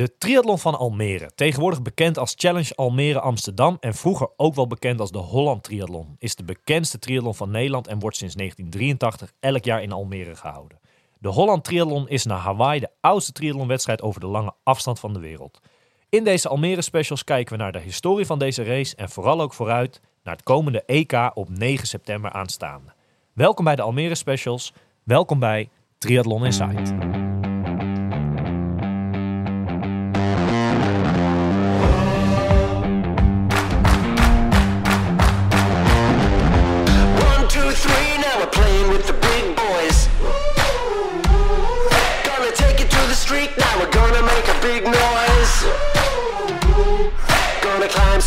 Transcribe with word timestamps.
De 0.00 0.18
triathlon 0.18 0.58
van 0.58 0.78
Almere, 0.78 1.30
tegenwoordig 1.34 1.82
bekend 1.82 2.18
als 2.18 2.34
Challenge 2.36 2.74
Almere 2.74 3.20
Amsterdam 3.20 3.76
en 3.80 3.94
vroeger 3.94 4.28
ook 4.36 4.54
wel 4.54 4.66
bekend 4.66 5.00
als 5.00 5.10
de 5.10 5.18
Holland 5.18 5.62
Triathlon, 5.62 6.16
is 6.18 6.34
de 6.34 6.44
bekendste 6.44 6.98
triathlon 6.98 7.34
van 7.34 7.50
Nederland 7.50 7.86
en 7.86 7.98
wordt 7.98 8.16
sinds 8.16 8.34
1983 8.34 9.32
elk 9.40 9.64
jaar 9.64 9.82
in 9.82 9.92
Almere 9.92 10.36
gehouden. 10.36 10.78
De 11.18 11.28
Holland 11.28 11.64
Triathlon 11.64 12.08
is 12.08 12.24
naar 12.24 12.38
Hawaii 12.38 12.80
de 12.80 12.90
oudste 13.00 13.32
triathlonwedstrijd 13.32 14.02
over 14.02 14.20
de 14.20 14.26
lange 14.26 14.52
afstand 14.62 15.00
van 15.00 15.12
de 15.12 15.20
wereld. 15.20 15.60
In 16.08 16.24
deze 16.24 16.48
Almere 16.48 16.82
specials 16.82 17.24
kijken 17.24 17.56
we 17.56 17.62
naar 17.62 17.72
de 17.72 17.80
historie 17.80 18.26
van 18.26 18.38
deze 18.38 18.62
race 18.62 18.96
en 18.96 19.10
vooral 19.10 19.40
ook 19.40 19.52
vooruit 19.52 20.00
naar 20.22 20.34
het 20.34 20.44
komende 20.44 20.82
EK 20.86 21.30
op 21.34 21.48
9 21.48 21.86
september 21.86 22.32
aanstaande. 22.32 22.92
Welkom 23.32 23.64
bij 23.64 23.76
de 23.76 23.82
Almere 23.82 24.14
specials, 24.14 24.72
welkom 25.02 25.38
bij 25.38 25.68
Triathlon 25.98 26.44
Insight. 26.44 26.92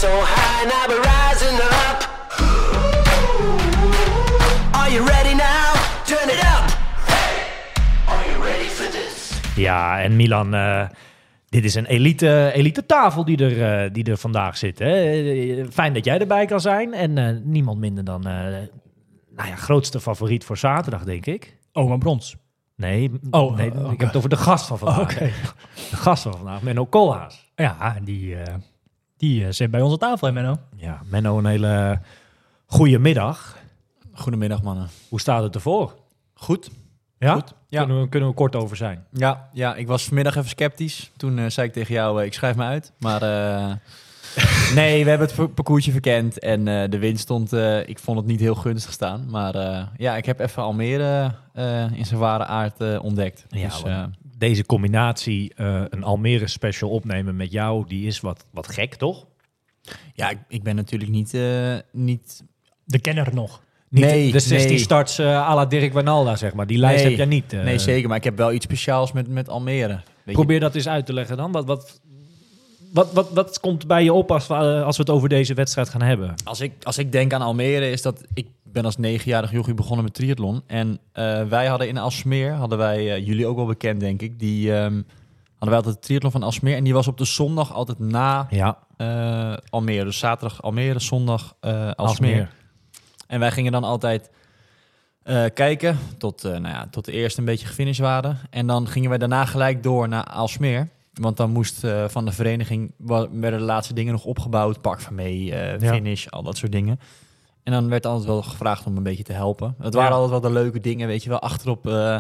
So 0.04 0.10
high, 0.10 0.66
now 0.66 0.86
we're 0.90 1.06
rising 1.16 1.58
up. 1.62 2.00
Are 4.80 4.92
you 4.92 5.02
ready 5.06 5.34
now? 5.36 5.74
Turn 6.06 6.30
it 6.30 6.42
up. 6.54 6.66
Are 8.08 8.24
you 8.30 8.44
ready 8.44 8.70
for 8.70 8.92
this? 8.92 9.42
Ja, 9.56 10.02
en 10.02 10.16
Milan, 10.16 10.54
eh, 10.54 10.88
dit 11.50 11.64
is 11.64 11.76
een 11.76 11.86
elite, 11.86 12.52
elite 12.54 12.86
tafel 12.86 13.26
die 13.26 13.38
er, 13.38 13.84
eh, 13.84 13.94
die 13.94 14.04
er 14.04 14.18
vandaag 14.18 14.58
zit. 14.58 14.80
Hè? 14.80 15.66
Fijn 15.72 15.94
dat 15.94 16.06
jij 16.06 16.20
erbij 16.20 16.46
kan 16.46 16.62
zijn. 16.62 16.94
En 16.94 17.18
eh, 17.18 17.36
niemand 17.44 17.80
minder 17.80 18.04
dan, 18.04 18.28
eh, 18.28 18.34
nou 19.36 19.50
ja, 19.50 19.56
grootste 19.56 20.00
favoriet 20.00 20.46
voor 20.46 20.58
zaterdag, 20.58 21.04
denk 21.04 21.26
ik. 21.26 21.58
Oma 21.74 21.98
Brons. 21.98 22.36
Nee, 22.76 23.12
Oh, 23.32 23.56
nee 23.56 23.68
ik 23.68 24.00
heb 24.00 24.08
het 24.08 24.16
over 24.16 24.30
de 24.30 24.38
gast 24.38 24.68
van 24.68 24.78
vandaag. 24.78 25.02
Oké. 25.12 25.32
De 25.90 25.96
gast 25.96 26.24
van 26.24 26.34
vandaag, 26.34 26.62
Menno 26.62 26.86
Koolhaas. 26.86 27.52
Ja, 27.56 27.98
die, 28.04 28.36
eh, 28.36 28.54
die 29.24 29.46
eh, 29.46 29.52
zit 29.52 29.72
bij 29.72 29.82
onze 29.82 29.98
tafel, 29.98 30.28
hè, 30.28 30.34
Menno? 30.34 30.58
Ja, 30.76 31.02
Menno, 31.10 31.38
een 31.38 31.46
hele 31.46 32.00
goede 32.66 33.00
middag. 33.00 33.58
Goedemiddag 34.14 34.62
mannen. 34.62 34.88
Hoe 35.10 35.20
staat 35.20 35.44
het 35.44 35.56
ervoor? 35.56 35.96
Goed. 36.34 36.70
Ja? 37.20 37.34
Goed, 37.34 37.54
ja. 37.70 37.80
Kunnen, 37.84 38.02
we, 38.02 38.10
kunnen 38.10 38.30
we 38.30 38.36
kort 38.36 38.56
over 38.56 38.76
zijn? 38.78 39.06
Ja, 39.12 39.50
ja, 39.54 39.76
ik 39.76 39.88
was 39.88 40.04
vanmiddag 40.06 40.36
even 40.36 40.50
sceptisch. 40.50 41.12
Toen 41.18 41.40
eh, 41.40 41.46
zei 41.50 41.68
ik 41.68 41.74
tegen 41.74 41.94
jou, 41.94 42.20
eh, 42.20 42.26
ik 42.26 42.34
schrijf 42.34 42.56
me 42.56 42.64
uit. 42.64 42.92
Maar 43.00 43.22
eh, 43.22 43.74
nee, 44.76 45.04
we 45.04 45.10
hebben 45.10 45.28
het 45.28 45.36
par- 45.36 45.48
parcoursje 45.50 45.92
verkend. 45.92 46.40
En 46.40 46.68
eh, 46.68 46.90
de 46.90 46.98
wind 47.00 47.20
stond, 47.20 47.54
eh, 47.54 47.88
ik 47.88 48.00
vond 48.00 48.18
het 48.18 48.26
niet 48.28 48.40
heel 48.40 48.56
gunstig 48.56 48.92
staan. 48.94 49.26
Maar 49.30 49.56
eh, 49.56 49.86
ja, 49.98 50.16
ik 50.18 50.26
heb 50.26 50.40
even 50.40 50.64
Almere 50.64 51.32
eh, 51.54 51.92
in 51.92 52.06
zijn 52.06 52.20
ware 52.20 52.46
aard 52.46 52.82
eh, 52.82 53.04
ontdekt. 53.04 53.46
Ja, 53.50 53.68
dus, 53.68 53.84
Deze 54.44 54.66
combinatie, 54.66 55.54
eh, 55.56 55.82
een 55.90 56.04
Almere 56.04 56.48
special 56.48 56.90
opnemen 56.90 57.36
met 57.36 57.52
jou, 57.52 57.88
die 57.88 58.08
is 58.08 58.20
wat, 58.20 58.46
wat 58.52 58.68
gek, 58.68 58.96
toch? 58.96 59.26
ja 60.14 60.30
ik, 60.30 60.38
ik 60.48 60.64
ben 60.64 60.76
natuurlijk 60.76 61.12
niet, 61.12 61.34
eh, 61.34 61.76
niet 61.92 62.44
De 62.84 63.00
kenner 63.00 63.30
nog. 63.34 63.62
Niet 63.90 64.04
Nee, 64.04 64.32
de 64.32 64.40
16 64.40 64.70
nee. 64.70 64.80
starts 64.80 65.20
eh 65.20 65.50
à 65.50 65.56
la 65.56 65.66
Dirk 65.66 65.94
Wijnalda, 65.94 66.36
zeg 66.36 66.54
maar. 66.54 66.68
Die 66.68 66.78
lijst 66.78 66.96
Nee. 67.04 67.08
heb 67.08 67.18
jij 67.18 67.26
niet. 67.26 67.52
nee, 67.52 67.78
zeker. 67.80 68.08
Maar 68.08 68.18
ik 68.18 68.24
heb 68.24 68.38
wel 68.38 68.54
iets 68.54 68.66
speciaals 68.66 69.12
met, 69.12 69.28
met 69.28 69.50
Almere. 69.50 69.88
Weet 69.88 70.04
je, 70.26 70.32
Probeer 70.32 70.60
dat 70.60 70.76
eens 70.76 70.88
uit 70.88 71.06
te 71.06 71.14
leggen 71.14 71.38
dan. 71.38 71.52
Wat, 71.52 71.66
wat, 71.66 72.02
wat, 72.94 73.14
wat, 73.14 73.30
wat 73.30 73.60
komt 73.60 73.88
bij 73.88 74.04
je 74.04 74.14
op 74.14 74.32
als, 74.32 74.48
we, 74.48 74.54
als 74.84 74.98
we 74.98 75.04
het 75.04 75.12
over 75.12 75.30
deze 75.30 75.54
wedstrijd 75.54 75.90
gaan 75.90 76.02
hebben? 76.02 76.34
Als 76.44 76.62
ik, 76.62 76.72
als 76.84 76.98
ik 76.98 77.12
denk 77.12 77.34
aan 77.34 77.42
Almere, 77.42 77.90
is 77.92 78.02
dat 78.02 78.22
ik 78.34 78.48
ben 78.74 78.86
als 78.86 78.98
negenjarig 78.98 79.52
jochie 79.52 79.74
begonnen 79.74 80.04
met 80.04 80.14
triathlon. 80.14 80.62
En 80.68 81.00
eh, 81.12 81.44
wij 81.44 81.68
hadden 81.68 81.88
in 81.88 81.98
Alsmeer, 81.98 82.52
hadden 82.54 82.78
wij, 82.78 83.14
eh, 83.14 83.26
jullie 83.26 83.48
ook 83.48 83.56
wel 83.56 83.66
bekend 83.66 84.00
denk 84.00 84.22
ik, 84.22 84.40
die 84.40 84.74
ehm, 84.74 85.02
hadden 85.50 85.70
wij 85.70 85.76
altijd 85.76 85.96
de 85.96 86.00
triathlon 86.02 86.32
van 86.32 86.44
Alsmeer. 86.44 86.76
En 86.76 86.84
die 86.84 86.94
was 86.94 87.08
op 87.08 87.18
de 87.18 87.26
zondag 87.26 87.74
altijd 87.74 88.00
na 88.00 88.48
Ja, 88.50 88.78
eh, 88.98 89.54
Almere. 89.70 90.04
Dus 90.04 90.18
zaterdag 90.18 90.62
Almere, 90.62 91.00
zondag 91.00 91.56
eh 91.60 91.92
Alsmeer. 91.92 92.50
En 93.28 93.40
wij 93.40 93.52
gingen 93.52 93.72
dan 93.72 93.84
altijd 93.84 94.32
kijken 95.54 95.98
tot, 96.18 96.44
nou 96.44 96.68
ja, 96.68 96.88
tot 96.92 97.06
de 97.06 97.12
eerste 97.12 97.40
een 97.40 97.46
beetje 97.46 97.68
gefinished 97.68 98.06
waren. 98.06 98.38
En 98.50 98.68
dan 98.68 98.88
gingen 98.88 99.10
wij 99.10 99.18
daarna 99.18 99.46
gelijk 99.46 99.84
door 99.84 100.08
naar 100.08 100.24
Alsmeer. 100.24 100.90
Want 101.14 101.38
dan 101.38 101.52
moest 101.52 101.88
van 102.08 102.26
de 102.26 102.32
vereniging 102.32 102.92
werden 103.32 103.60
de 103.60 103.60
laatste 103.60 103.94
dingen 103.94 104.12
nog 104.12 104.26
opgebouwd. 104.26 104.82
Pak 104.82 105.00
van 105.02 105.16
mee, 105.16 105.46
Ja. 105.46 105.78
finish, 105.80 106.28
al 106.28 106.44
dat 106.44 106.58
soort 106.58 106.72
dingen. 106.72 107.00
En 107.64 107.72
dan 107.72 107.90
werd 107.90 108.06
altijd 108.06 108.26
wel 108.28 108.42
gevraagd 108.42 108.86
om 108.86 108.98
een 108.98 109.04
beetje 109.04 109.24
te 109.24 109.34
helpen. 109.34 109.76
Het 109.82 109.94
Ja. 109.94 110.00
waren 110.00 110.14
altijd 110.16 110.32
wel 110.42 110.52
de 110.52 110.60
leuke 110.60 110.80
dingen, 110.80 111.08
weet 111.08 111.24
je 111.24 111.30
wel. 111.30 111.40
Achterop 111.40 111.88
eh, 111.88 112.18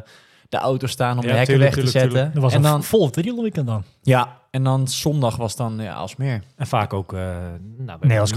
de 0.50 0.58
auto 0.58 0.88
staan 0.88 1.18
om 1.18 1.24
Ja, 1.24 1.30
de 1.31 1.38
hekken 1.38 1.54
tuurlijk, 1.54 1.76
weg 1.76 1.86
te 1.86 1.92
tuurlijk, 1.92 2.14
zetten. 2.14 2.34
Dat 2.34 2.44
was 2.44 2.52
en 2.54 2.58
een 2.58 2.64
dan, 2.72 2.84
vol 2.84 3.04
weekend 3.42 3.68
dan. 3.68 3.84
ja, 4.02 4.38
en 4.52 4.64
dan 4.64 4.88
zondag 4.88 5.36
was 5.36 5.56
dan 5.56 5.78
ja, 5.80 5.94
Alsmeer. 5.94 6.42
En 6.56 6.68
vaak 6.68 6.94
ook, 6.94 7.14
eh 7.14 7.20
nou, 7.78 8.00
Nee, 8.02 8.20
als. 8.20 8.31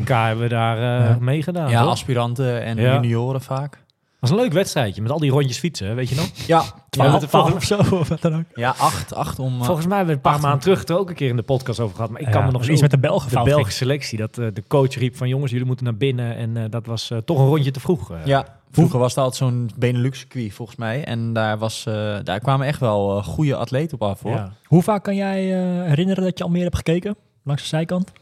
NK 0.00 0.08
hebben 0.08 0.38
we 0.44 0.48
daar 0.48 0.76
eh 0.76 1.06
Ja. 1.08 1.16
meegedaan. 1.20 1.70
ja, 1.70 1.80
toch? 1.82 1.90
aspiranten 1.90 2.62
en 2.62 2.76
Ja. 2.76 2.92
junioren 2.94 3.40
vaak. 3.40 3.84
Was 4.20 4.30
een 4.30 4.36
leuk 4.36 4.52
wedstrijdje 4.52 5.02
met 5.02 5.10
al 5.10 5.18
die 5.18 5.30
rondjes 5.30 5.58
fietsen, 5.58 5.94
weet 5.94 6.08
je 6.08 6.14
nog? 6.14 6.28
Ja, 6.46 6.62
Twaalf, 6.90 7.20
het 7.20 7.28
twaalf 7.28 7.52
of 7.54 7.64
zo, 7.64 7.76
of 7.96 8.08
wat 8.08 8.20
dan 8.20 8.34
ook. 8.36 8.44
ja 8.54 8.74
acht, 8.78 9.14
acht 9.14 9.38
om... 9.38 9.58
eh, 9.60 9.64
Volgens 9.66 9.86
mij 9.86 9.96
hebben 9.96 10.14
we 10.16 10.20
een 10.24 10.32
paar 10.32 10.40
maanden 10.40 10.60
terug 10.60 10.84
er 10.88 10.98
ook 10.98 11.08
een 11.08 11.14
keer 11.14 11.28
in 11.28 11.36
de 11.36 11.42
podcast 11.42 11.80
over 11.80 11.94
gehad. 11.96 12.10
Maar 12.10 12.20
ik 12.20 12.30
kan 12.30 12.44
me 12.44 12.50
nog 12.52 12.64
zo... 12.64 12.72
iets 12.72 12.80
met 12.80 12.90
de 12.90 12.98
Belgen 12.98 13.30
de 13.30 13.42
Belgische 13.42 13.78
selectie, 13.78 14.18
dat 14.18 14.38
eh, 14.38 14.46
de 14.52 14.62
coach 14.68 14.94
riep 14.94 15.16
van 15.16 15.28
jongens, 15.28 15.50
jullie 15.50 15.66
moeten 15.66 15.84
naar 15.84 15.96
binnen. 15.96 16.36
En 16.36 16.56
eh, 16.56 16.64
dat 16.70 16.86
was 16.86 17.12
toch 17.24 17.38
een 17.38 17.46
rondje 17.46 17.70
te 17.70 17.80
vroeg. 17.80 18.12
Ja, 18.24 18.58
vroeger 18.70 18.98
was 18.98 19.16
altijd 19.16 19.36
zo'n 19.36 19.70
Benelux-circuit 19.76 20.52
volgens 20.52 20.76
mij. 20.78 21.04
En 21.04 21.32
daar, 21.32 21.58
was, 21.58 21.86
eh, 21.86 22.16
daar 22.22 22.40
kwamen 22.40 22.66
echt 22.66 22.80
wel 22.80 23.22
goede 23.22 23.56
atleten 23.56 24.00
op 24.00 24.08
af 24.08 24.20
hoor. 24.22 24.32
Ja. 24.32 24.52
Hoe 24.64 24.82
vaak 24.82 25.02
kan 25.04 25.14
jij 25.14 25.42
herinneren 25.86 26.24
dat 26.24 26.38
je 26.38 26.44
Almere 26.44 26.62
hebt 26.64 26.76
gekeken? 26.76 27.16
Langs 27.44 27.62
de 27.62 27.68
zijkant? 27.68 28.12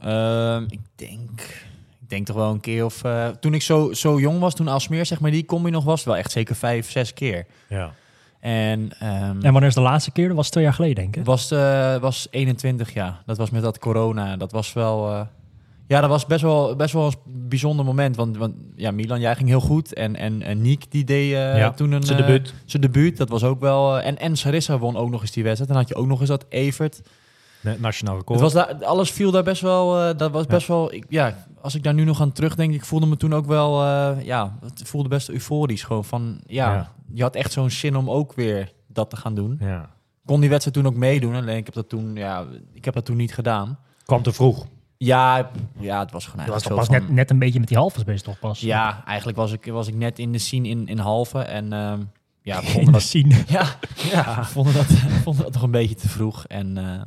Ehm, 0.00 0.62
ik 0.68 0.80
denk, 0.94 1.64
denk 2.14 2.26
toch 2.26 2.36
wel 2.36 2.50
een 2.50 2.60
keer 2.60 2.84
of... 2.84 3.04
eh, 3.04 3.28
toen 3.28 3.54
ik 3.54 3.62
zo, 3.62 3.92
zo 3.92 4.20
jong 4.20 4.38
was, 4.40 4.54
toen 4.54 4.68
Alsmeer 4.68 5.06
zeg 5.06 5.20
maar 5.20 5.30
die 5.30 5.44
combi 5.44 5.70
nog 5.70 5.84
was, 5.84 6.04
wel 6.04 6.16
echt 6.16 6.30
zeker 6.32 6.54
vijf, 6.56 6.90
zes 6.90 7.14
keer. 7.14 7.46
Ja. 7.68 7.92
En, 8.40 8.92
ehm, 8.98 9.40
En 9.42 9.52
wanneer 9.52 9.64
is 9.68 9.74
de 9.74 9.80
laatste 9.80 10.10
keer? 10.10 10.26
Dat 10.28 10.36
was 10.36 10.50
twee 10.50 10.64
jaar 10.64 10.72
geleden, 10.74 10.94
denk 10.96 11.16
ik. 11.16 11.24
was, 11.24 11.50
eh, 11.50 11.96
was 11.96 12.26
21 12.30 12.94
jaar. 12.94 13.22
Dat 13.26 13.36
was 13.36 13.50
met 13.50 13.62
dat 13.62 13.78
corona. 13.78 14.36
Dat 14.36 14.52
was 14.52 14.72
wel... 14.72 15.10
eh, 15.10 15.20
ja, 15.86 16.00
dat 16.00 16.10
was 16.10 16.26
best 16.26 16.42
wel, 16.42 16.76
best 16.76 16.92
wel 16.92 17.06
een 17.06 17.48
bijzonder 17.48 17.84
moment. 17.84 18.16
Want, 18.16 18.36
want 18.36 18.54
ja, 18.76 18.90
Milan, 18.90 19.20
jij 19.20 19.36
ging 19.36 19.48
heel 19.48 19.60
goed. 19.60 19.94
En, 19.94 20.16
en, 20.16 20.42
en 20.42 20.60
Niek, 20.62 20.90
die 20.90 21.04
deed 21.04 21.32
eh, 21.32 21.58
Ja, 21.58 21.70
toen 21.70 21.92
een... 21.92 22.02
zijn 22.02 22.18
debuut. 22.18 22.54
Zijn 22.64 22.82
debuut, 22.82 23.16
dat 23.16 23.28
was 23.28 23.44
ook 23.44 23.60
wel... 23.60 24.00
en, 24.00 24.18
en 24.18 24.36
Sarissa 24.36 24.78
won 24.78 24.96
ook 24.96 25.10
nog 25.10 25.20
eens 25.20 25.32
die 25.32 25.42
wedstrijd. 25.42 25.70
Dan 25.72 25.80
had 25.80 25.88
je 25.88 25.94
ook 25.94 26.06
nog 26.06 26.20
eens 26.20 26.28
dat 26.28 26.46
Evert. 26.48 27.00
Nationaal 27.78 28.16
record. 28.16 28.40
Het 28.40 28.52
was 28.52 28.66
daar, 28.66 28.84
alles 28.84 29.10
viel 29.10 29.30
daar 29.30 29.42
best 29.42 29.60
wel... 29.62 30.00
eh, 30.08 30.16
dat 30.16 30.30
was 30.30 30.46
best 30.46 30.66
wel... 30.66 30.92
Ik, 30.92 31.04
ja, 31.08 31.46
als 31.60 31.74
ik 31.74 31.82
daar 31.82 31.94
nu 31.94 32.04
nog 32.04 32.20
aan 32.20 32.32
terugdenk... 32.32 32.74
Ik 32.74 32.84
voelde 32.84 33.06
me 33.06 33.16
toen 33.16 33.34
ook 33.34 33.46
wel... 33.46 33.82
eh, 33.82 34.24
ja, 34.24 34.58
het 34.60 34.82
voelde 34.88 35.08
best 35.08 35.28
euforisch. 35.28 35.82
Gewoon 35.82 36.04
van... 36.04 36.40
Ja, 36.46 36.72
Ja. 36.74 36.92
je 37.12 37.22
had 37.22 37.34
echt 37.34 37.52
zo'n 37.52 37.70
zin 37.70 37.96
om 37.96 38.10
ook 38.10 38.32
weer 38.34 38.72
dat 38.86 39.10
te 39.10 39.16
gaan 39.16 39.34
doen. 39.34 39.56
ja. 39.60 39.92
Kon 40.26 40.40
die 40.40 40.48
wedstrijd 40.48 40.76
toen 40.76 40.86
ook 40.86 40.98
meedoen. 40.98 41.34
Alleen 41.34 41.56
ik 41.56 41.64
heb 41.64 41.74
dat 41.74 41.88
toen... 41.88 42.14
Ja, 42.16 42.44
ik 42.72 42.84
heb 42.84 42.94
dat 42.94 43.04
toen 43.04 43.16
niet 43.16 43.34
gedaan. 43.34 43.78
Kwam 44.04 44.22
te 44.22 44.32
vroeg. 44.32 44.66
Ja, 44.96 45.50
ja 45.78 45.98
het 45.98 46.10
was 46.12 46.26
gewoon 46.26 46.46
was 46.46 46.54
eigenlijk 46.54 46.62
toch 46.62 46.62
zo 46.62 46.76
pas 46.76 46.86
van- 46.86 46.94
net, 46.94 47.08
net 47.10 47.30
een 47.30 47.38
beetje 47.38 47.58
met 47.58 47.68
die 47.68 47.76
halves 47.76 48.04
bezig, 48.04 48.22
toch 48.22 48.38
pas? 48.38 48.60
Ja, 48.60 49.02
eigenlijk 49.06 49.38
was 49.38 49.52
ik, 49.52 49.66
was 49.66 49.88
ik 49.88 49.94
net 49.94 50.18
in 50.18 50.32
de 50.32 50.38
scene 50.38 50.68
in, 50.68 50.86
in 50.86 50.98
halve. 50.98 51.38
En 51.38 51.72
ehm, 51.72 52.00
ja, 52.42 52.60
we 52.60 52.66
in 52.66 52.72
vonden 52.72 52.84
de 52.86 52.90
dat 52.92 53.02
scene. 53.02 53.42
Ja, 53.48 53.66
ja. 54.10 54.44
vonden 54.54 54.74
dat, 54.74 54.86
vonden 55.22 55.42
dat 55.44 55.52
nog 55.52 55.62
een 55.62 55.70
beetje 55.70 55.94
te 55.94 56.08
vroeg. 56.08 56.46
En, 56.46 56.78
eh, 56.78 57.00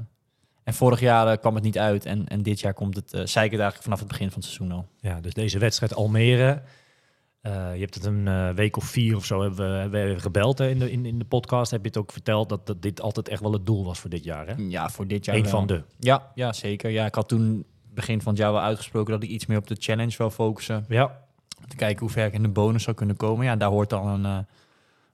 en 0.68 0.74
vorig 0.74 1.00
jaar 1.00 1.28
eh, 1.28 1.38
kwam 1.38 1.56
het 1.56 1.64
niet 1.64 1.78
uit. 1.78 2.06
En, 2.06 2.28
en 2.28 2.42
dit 2.44 2.60
jaar 2.60 2.74
komt 2.74 2.96
het, 2.96 3.14
eh 3.14 3.22
zei 3.26 3.46
ik 3.46 3.52
het 3.52 3.60
eigenlijk 3.62 3.84
vanaf 3.84 4.00
het 4.00 4.08
begin 4.08 4.32
van 4.32 4.42
het 4.42 4.50
seizoen 4.52 4.72
al. 4.78 4.88
Ja, 5.00 5.22
dus 5.22 5.34
deze 5.34 5.60
wedstrijd 5.60 5.96
Almere. 5.96 6.62
eh, 7.42 7.74
je 7.74 7.80
hebt 7.80 7.94
het 7.96 8.06
een 8.06 8.28
eh, 8.28 8.50
week 8.50 8.78
of 8.78 8.84
vier 8.86 9.16
of 9.16 9.26
zo 9.26 9.42
hebben 9.42 9.72
we, 9.72 9.78
hebben 9.78 10.08
we 10.14 10.20
gebeld 10.20 10.58
hè, 10.58 10.70
in, 10.70 10.80
de, 10.80 10.92
in, 10.92 11.06
in 11.06 11.20
de 11.20 11.26
podcast. 11.26 11.72
Heb 11.72 11.82
je 11.82 11.88
het 11.88 11.98
ook 11.98 12.12
verteld 12.12 12.50
dat, 12.50 12.68
dat 12.68 12.82
dit 12.82 13.02
altijd 13.02 13.28
echt 13.30 13.42
wel 13.42 13.54
het 13.54 13.66
doel 13.66 13.86
was 13.86 14.00
voor 14.00 14.10
dit 14.10 14.24
jaar. 14.24 14.48
Hè? 14.48 14.54
Ja, 14.58 14.90
voor 14.90 15.08
dit 15.08 15.26
jaar 15.26 15.36
Eén 15.36 15.42
wel. 15.42 15.52
van 15.52 15.68
de. 15.68 15.84
Ja, 16.00 16.32
ja, 16.36 16.54
zeker. 16.54 16.90
Ja, 16.90 17.06
ik 17.06 17.16
had 17.16 17.28
toen 17.28 17.66
begin 17.94 18.22
van 18.22 18.32
het 18.34 18.42
jaar 18.42 18.52
wel 18.52 18.62
uitgesproken 18.62 19.14
dat 19.14 19.24
ik 19.24 19.30
iets 19.30 19.46
meer 19.46 19.58
op 19.58 19.68
de 19.68 19.76
challenge 19.80 20.18
wil 20.18 20.30
focussen. 20.30 20.86
Ja, 20.90 21.20
Te 21.68 21.76
kijken 21.76 22.00
hoe 22.00 22.10
ver 22.10 22.26
ik 22.26 22.34
in 22.34 22.42
de 22.42 22.48
bonus 22.50 22.84
zou 22.84 22.96
kunnen 22.96 23.16
komen. 23.18 23.46
Ja, 23.46 23.56
daar 23.56 23.70
hoort 23.70 23.90
dan 23.90 24.08
een, 24.08 24.26
eh 24.26 24.38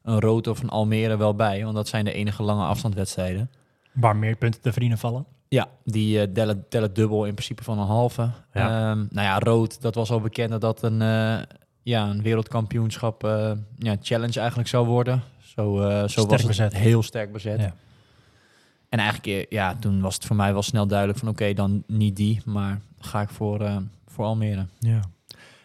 een 0.03 0.19
rood 0.19 0.47
of 0.47 0.61
een 0.61 0.69
Almere 0.69 1.17
wel 1.17 1.35
bij. 1.35 1.63
Want 1.63 1.75
dat 1.75 1.87
zijn 1.87 2.05
de 2.05 2.13
enige 2.13 2.43
lange 2.43 2.63
afstandwedstrijden. 2.65 3.51
Waar 3.91 4.15
meer 4.15 4.35
punten 4.35 4.61
te 4.61 4.71
verdienen 4.71 4.97
vallen. 4.97 5.25
Ja, 5.53 5.69
die 5.83 6.19
eh, 6.21 6.27
tellen, 6.33 6.65
tellen 6.69 6.93
dubbel 6.93 7.25
in 7.25 7.33
principe 7.33 7.63
van 7.63 7.79
een 7.79 7.85
halve. 7.87 8.29
Ja. 8.53 8.91
Ehm, 8.91 8.97
nou 8.97 9.27
ja, 9.27 9.39
rood, 9.39 9.81
dat 9.81 9.95
was 9.95 10.11
al 10.11 10.19
bekend 10.21 10.49
dat 10.49 10.61
dat 10.61 10.83
een, 10.83 11.01
eh, 11.01 11.39
ja, 11.83 12.09
een 12.09 12.21
wereldkampioenschap 12.21 13.23
eh, 13.23 13.51
ja, 13.77 13.95
challenge 14.01 14.39
eigenlijk 14.39 14.69
zou 14.69 14.87
worden. 14.87 15.23
Zo, 15.39 15.81
eh, 15.81 15.99
zo 15.99 16.07
Sterk 16.07 16.29
was 16.29 16.39
het 16.39 16.47
bezet. 16.47 16.73
heel 16.73 17.03
sterk 17.03 17.31
bezet. 17.31 17.59
Ja. 17.59 17.73
En 18.89 18.99
eigenlijk, 18.99 19.27
eh, 19.27 19.45
ja, 19.49 19.75
toen 19.75 20.01
was 20.01 20.15
het 20.15 20.25
voor 20.25 20.35
mij 20.35 20.53
wel 20.53 20.61
snel 20.61 20.87
duidelijk 20.87 21.19
van 21.19 21.27
oké, 21.27 21.53
dan 21.53 21.83
niet 21.87 22.15
die, 22.15 22.41
maar 22.45 22.81
ga 22.99 23.21
ik 23.21 23.29
voor, 23.29 23.61
eh, 23.61 23.77
voor 24.07 24.25
Almere. 24.25 24.65
Ja. 24.79 24.99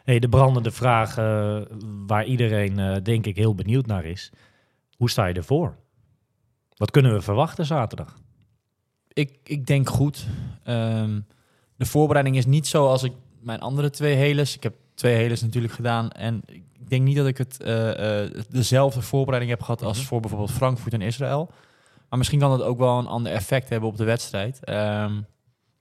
Hey, 0.05 0.19
de 0.19 0.29
brandende 0.29 0.70
vraag 0.70 1.19
eh, 1.19 1.61
waar 2.06 2.25
iedereen 2.25 2.79
eh, 2.79 2.96
denk 3.02 3.26
ik 3.26 3.37
heel 3.37 3.55
benieuwd 3.55 3.87
naar 3.87 4.05
is. 4.05 4.32
Hoe 4.96 5.11
sta 5.11 5.26
je 5.26 5.34
ervoor? 5.34 5.76
Wat 6.76 6.91
kunnen 6.91 7.12
we 7.12 7.20
verwachten 7.20 7.67
zaterdag? 7.67 8.17
Ik, 9.19 9.38
ik 9.44 9.67
denk 9.67 9.88
goed. 9.88 10.26
Ehm, 10.65 11.20
de 11.76 11.87
voorbereiding 11.87 12.37
is 12.37 12.47
niet 12.47 12.67
zoals 12.67 13.03
ik 13.03 13.12
mijn 13.41 13.61
andere 13.61 13.91
twee 13.91 14.15
heles. 14.15 14.56
Ik 14.56 14.62
heb 14.62 14.75
twee 14.94 15.15
heles 15.15 15.43
natuurlijk 15.43 15.73
gedaan. 15.73 16.11
En 16.11 16.43
ik 16.47 16.88
denk 16.88 17.03
niet 17.03 17.17
dat 17.17 17.26
ik 17.26 17.38
het, 17.38 17.61
eh, 17.61 18.23
eh, 18.23 18.31
dezelfde 18.49 19.03
voorbereiding 19.03 19.53
heb 19.53 19.62
gehad 19.62 19.82
als 19.82 20.05
voor 20.05 20.20
bijvoorbeeld 20.20 20.50
Frankfurt 20.50 20.93
en 20.93 21.00
Israël. 21.00 21.50
Maar 22.09 22.19
misschien 22.19 22.38
kan 22.38 22.50
dat 22.50 22.62
ook 22.62 22.79
wel 22.79 22.99
een 22.99 23.06
ander 23.06 23.32
effect 23.32 23.69
hebben 23.69 23.88
op 23.88 23.97
de 23.97 24.05
wedstrijd. 24.05 24.65
Ehm, 24.65 25.20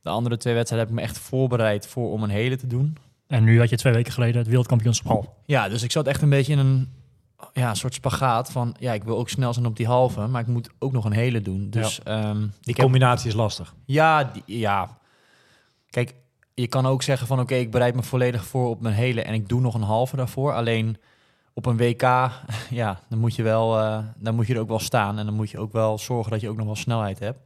de 0.02 0.10
andere 0.10 0.38
twee 0.38 0.54
wedstrijden 0.54 0.88
heb 0.88 0.98
ik 0.98 1.04
me 1.04 1.10
echt 1.10 1.20
voorbereid 1.20 1.88
voor 1.88 2.12
om 2.12 2.24
een 2.24 2.30
hele 2.30 2.58
te 2.58 2.68
doen. 2.68 2.98
En 3.28 3.44
nu 3.44 3.60
had 3.60 3.70
je 3.70 3.78
twee 3.78 3.94
weken 3.94 4.14
geleden 4.14 4.38
het 4.38 4.48
wereldkampioenschap. 4.48 5.34
Ja, 5.46 5.70
dus 5.70 5.84
ik 5.84 5.92
zat 5.92 6.08
echt 6.08 6.22
een 6.22 6.30
beetje 6.30 6.54
in 6.54 6.60
een 6.60 6.90
ja, 7.54 7.70
een 7.70 7.76
soort 7.76 7.94
spagaat 7.94 8.52
van... 8.52 8.76
ja, 8.80 8.94
ik 8.94 9.04
wil 9.04 9.18
ook 9.18 9.30
snel 9.30 9.54
zijn 9.54 9.66
op 9.66 9.76
die 9.76 9.88
halve, 9.88 10.28
maar 10.28 10.42
ik 10.42 10.48
moet 10.48 10.70
ook 10.80 10.92
nog 10.92 11.06
een 11.06 11.12
hele 11.12 11.42
doen. 11.42 11.70
Dus 11.70 12.04
ehm, 12.04 12.40
Die 12.40 12.50
heb 12.64 12.76
combinatie 12.78 13.28
is 13.30 13.36
lastig. 13.36 13.74
Ja, 13.86 14.24
die- 14.24 14.60
ja. 14.60 14.98
Kijk, 15.90 16.14
je 16.54 16.68
kan 16.68 16.86
ook 16.86 17.04
zeggen 17.04 17.28
van 17.28 17.40
oké, 17.40 17.56
ik 17.56 17.72
bereid 17.72 17.96
me 17.96 18.04
volledig 18.04 18.46
voor 18.46 18.70
op 18.70 18.82
mijn 18.82 18.96
hele 18.96 19.22
en 19.22 19.34
ik 19.34 19.50
doe 19.50 19.62
nog 19.62 19.74
een 19.74 19.82
halve 19.82 20.16
daarvoor. 20.16 20.54
Alleen 20.54 20.98
op 21.54 21.66
een 21.66 21.78
WK, 21.78 22.02
ja, 22.70 23.00
dan 23.10 23.20
moet 23.20 23.36
je 23.36 23.44
wel, 23.44 23.80
eh, 23.80 24.00
dan 24.18 24.36
moet 24.36 24.48
je 24.48 24.54
er 24.54 24.60
ook 24.60 24.68
wel 24.68 24.80
staan 24.80 25.20
en 25.20 25.26
dan 25.26 25.36
moet 25.36 25.50
je 25.50 25.60
ook 25.60 25.72
wel 25.72 25.98
zorgen 25.98 26.32
dat 26.32 26.42
je 26.42 26.50
ook 26.50 26.58
nog 26.58 26.66
wel 26.66 26.76
snelheid 26.76 27.20
hebt. 27.20 27.40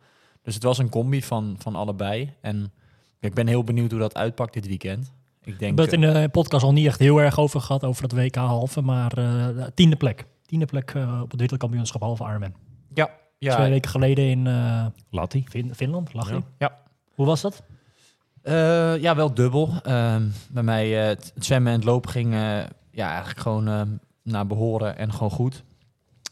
Dus 0.43 0.53
het 0.53 0.63
was 0.63 0.77
een 0.77 0.89
combi 0.89 1.23
van, 1.23 1.55
van 1.59 1.75
allebei. 1.75 2.33
En 2.41 2.71
ik 3.19 3.33
ben 3.33 3.47
heel 3.47 3.63
benieuwd 3.63 3.91
hoe 3.91 3.99
dat 3.99 4.15
uitpakt 4.15 4.53
dit 4.53 4.67
weekend. 4.67 5.11
Ik 5.43 5.53
We 5.53 5.57
denk, 5.57 5.79
eh, 5.79 5.85
hebben 5.85 6.09
het 6.09 6.15
in 6.17 6.21
de 6.23 6.29
podcast 6.29 6.63
al 6.63 6.73
niet 6.73 6.85
echt 6.85 6.99
heel 6.99 7.17
erg 7.21 7.39
over 7.39 7.61
gehad, 7.61 7.83
over 7.83 8.01
dat 8.07 8.11
WK 8.19 8.35
halve, 8.35 8.81
maar 8.81 9.11
eh, 9.17 9.47
tiende 9.73 9.95
plek. 9.95 10.25
Tiende 10.45 10.65
plek 10.65 10.91
eh, 10.91 11.19
op 11.23 11.31
het 11.31 11.39
wereldkampioenschap 11.39 12.01
halve 12.01 12.23
Ironman. 12.23 12.53
ja, 12.93 13.09
ja, 13.37 13.55
Twee 13.55 13.69
weken 13.69 13.89
geleden 13.91 14.29
in 14.29 14.47
eh, 14.47 14.85
Latti. 15.09 15.45
Fin- 15.49 15.75
Finland, 15.75 16.13
lag 16.13 16.29
Ja. 16.29 16.39
Ja. 16.57 16.77
Hoe 17.15 17.25
was 17.25 17.41
dat? 17.41 17.63
Eh, 18.41 18.97
ja, 18.97 19.15
wel 19.15 19.33
dubbel. 19.33 19.69
Ehm, 19.83 20.23
bij 20.49 20.63
mij 20.63 21.01
eh, 21.01 21.07
het 21.07 21.31
het 21.35 21.45
zwemmen 21.45 21.71
en 21.71 21.77
het 21.77 21.87
lopen 21.87 22.09
ging 22.09 22.33
eh, 22.33 22.39
ja, 22.91 23.09
eigenlijk 23.09 23.39
gewoon 23.39 23.67
eh, 23.67 23.81
naar 24.23 24.47
behoren 24.47 24.97
en 24.97 25.13
gewoon 25.13 25.31
goed. 25.31 25.63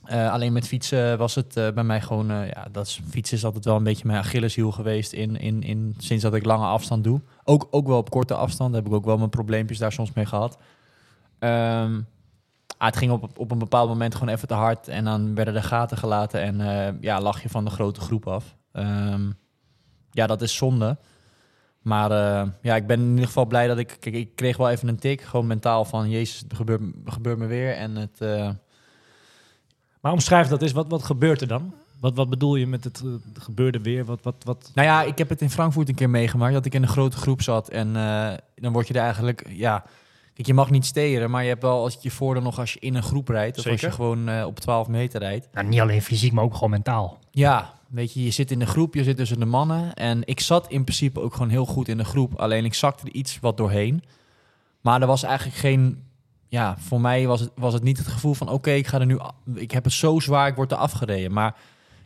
Eh, 0.10 0.32
alleen 0.32 0.54
met 0.54 0.68
fietsen 0.68 1.18
was 1.18 1.36
het 1.36 1.58
eh, 1.58 1.72
bij 1.72 1.84
mij 1.84 2.02
gewoon... 2.02 2.32
eh, 2.32 2.48
ja, 2.48 2.68
dat 2.72 3.00
fietsen 3.10 3.38
is 3.38 3.46
altijd 3.46 3.66
wel 3.66 3.76
een 3.76 3.84
beetje 3.84 4.08
mijn 4.08 4.20
Achilleshiel 4.20 4.72
geweest 4.72 5.14
in, 5.14 5.40
in, 5.40 5.64
in, 5.64 5.96
sinds 5.98 6.24
dat 6.24 6.34
ik 6.34 6.46
lange 6.46 6.66
afstand 6.66 7.04
doe. 7.04 7.22
Ook, 7.44 7.68
ook 7.72 7.88
wel 7.88 7.98
op 7.98 8.10
korte 8.10 8.34
afstand 8.34 8.76
heb 8.76 8.86
ik 8.86 8.94
ook 8.94 9.06
wel 9.06 9.18
mijn 9.18 9.30
probleempjes 9.30 9.78
daar 9.78 9.92
soms 9.92 10.14
mee 10.14 10.26
gehad. 10.26 10.58
Ehm, 11.40 12.02
ah, 12.78 12.88
het 12.88 12.98
ging 12.98 13.12
op, 13.12 13.40
op 13.40 13.52
een 13.52 13.58
bepaald 13.58 13.90
moment 13.90 14.16
gewoon 14.16 14.34
even 14.34 14.48
te 14.48 14.54
hard 14.54 14.88
en 14.88 15.04
dan 15.04 15.36
werden 15.36 15.56
er 15.56 15.64
gaten 15.64 15.98
gelaten 15.98 16.42
en 16.42 16.98
ja, 17.02 17.22
lag 17.22 17.42
je 17.42 17.50
van 17.50 17.66
de 17.66 17.72
grote 17.72 18.02
groep 18.02 18.28
af. 18.28 18.56
Ehm, 18.72 19.32
ja, 20.12 20.28
dat 20.28 20.42
is 20.42 20.56
zonde. 20.56 20.98
Maar 21.82 22.12
ja, 22.62 22.76
ik 22.76 22.88
ben 22.88 23.00
in 23.00 23.10
ieder 23.10 23.26
geval 23.26 23.46
blij 23.46 23.68
dat 23.68 23.78
ik... 23.78 23.98
Kijk, 24.00 24.16
ik 24.16 24.36
kreeg 24.36 24.58
wel 24.58 24.70
even 24.70 24.88
een 24.88 25.00
tik, 25.00 25.22
gewoon 25.22 25.48
mentaal 25.48 25.86
van... 25.86 26.10
Jezus, 26.10 26.40
het 26.40 26.54
gebeurt, 26.54 26.82
gebeurt 27.06 27.38
me 27.38 27.46
weer. 27.46 27.76
En 27.76 27.96
het... 27.96 28.22
Maar 30.00 30.12
omschrijf 30.12 30.48
dat 30.48 30.62
eens. 30.62 30.72
Wat, 30.72 30.88
wat 30.88 31.04
gebeurt 31.04 31.42
er 31.42 31.48
dan? 31.48 31.74
Wat, 32.00 32.16
wat 32.16 32.30
bedoel 32.30 32.56
je 32.56 32.68
met 32.68 32.84
het 32.84 33.02
eh, 33.06 33.42
gebeurde 33.42 33.82
weer? 33.82 34.06
Wat, 34.06 34.20
wat, 34.24 34.36
wat? 34.44 34.72
nou 34.74 34.88
ja, 34.88 35.04
ik 35.04 35.18
heb 35.18 35.30
het 35.30 35.42
in 35.42 35.50
Frankfurt 35.50 35.90
een 35.90 35.96
keer 35.96 36.10
meegemaakt... 36.10 36.54
dat 36.54 36.66
ik 36.66 36.74
in 36.74 36.82
een 36.82 36.88
grote 36.88 37.18
groep 37.18 37.42
zat. 37.42 37.70
En 37.70 37.96
eh, 37.96 38.34
dan 38.56 38.74
word 38.74 38.88
je 38.88 38.94
er 38.94 39.02
eigenlijk... 39.02 39.46
Ja, 39.50 39.84
kijk, 40.34 40.48
je 40.48 40.54
mag 40.54 40.70
niet 40.70 40.86
steren, 40.86 41.32
maar 41.32 41.44
je 41.44 41.50
hebt 41.50 41.62
wel 41.62 41.84
als 41.84 41.94
je 41.94 42.00
je 42.02 42.12
voordeel 42.12 42.44
nog 42.44 42.60
als 42.60 42.74
je 42.74 42.80
in 42.80 42.96
een 42.96 43.04
groep 43.04 43.28
rijdt... 43.28 43.58
of 43.60 43.68
als 43.68 43.82
je 43.82 43.92
gewoon 43.92 44.30
eh, 44.30 44.46
op 44.46 44.60
12 44.60 44.88
meter 44.88 45.20
rijdt. 45.20 45.48
Nou, 45.54 45.68
niet 45.68 45.80
alleen 45.80 46.02
fysiek, 46.02 46.32
maar 46.32 46.44
ook 46.44 46.54
gewoon 46.54 46.70
mentaal. 46.70 47.20
Ja, 47.32 47.74
weet 47.88 48.14
je, 48.14 48.24
je 48.24 48.32
zit 48.32 48.52
in 48.52 48.60
de 48.60 48.66
groep, 48.66 48.94
je 48.94 49.04
zit 49.04 49.18
tussen 49.18 49.40
de 49.40 49.46
mannen. 49.46 49.94
En 49.94 50.22
ik 50.26 50.40
zat 50.40 50.70
in 50.70 50.84
principe 50.84 51.22
ook 51.22 51.34
gewoon 51.34 51.50
heel 51.50 51.66
goed 51.66 51.88
in 51.88 51.98
de 51.98 52.06
groep. 52.06 52.40
Alleen 52.40 52.66
ik 52.66 52.74
zakte 52.74 53.06
er 53.06 53.14
iets 53.14 53.40
wat 53.40 53.58
doorheen. 53.58 54.04
Maar 54.82 55.02
er 55.02 55.08
was 55.08 55.24
eigenlijk 55.24 55.58
geen... 55.58 56.04
Ja, 56.50 56.76
voor 56.80 57.02
mij 57.02 57.28
was 57.28 57.40
het, 57.40 57.50
was 57.56 57.74
het 57.74 57.84
niet 57.84 57.98
het 57.98 58.08
gevoel 58.08 58.34
van... 58.34 58.50
Oké, 58.50 58.72
ik 58.72 58.88
ga 58.88 59.00
er 59.00 59.06
nu... 59.06 59.20
Ik 59.56 59.72
heb 59.72 59.84
het 59.84 59.94
zo 59.94 60.20
zwaar, 60.20 60.48
ik 60.48 60.56
word 60.56 60.72
er 60.72 60.78
afgereden. 60.78 61.34
Maar 61.34 61.56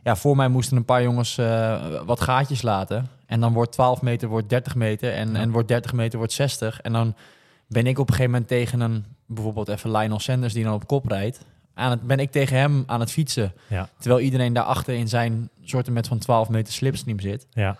ja, 0.03 0.15
voor 0.15 0.35
mij 0.35 0.47
moesten 0.47 0.77
een 0.77 0.85
paar 0.85 1.03
jongens 1.03 1.37
eh, 1.37 2.01
wat 2.05 2.21
gaatjes 2.21 2.61
laten. 2.61 3.09
En 3.25 3.39
dan 3.39 3.53
wordt 3.53 3.71
12 3.71 4.01
meter 4.01 4.27
wordt 4.27 4.49
30 4.49 4.75
meter. 4.75 5.13
En, 5.13 5.31
Ja. 5.31 5.39
en 5.39 5.51
wordt 5.51 5.67
30 5.67 5.93
meter 5.93 6.17
wordt 6.17 6.33
60. 6.33 6.81
En 6.81 6.93
dan 6.93 7.15
ben 7.67 7.87
ik 7.87 7.99
op 7.99 8.07
een 8.07 8.13
gegeven 8.13 8.31
moment 8.31 8.49
tegen 8.49 8.79
een... 8.79 9.05
Bijvoorbeeld 9.25 9.67
even 9.67 9.91
Lionel 9.91 10.19
Sanders 10.19 10.53
die 10.53 10.63
dan 10.63 10.73
op 10.73 10.87
kop 10.87 11.07
rijdt. 11.07 11.45
Aan 11.73 11.91
het, 11.91 12.01
ben 12.01 12.19
ik 12.19 12.31
tegen 12.31 12.57
hem 12.57 12.83
aan 12.87 12.99
het 12.99 13.11
fietsen. 13.11 13.53
Ja. 13.67 13.89
Terwijl 13.99 14.21
iedereen 14.21 14.53
daarachter 14.53 14.93
in 14.93 15.07
zijn 15.07 15.49
soorten 15.63 15.93
met 15.93 16.07
van 16.07 16.17
12 16.17 16.49
meter 16.49 16.73
slipstream 16.73 17.19
zit. 17.19 17.47
Ja. 17.51 17.77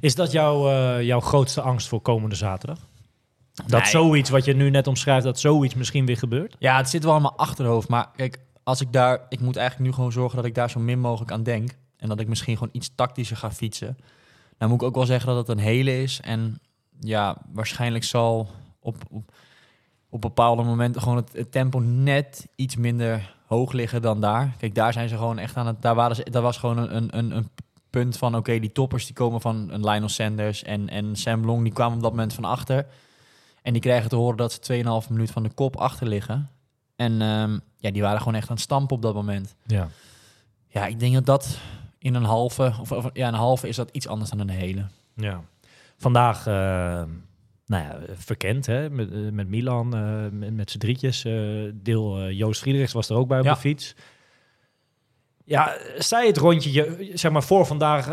Is 0.00 0.14
dat 0.14 0.32
jouw, 0.32 0.70
eh, 0.70 1.02
jouw 1.02 1.20
grootste 1.20 1.60
angst 1.60 1.88
voor 1.88 2.00
komende 2.00 2.34
zaterdag? 2.34 2.78
Dat 3.66 3.80
Nee. 3.80 3.90
zoiets 3.90 4.30
wat 4.30 4.44
je 4.44 4.54
nu 4.54 4.70
net 4.70 4.86
omschrijft, 4.86 5.24
dat 5.24 5.38
zoiets 5.38 5.74
misschien 5.74 6.06
weer 6.06 6.16
gebeurt? 6.16 6.56
Ja, 6.58 6.76
het 6.76 6.88
zit 6.88 7.04
wel 7.04 7.16
in 7.16 7.22
mijn 7.22 7.34
achterhoofd. 7.36 7.88
Maar 7.88 8.10
kijk, 8.16 8.38
als 8.62 8.80
ik 8.80 8.92
daar... 8.92 9.20
Ik 9.28 9.40
moet 9.40 9.56
eigenlijk 9.56 9.88
nu 9.88 9.94
gewoon 9.94 10.12
zorgen 10.12 10.36
dat 10.36 10.44
ik 10.44 10.54
daar 10.54 10.70
zo 10.70 10.80
min 10.80 11.00
mogelijk 11.00 11.32
aan 11.32 11.42
denk. 11.42 11.70
En 11.96 12.08
dat 12.08 12.20
ik 12.20 12.28
misschien 12.28 12.56
gewoon 12.56 12.72
iets 12.72 12.90
tactischer 12.94 13.36
ga 13.36 13.50
fietsen. 13.50 13.98
Nou 14.58 14.70
moet 14.70 14.80
ik 14.80 14.86
ook 14.86 14.94
wel 14.94 15.06
zeggen 15.06 15.28
dat 15.28 15.36
het 15.36 15.48
een 15.48 15.64
hele 15.64 16.02
is. 16.02 16.20
En 16.20 16.60
ja, 17.00 17.36
waarschijnlijk 17.52 18.04
zal 18.04 18.48
op, 18.80 18.96
op, 19.10 19.32
op 20.08 20.20
bepaalde 20.20 20.62
momenten 20.62 21.02
gewoon 21.02 21.16
het, 21.16 21.32
het 21.32 21.52
tempo 21.52 21.78
net 21.78 22.48
iets 22.56 22.76
minder 22.76 23.34
hoog 23.46 23.72
liggen 23.72 24.02
dan 24.02 24.20
daar. 24.20 24.54
Kijk, 24.58 24.74
daar 24.74 24.92
zijn 24.92 25.08
ze 25.08 25.16
gewoon 25.16 25.38
echt 25.38 25.56
aan 25.56 25.66
het... 25.66 25.82
Daar, 25.82 25.94
waren 25.94 26.16
ze, 26.16 26.30
daar 26.30 26.42
was 26.42 26.56
gewoon 26.56 26.78
een, 26.78 26.96
een, 26.96 27.18
een, 27.18 27.36
een 27.36 27.48
punt 27.90 28.16
van... 28.16 28.36
Oké, 28.36 28.58
die 28.58 28.72
toppers 28.72 29.04
die 29.06 29.14
komen 29.14 29.40
van 29.40 29.68
een 29.70 29.84
Lionel 29.84 30.08
Sanders 30.08 30.62
en, 30.62 30.88
en 30.88 31.16
Sam 31.16 31.44
Long... 31.44 31.62
die 31.62 31.72
kwamen 31.72 31.96
op 31.96 32.02
dat 32.02 32.10
moment 32.10 32.32
van 32.34 32.44
achter. 32.44 32.86
En 33.62 33.72
die 33.72 33.82
krijgen 33.82 34.08
te 34.08 34.16
horen 34.16 34.36
dat 34.36 34.52
ze 34.52 34.82
2,5 35.04 35.08
minuut 35.10 35.30
van 35.30 35.42
de 35.42 35.50
kop 35.50 35.76
achter 35.76 36.06
liggen. 36.06 36.48
En 36.96 37.22
ehm, 37.22 37.58
ja, 37.76 37.90
die 37.90 38.02
waren 38.02 38.18
gewoon 38.18 38.34
echt 38.34 38.48
aan 38.48 38.54
het 38.54 38.64
stampen 38.64 38.96
op 38.96 39.02
dat 39.02 39.14
moment. 39.14 39.54
Ja. 39.66 39.88
Ja, 40.68 40.86
ik 40.86 40.98
denk 41.00 41.14
dat 41.14 41.26
dat 41.26 41.58
in 41.98 42.14
een 42.14 42.24
halve... 42.24 42.72
Of, 42.80 42.92
of 42.92 43.10
ja, 43.12 43.28
een 43.28 43.34
halve 43.34 43.68
is 43.68 43.76
dat 43.76 43.88
iets 43.92 44.06
anders 44.08 44.30
dan 44.30 44.38
een 44.38 44.48
hele. 44.48 44.84
ja. 45.14 45.40
Vandaag, 45.96 46.38
eh, 46.46 46.54
nou 47.66 47.84
ja, 47.84 47.98
verkend 48.14 48.66
hè, 48.66 48.90
met, 48.90 49.12
eh, 49.12 49.18
met 49.32 49.48
Milan, 49.48 49.94
eh, 49.94 50.24
met, 50.32 50.54
met 50.54 50.70
z'n 50.70 50.78
drietjes. 50.78 51.22
deel 51.74 52.30
Joost 52.30 52.60
Friedrichs 52.60 52.92
was 52.92 53.08
er 53.08 53.16
ook 53.16 53.28
bij 53.28 53.38
op 53.38 53.44
Ja. 53.44 53.52
de 53.54 53.60
fiets. 53.60 53.94
Ja, 55.44 55.76
zei 55.98 56.26
het 56.26 56.36
rondje, 56.36 56.72
je, 56.72 57.10
zeg 57.14 57.30
maar 57.32 57.42
voor 57.42 57.66
vandaag, 57.66 58.06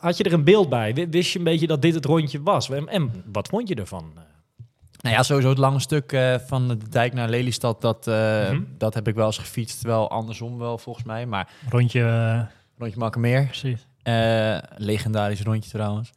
had 0.00 0.16
je 0.16 0.24
er 0.24 0.32
een 0.32 0.44
beeld 0.44 0.68
bij? 0.68 1.08
Wist 1.10 1.32
je 1.32 1.38
een 1.38 1.44
beetje 1.44 1.66
dat 1.66 1.82
dit 1.82 1.94
het 1.94 2.04
rondje 2.04 2.42
was? 2.42 2.70
En, 2.70 2.88
en 2.88 3.24
wat 3.32 3.48
vond 3.48 3.68
je 3.68 3.74
ervan? 3.74 4.12
Nou 5.06 5.18
ja, 5.18 5.24
sowieso 5.24 5.48
het 5.48 5.58
lange 5.58 5.80
stuk 5.80 6.12
eh, 6.12 6.34
van 6.46 6.68
de 6.68 6.76
dijk 6.90 7.12
naar 7.12 7.28
Lelystad... 7.28 7.80
Dat, 7.80 8.06
eh, 8.06 8.14
Mhm. 8.50 8.60
dat 8.78 8.94
heb 8.94 9.08
ik 9.08 9.14
wel 9.14 9.26
eens 9.26 9.38
gefietst. 9.38 9.82
Wel 9.82 10.10
andersom 10.10 10.58
wel, 10.58 10.78
volgens 10.78 11.04
mij. 11.04 11.26
Maar 11.26 11.48
Rondje, 11.68 12.02
eh, 12.02 12.40
rondje 12.78 12.98
Makkermeer. 12.98 13.44
precies. 13.44 13.86
Legendarisch 14.76 15.42
rondje 15.42 15.70
trouwens. 15.70 16.12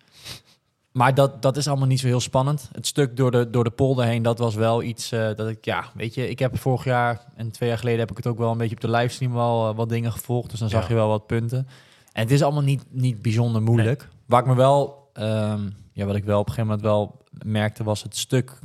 Maar 0.91 1.13
dat, 1.13 1.41
dat 1.41 1.57
is 1.57 1.67
allemaal 1.67 1.87
niet 1.87 1.99
zo 1.99 2.07
heel 2.07 2.19
spannend. 2.19 2.69
Het 2.71 2.87
stuk 2.87 3.17
door 3.17 3.31
de, 3.31 3.49
door 3.49 3.63
de 3.63 3.69
polder 3.69 4.05
heen, 4.05 4.21
dat 4.23 4.39
was 4.39 4.55
wel 4.55 4.83
iets 4.83 5.09
dat 5.09 5.47
ik... 5.47 5.65
Ja, 5.65 5.83
weet 5.93 6.13
je, 6.13 6.29
ik 6.29 6.39
heb 6.39 6.57
vorig 6.59 6.83
jaar 6.83 7.21
en 7.35 7.51
twee 7.51 7.69
jaar 7.69 7.77
geleden... 7.77 7.99
heb 7.99 8.11
ik 8.11 8.17
het 8.17 8.27
ook 8.27 8.37
wel 8.37 8.51
een 8.51 8.57
beetje 8.57 8.75
op 8.75 8.81
de 8.81 8.89
livestream 8.91 9.33
wel 9.33 9.75
wat 9.75 9.89
dingen 9.89 10.11
gevolgd. 10.11 10.49
Dus 10.49 10.59
dan 10.59 10.69
zag 10.69 10.81
Ja. 10.81 10.87
je 10.87 10.93
wel 10.93 11.07
wat 11.07 11.25
punten. 11.27 11.67
En 12.13 12.21
het 12.21 12.31
is 12.31 12.41
allemaal 12.43 12.63
niet, 12.63 12.83
niet 12.89 13.21
bijzonder 13.21 13.61
moeilijk. 13.61 14.07
Waar 14.25 14.41
ik 14.41 14.47
me 14.47 14.55
wel... 14.55 15.09
ehm, 15.13 15.61
ja, 15.93 16.05
wat 16.05 16.15
ik 16.15 16.23
wel 16.23 16.39
op 16.39 16.47
een 16.47 16.53
gegeven 16.53 16.69
moment 16.69 16.87
wel 16.87 17.21
merkte... 17.45 17.83
was 17.83 18.03
het 18.03 18.17
stuk 18.17 18.59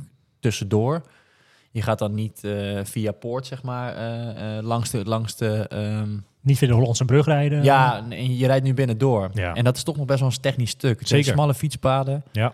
tussendoor. 0.45 1.01
Je 1.71 1.81
gaat 1.81 1.99
dan 1.99 2.13
niet 2.13 2.43
eh, 2.43 2.79
via 2.83 3.11
poort, 3.11 3.45
zeg 3.45 3.63
maar, 3.63 3.95
eh, 3.95 4.57
eh, 4.57 4.63
langs 4.63 4.89
de... 4.89 5.05
Langs 5.05 5.35
de 5.35 5.67
ehm, 5.67 6.17
Niet 6.41 6.57
via 6.57 6.67
de 6.67 6.73
Hollandse 6.73 7.05
brug 7.05 7.25
rijden. 7.25 7.63
ja, 7.63 8.05
en 8.09 8.37
je 8.37 8.45
rijdt 8.45 8.65
nu 8.65 8.73
binnendoor. 8.73 9.29
Ja. 9.33 9.53
En 9.53 9.63
dat 9.63 9.75
is 9.75 9.83
toch 9.83 9.97
nog 9.97 10.05
best 10.05 10.19
wel 10.19 10.29
een 10.29 10.41
technisch 10.41 10.69
stuk. 10.69 10.99
Het 10.99 11.07
Zeker. 11.07 11.33
smalle 11.33 11.53
fietspaden. 11.53 12.23
Ja. 12.31 12.53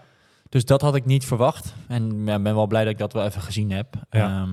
Dus 0.50 0.66
dat 0.66 0.82
had 0.82 0.96
ik 0.96 1.06
niet 1.06 1.26
verwacht. 1.26 1.74
En 1.88 2.26
ja, 2.26 2.40
ben 2.40 2.56
wel 2.56 2.68
blij 2.68 2.84
dat 2.84 2.92
ik 2.92 2.98
dat 2.98 3.14
wel 3.14 3.26
even 3.26 3.42
gezien 3.42 3.72
heb. 3.72 3.88
Ja. 4.10 4.20
Ja, 4.20 4.48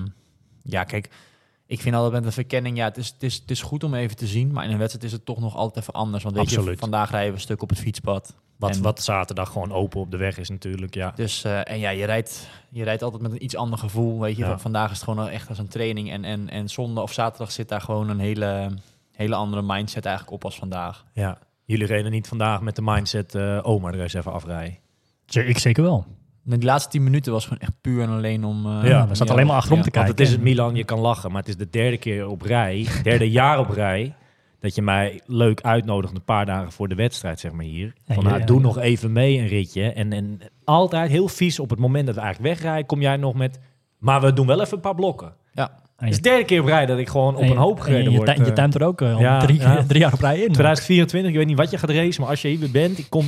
ja 0.63 0.83
kijk, 0.83 1.09
ik 1.69 1.81
vind 1.81 1.95
altijd 1.95 2.13
met 2.13 2.25
een 2.25 2.31
verkenning... 2.31 2.77
Ja, 2.77 2.85
het 2.85 2.97
is, 2.97 3.07
het, 3.07 3.23
is, 3.23 3.35
het 3.35 3.51
is 3.51 3.61
goed 3.61 3.83
om 3.83 3.93
even 3.93 4.15
te 4.17 4.27
zien. 4.27 4.51
Maar 4.51 4.65
in 4.65 4.71
een 4.71 4.77
wedstrijd 4.77 5.05
is 5.05 5.11
het 5.11 5.25
toch 5.25 5.39
nog 5.39 5.55
altijd 5.55 5.77
even 5.77 5.93
anders. 5.93 6.23
Want 6.23 6.35
weet 6.35 6.49
je, 6.49 6.75
vandaag 6.77 7.09
rijden 7.09 7.29
we 7.29 7.35
een 7.35 7.41
stuk 7.41 7.61
op 7.61 7.69
het 7.69 7.79
fietspad. 7.79 8.35
Wat, 8.55 8.75
En- 8.75 8.81
wat 8.81 9.03
zaterdag 9.03 9.51
gewoon 9.51 9.71
open 9.71 9.99
op 9.99 10.11
de 10.11 10.17
weg 10.17 10.37
is 10.37 10.49
natuurlijk, 10.49 10.93
ja. 10.93 11.11
Dus, 11.15 11.43
eh, 11.43 11.69
en 11.69 11.79
ja, 11.79 11.89
je 11.89 12.05
rijdt, 12.05 12.49
je 12.69 12.83
rijdt 12.83 13.01
altijd 13.03 13.21
met 13.21 13.31
een 13.31 13.43
iets 13.43 13.55
ander 13.55 13.79
gevoel. 13.79 14.19
Weet 14.19 14.37
je, 14.37 14.45
Ja. 14.45 14.59
Vandaag 14.59 14.91
is 14.91 14.95
het 14.95 15.03
gewoon 15.09 15.29
echt 15.29 15.49
als 15.49 15.57
een 15.57 15.67
training. 15.67 16.11
En, 16.11 16.23
en, 16.23 16.49
en 16.49 16.69
zondag 16.69 17.03
of 17.03 17.13
zaterdag 17.13 17.51
zit 17.51 17.69
daar 17.69 17.81
gewoon 17.81 18.09
een 18.09 18.19
hele, 18.19 18.69
hele 19.11 19.35
andere 19.35 19.61
mindset 19.61 20.05
eigenlijk 20.05 20.35
op 20.35 20.43
als 20.45 20.55
vandaag. 20.55 21.05
Ja. 21.13 21.37
Jullie 21.65 21.87
reden 21.87 22.11
niet 22.11 22.27
vandaag 22.27 22.61
met 22.61 22.75
de 22.75 22.81
mindset, 22.81 23.35
eh 23.35 23.59
oh, 23.61 23.81
maar 23.81 23.93
er 23.93 24.01
eens 24.01 24.13
even 24.13 24.31
afrijden. 24.33 24.77
Ik 25.27 25.57
zeker 25.57 25.83
wel. 25.83 26.05
Die 26.57 26.65
laatste 26.67 26.89
tien 26.89 27.03
minuten 27.03 27.31
was 27.31 27.43
gewoon 27.43 27.59
echt 27.59 27.71
puur 27.81 28.01
en 28.01 28.09
alleen 28.09 28.43
om... 28.43 28.65
eh, 28.81 28.89
Ja, 28.89 29.07
we 29.07 29.15
zaten 29.15 29.33
alleen 29.33 29.47
maar 29.47 29.55
achterom 29.55 29.77
te 29.81 29.83
Want 29.83 29.93
kijken. 29.95 30.11
het 30.11 30.19
is 30.19 30.31
het 30.31 30.41
Milan, 30.41 30.75
je 30.75 30.83
kan 30.83 30.99
lachen, 30.99 31.31
maar 31.31 31.39
het 31.39 31.49
is 31.49 31.57
de 31.57 31.69
derde 31.69 31.97
keer 31.97 32.27
op 32.27 32.41
rij, 32.41 32.87
derde 33.03 33.29
jaar 33.31 33.59
op 33.59 33.69
rij, 33.69 34.15
dat 34.59 34.75
je 34.75 34.81
mij 34.81 35.21
leuk 35.25 35.61
uitnodigt 35.61 36.15
een 36.15 36.23
paar 36.23 36.45
dagen 36.45 36.71
voor 36.71 36.87
de 36.87 36.95
wedstrijd, 36.95 37.39
zeg 37.39 37.51
maar 37.51 37.65
hier. 37.65 37.93
Van, 38.05 38.15
ja, 38.15 38.21
nou, 38.21 38.39
ja. 38.39 38.45
doe 38.45 38.59
nog 38.59 38.77
even 38.77 39.11
mee 39.11 39.37
een 39.39 39.47
ritje. 39.47 39.91
En, 39.91 40.13
en 40.13 40.39
altijd 40.63 41.09
heel 41.09 41.27
vies 41.27 41.59
op 41.59 41.69
het 41.69 41.79
moment 41.79 42.05
dat 42.05 42.15
we 42.15 42.21
eigenlijk 42.21 42.53
wegrijden, 42.53 42.85
kom 42.85 43.01
jij 43.01 43.17
nog 43.17 43.33
met, 43.33 43.59
maar 43.97 44.21
we 44.21 44.33
doen 44.33 44.47
wel 44.47 44.61
even 44.61 44.73
een 44.75 44.79
paar 44.79 44.95
blokken. 44.95 45.33
Ja, 45.53 45.78
Het 45.99 46.09
is 46.09 46.15
de 46.15 46.21
derde 46.21 46.45
keer 46.45 46.61
op 46.61 46.65
rij 46.67 46.85
dat 46.85 46.97
ik 46.97 47.09
gewoon 47.09 47.35
op 47.35 47.41
een 47.41 47.57
hoop 47.57 47.77
en 47.77 47.83
gereden 47.83 48.11
je, 48.11 48.17
word. 48.17 48.37
je, 48.37 48.43
je 48.45 48.51
eh. 48.51 48.73
er 48.73 48.83
ook 48.83 49.01
eh, 49.01 49.13
al 49.13 49.19
ja, 49.19 49.39
drie, 49.39 49.59
ja. 49.59 49.83
drie 49.87 49.99
jaar 50.01 50.13
op 50.13 50.19
rij 50.19 50.35
in. 50.39 50.51
2024, 50.51 51.31
ik 51.31 51.37
weet 51.37 51.47
niet 51.47 51.57
wat 51.57 51.71
je 51.71 51.77
gaat 51.77 51.89
racen, 51.89 52.21
maar 52.21 52.29
als 52.29 52.41
je 52.41 52.47
hier 52.47 52.59
weer 52.59 52.71
bent, 52.71 52.97
ik 52.97 53.05
kom, 53.09 53.25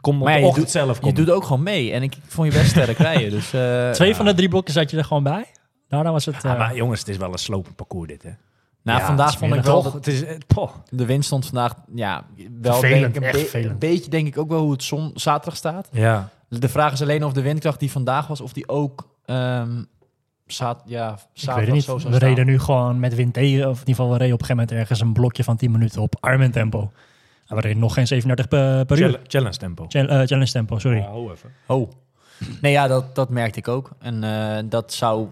kom 0.00 0.16
op 0.18 0.22
Maar 0.24 0.30
ja, 0.32 0.36
de 0.38 0.42
je 0.42 0.48
ochtend 0.48 0.64
doet- 0.64 0.74
zelf. 0.74 1.04
je 1.04 1.12
doet 1.12 1.30
ook 1.30 1.44
gewoon 1.44 1.62
mee. 1.62 1.92
En 1.92 2.02
ik, 2.02 2.14
ik 2.14 2.22
vond 2.26 2.52
je 2.52 2.58
best 2.58 2.70
sterk 2.70 2.98
rijden. 3.08 3.30
Dus, 3.30 3.52
eh, 3.52 3.90
Twee 3.90 4.14
van 4.14 4.24
de 4.24 4.34
drie 4.34 4.48
blokken 4.48 4.74
zat 4.74 4.90
je 4.90 4.96
er 4.96 5.04
gewoon 5.04 5.22
bij. 5.22 5.44
Nou, 5.88 6.02
dan 6.04 6.12
was 6.12 6.24
het... 6.24 6.36
Ja, 6.42 6.52
eh, 6.52 6.58
maar 6.58 6.76
jongens, 6.76 7.00
het 7.00 7.08
is 7.08 7.16
wel 7.16 7.32
een 7.32 7.38
slopend 7.38 7.76
parcours 7.76 8.08
dit, 8.08 8.22
hè? 8.22 8.30
Nou, 8.82 8.98
Ja, 8.98 9.06
vandaag 9.06 9.38
vond 9.38 9.54
ik 9.54 9.62
wel 9.62 9.74
toch, 9.82 9.92
dat 9.92 9.92
het 9.92 10.06
is, 10.06 10.24
poh. 10.46 10.70
de 10.90 11.06
wind 11.06 11.24
stond 11.24 11.44
vandaag... 11.46 11.74
Ja, 11.94 12.24
wel 12.60 12.72
Vervelend, 12.78 13.00
denk 13.02 13.14
ik 13.14 13.16
een, 13.16 13.22
echt 13.22 13.32
be- 13.32 13.38
vervelend. 13.38 13.70
een 13.72 13.78
beetje 13.78 14.10
denk 14.10 14.26
ik 14.26 14.38
ook 14.38 14.48
wel 14.48 14.60
hoe 14.60 14.72
het 14.72 14.82
zon, 14.82 15.10
zaterdag 15.14 15.56
staat. 15.56 15.88
Ja. 15.92 16.28
De 16.48 16.68
vraag 16.68 16.92
is 16.92 17.02
alleen 17.02 17.24
of 17.24 17.32
de 17.32 17.42
windkracht 17.42 17.80
die 17.80 17.90
vandaag 17.90 18.26
was, 18.26 18.40
of 18.40 18.52
die 18.52 18.68
ook 18.68 19.08
ehm 19.24 19.82
zat, 20.52 20.82
ja, 20.86 21.12
ik 21.12 21.18
zaterdag 21.32 21.54
weet 21.56 21.64
het 21.66 21.74
niet. 21.74 21.84
zo 21.84 21.98
zou 21.98 22.10
We 22.10 22.16
staan. 22.16 22.28
reden 22.28 22.46
nu 22.46 22.58
gewoon 22.58 23.00
met 23.00 23.14
wind 23.14 23.34
tegen. 23.34 23.68
Of 23.68 23.72
in 23.80 23.86
ieder 23.86 23.94
geval, 23.94 24.10
we 24.10 24.16
reden 24.18 24.34
op 24.34 24.40
een 24.40 24.46
gegeven 24.46 24.56
moment 24.66 24.72
ergens 24.72 25.00
een 25.00 25.12
blokje 25.12 25.44
van 25.44 25.56
10 25.56 25.70
minuten 25.70 26.02
op 26.02 26.16
arm 26.20 26.50
tempo. 26.50 26.92
En 27.46 27.56
we 27.56 27.62
reden 27.62 27.78
nog 27.78 27.94
geen 27.94 28.06
37 28.06 28.48
per, 28.48 28.84
per 28.84 28.98
uur. 29.00 29.20
Challenge, 29.26 29.56
tempo. 29.56 29.86
Eh, 29.88 30.06
challenge 30.06 30.50
tempo, 30.50 30.78
sorry. 30.78 30.98
Ja, 30.98 31.04
hou 31.04 31.32
even. 31.32 31.50
Oh. 31.66 31.90
Nee, 32.60 32.72
ja, 32.72 32.86
dat, 32.86 33.14
dat 33.14 33.28
merkte 33.28 33.58
ik 33.58 33.68
ook. 33.68 33.90
En 33.98 34.24
eh, 34.24 34.62
dat 34.64 34.92
zou... 34.92 35.28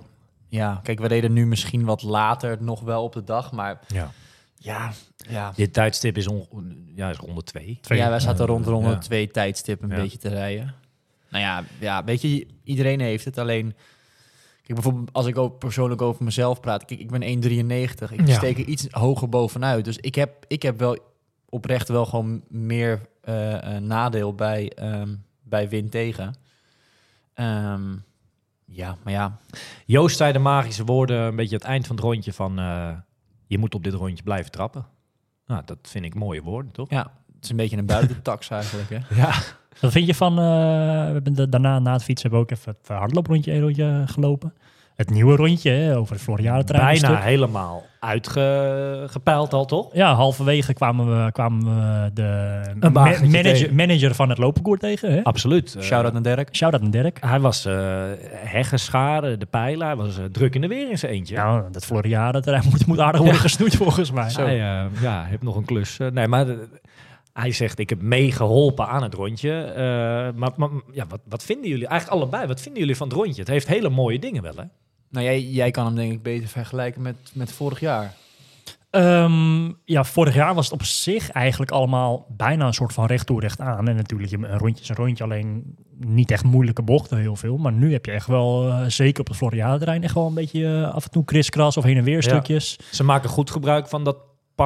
Ja, 0.49 0.81
kijk, 0.83 1.00
we 1.00 1.07
reden 1.07 1.33
nu 1.33 1.47
misschien 1.47 1.85
wat 1.85 2.03
later 2.03 2.57
nog 2.61 2.81
wel 2.81 3.03
op 3.03 3.12
de 3.12 3.25
dag, 3.25 3.53
maar 3.53 3.81
Ja. 3.87 4.11
ja, 4.57 4.91
ja. 5.17 5.53
Dit 5.57 5.73
tijdstip 5.73 6.17
is, 6.17 6.27
on, 6.29 6.47
ja, 6.95 7.11
is 7.11 7.17
ronde 7.17 7.43
2. 7.43 7.79
Twee. 7.81 7.99
ja 7.99 8.09
wij 8.09 8.21
zaten 8.21 8.47
rond 8.47 8.67
ronde 8.67 8.89
ja. 8.91 8.99
twee 8.99 9.31
tijdstip 9.31 9.83
een 9.83 9.89
Ja. 9.89 9.95
beetje 9.97 10.19
te 10.19 10.29
rijden. 10.29 10.75
Nou 11.29 11.45
ja, 11.45 11.62
ja, 11.79 12.05
weet 12.05 12.21
je, 12.23 12.47
iedereen 12.65 13.00
heeft 13.00 13.25
het. 13.25 13.39
Alleen, 13.39 13.75
kijk, 14.71 14.83
bijvoorbeeld 14.83 15.12
als 15.12 15.27
ik 15.27 15.39
ook 15.39 15.59
persoonlijk 15.59 16.03
over 16.03 16.25
mezelf 16.25 16.61
praat. 16.61 16.85
Kijk, 16.85 17.00
ik 17.00 17.11
ben 17.11 17.23
1,93. 17.23 18.12
Ik 18.12 18.27
Ja. 18.27 18.35
steek 18.35 18.59
er 18.59 18.65
iets 18.65 18.87
hoger 18.91 19.29
bovenuit. 19.29 19.85
Dus 19.85 19.97
ik 19.97 20.15
heb, 20.15 20.45
ik 20.49 20.62
heb 20.62 20.79
wel 20.79 20.99
oprecht 21.49 21.89
wel 21.89 22.07
gewoon 22.07 22.43
meer 22.49 23.09
eh, 23.21 23.77
nadeel 23.77 24.35
bij, 24.35 24.71
ehm, 24.73 25.15
bij 25.43 25.69
wind 25.69 25.91
tegen. 25.91 26.35
Ehm, 27.35 27.97
ja, 28.65 28.97
maar 29.05 29.12
ja, 29.12 29.39
Joost 29.87 30.17
zei 30.17 30.33
de 30.33 30.39
magische 30.39 30.85
woorden 30.85 31.21
een 31.21 31.37
beetje 31.37 31.57
het 31.57 31.65
eind 31.65 31.87
van 31.87 31.97
het 31.97 32.05
rondje 32.05 32.33
van... 32.33 32.59
eh, 32.59 32.91
je 33.47 33.59
moet 33.59 33.75
op 33.75 33.85
dit 33.85 33.95
rondje 33.95 34.23
blijven 34.23 34.50
trappen. 34.50 34.87
Nou, 35.47 35.62
dat 35.65 35.79
vind 35.83 36.05
ik 36.05 36.15
mooie 36.15 36.43
woorden, 36.43 36.73
toch? 36.73 36.91
ja, 36.91 37.12
het 37.35 37.45
is 37.45 37.50
een 37.50 37.57
beetje 37.57 37.77
een 37.77 37.87
buitentax 37.87 38.50
eigenlijk. 38.61 38.89
Hè? 38.91 39.15
Ja. 39.15 39.35
Wat 39.80 39.92
vind 39.92 40.06
je 40.06 40.14
van... 40.14 40.32
eh, 40.38 40.44
we 41.06 41.12
hebben 41.12 41.34
de- 41.34 41.49
daarna, 41.49 41.78
na 41.78 41.92
het 41.92 42.04
fietsen, 42.04 42.30
hebben 42.30 42.46
we 42.49 42.52
ook 42.54 42.58
even 42.60 42.76
het 42.88 42.99
hardlooprondje 42.99 43.52
een 43.52 43.60
rondje 43.60 44.02
gelopen. 44.06 44.54
Het 44.96 45.10
nieuwe 45.10 45.37
rondje 45.37 45.70
hè, 45.70 45.96
over 45.96 46.14
het 46.14 46.22
Floriade-terrein. 46.22 47.00
Bijna 47.00 47.16
helemaal 47.20 47.82
uitgepeild 48.00 49.52
al, 49.52 49.64
toch? 49.64 49.88
Ja, 49.94 50.14
halverwege 50.14 50.72
kwamen 50.72 51.25
we, 51.25 51.32
kwamen 51.32 51.64
we 51.64 52.10
de 52.14 52.22
Een 52.80 52.92
ma- 52.92 53.00
wagentje 53.00 53.26
manager, 53.26 53.52
tegen. 53.58 53.75
manager 53.75 54.14
van 54.14 54.28
het 54.28 54.38
loopparcours 54.38 54.80
tegen. 54.80 55.12
Hè? 55.12 55.22
Absoluut. 55.25 55.75
Eh, 55.75 55.82
Shout-out 55.82 56.12
naar 56.12 56.22
Dirk. 56.22 56.49
Shout-out 56.56 56.82
naar 56.82 56.90
Dirk. 56.90 57.18
Hij 57.20 57.40
was 57.40 57.66
uh, 57.66 57.75
heggenscharen, 58.34 59.38
de 59.38 59.46
pijlen. 59.46 59.87
Hij 59.87 59.96
was 59.96 60.18
eh, 60.18 60.25
druk 60.25 60.54
in 60.54 60.60
de 60.60 60.66
weer 60.68 60.90
in 60.90 60.99
zijn 60.99 61.12
eentje. 61.12 61.37
Nou, 61.37 61.62
dat 61.72 61.84
Floriade-terrein 61.84 62.64
moet, 62.70 62.87
moet 62.87 63.00
aardig 63.00 63.20
worden 63.20 63.40
gesnoeid 63.40 63.76
volgens 63.76 64.10
mij. 64.10 64.30
Hij 64.32 64.60
eh, 64.60 65.02
ja, 65.02 65.25
heeft 65.25 65.42
nog 65.42 65.56
een 65.56 65.64
klus. 65.64 65.99
Eh, 65.99 66.10
nee, 66.10 66.28
maar 66.28 66.49
eh, 66.49 66.54
hij 67.32 67.52
zegt, 67.52 67.78
ik 67.78 67.88
heb 67.88 68.02
meegeholpen 68.02 68.87
aan 68.88 69.02
het 69.02 69.14
rondje. 69.14 69.62
Eh, 69.62 69.82
maar 70.38 70.52
maar 70.56 70.68
ja, 70.92 71.06
wat, 71.06 71.20
wat 71.28 71.42
vinden 71.42 71.68
jullie, 71.70 71.87
eigenlijk 71.87 72.20
allebei, 72.22 72.46
wat 72.46 72.60
vinden 72.60 72.80
jullie 72.80 72.96
van 72.96 73.08
het 73.08 73.16
rondje? 73.16 73.40
Het 73.40 73.50
heeft 73.50 73.66
hele 73.66 73.88
mooie 73.88 74.18
dingen 74.18 74.42
wel, 74.42 74.56
hè? 74.56 74.64
Nou, 75.10 75.25
jij, 75.25 75.42
jij 75.42 75.70
kan 75.70 75.84
hem 75.87 75.94
denk 75.94 76.12
ik 76.12 76.22
beter 76.22 76.49
vergelijken 76.49 77.02
met, 77.02 77.16
met 77.32 77.52
vorig 77.52 77.80
jaar. 77.80 78.14
Ehm, 78.90 79.64
ja, 79.84 80.04
vorig 80.04 80.34
jaar 80.34 80.54
was 80.54 80.64
het 80.64 80.75
op 80.75 80.82
zich 80.84 81.30
eigenlijk 81.30 81.70
allemaal 81.70 82.26
bijna 82.37 82.66
een 82.66 82.72
soort 82.75 82.92
van 82.92 83.06
recht 83.06 83.26
toe, 83.26 83.40
recht 83.40 83.60
aan. 83.60 83.88
En 83.88 83.96
natuurlijk, 83.96 84.32
een 84.32 84.58
rondje 84.58 84.82
is 84.82 84.88
een 84.88 84.94
rondje, 84.96 85.25
alleen 85.25 85.76
niet 85.99 86.30
echt 86.30 86.44
moeilijke 86.44 86.82
bochten 86.82 87.18
heel 87.18 87.37
veel. 87.37 87.56
Maar 87.56 87.72
nu 87.72 87.92
heb 87.92 88.04
je 88.06 88.12
echt 88.12 88.26
wel, 88.26 88.68
eh, 88.68 88.84
zeker 88.87 89.20
op 89.20 89.28
het 89.28 89.37
Floriade-terrein, 89.37 90.02
echt 90.02 90.14
wel 90.14 90.26
een 90.26 90.34
beetje 90.34 90.66
eh, 90.66 90.94
af 90.94 91.04
en 91.04 91.10
toe 91.10 91.25
kriskras 91.25 91.76
of 91.76 91.84
heen 91.84 91.96
en 91.96 92.04
weer 92.04 92.14
Ja. 92.14 92.20
stukjes. 92.22 92.78
Ze 92.90 93.04
maken 93.04 93.28
goed 93.28 93.50
gebruik 93.50 93.88
van 93.88 94.04
dat 94.04 94.16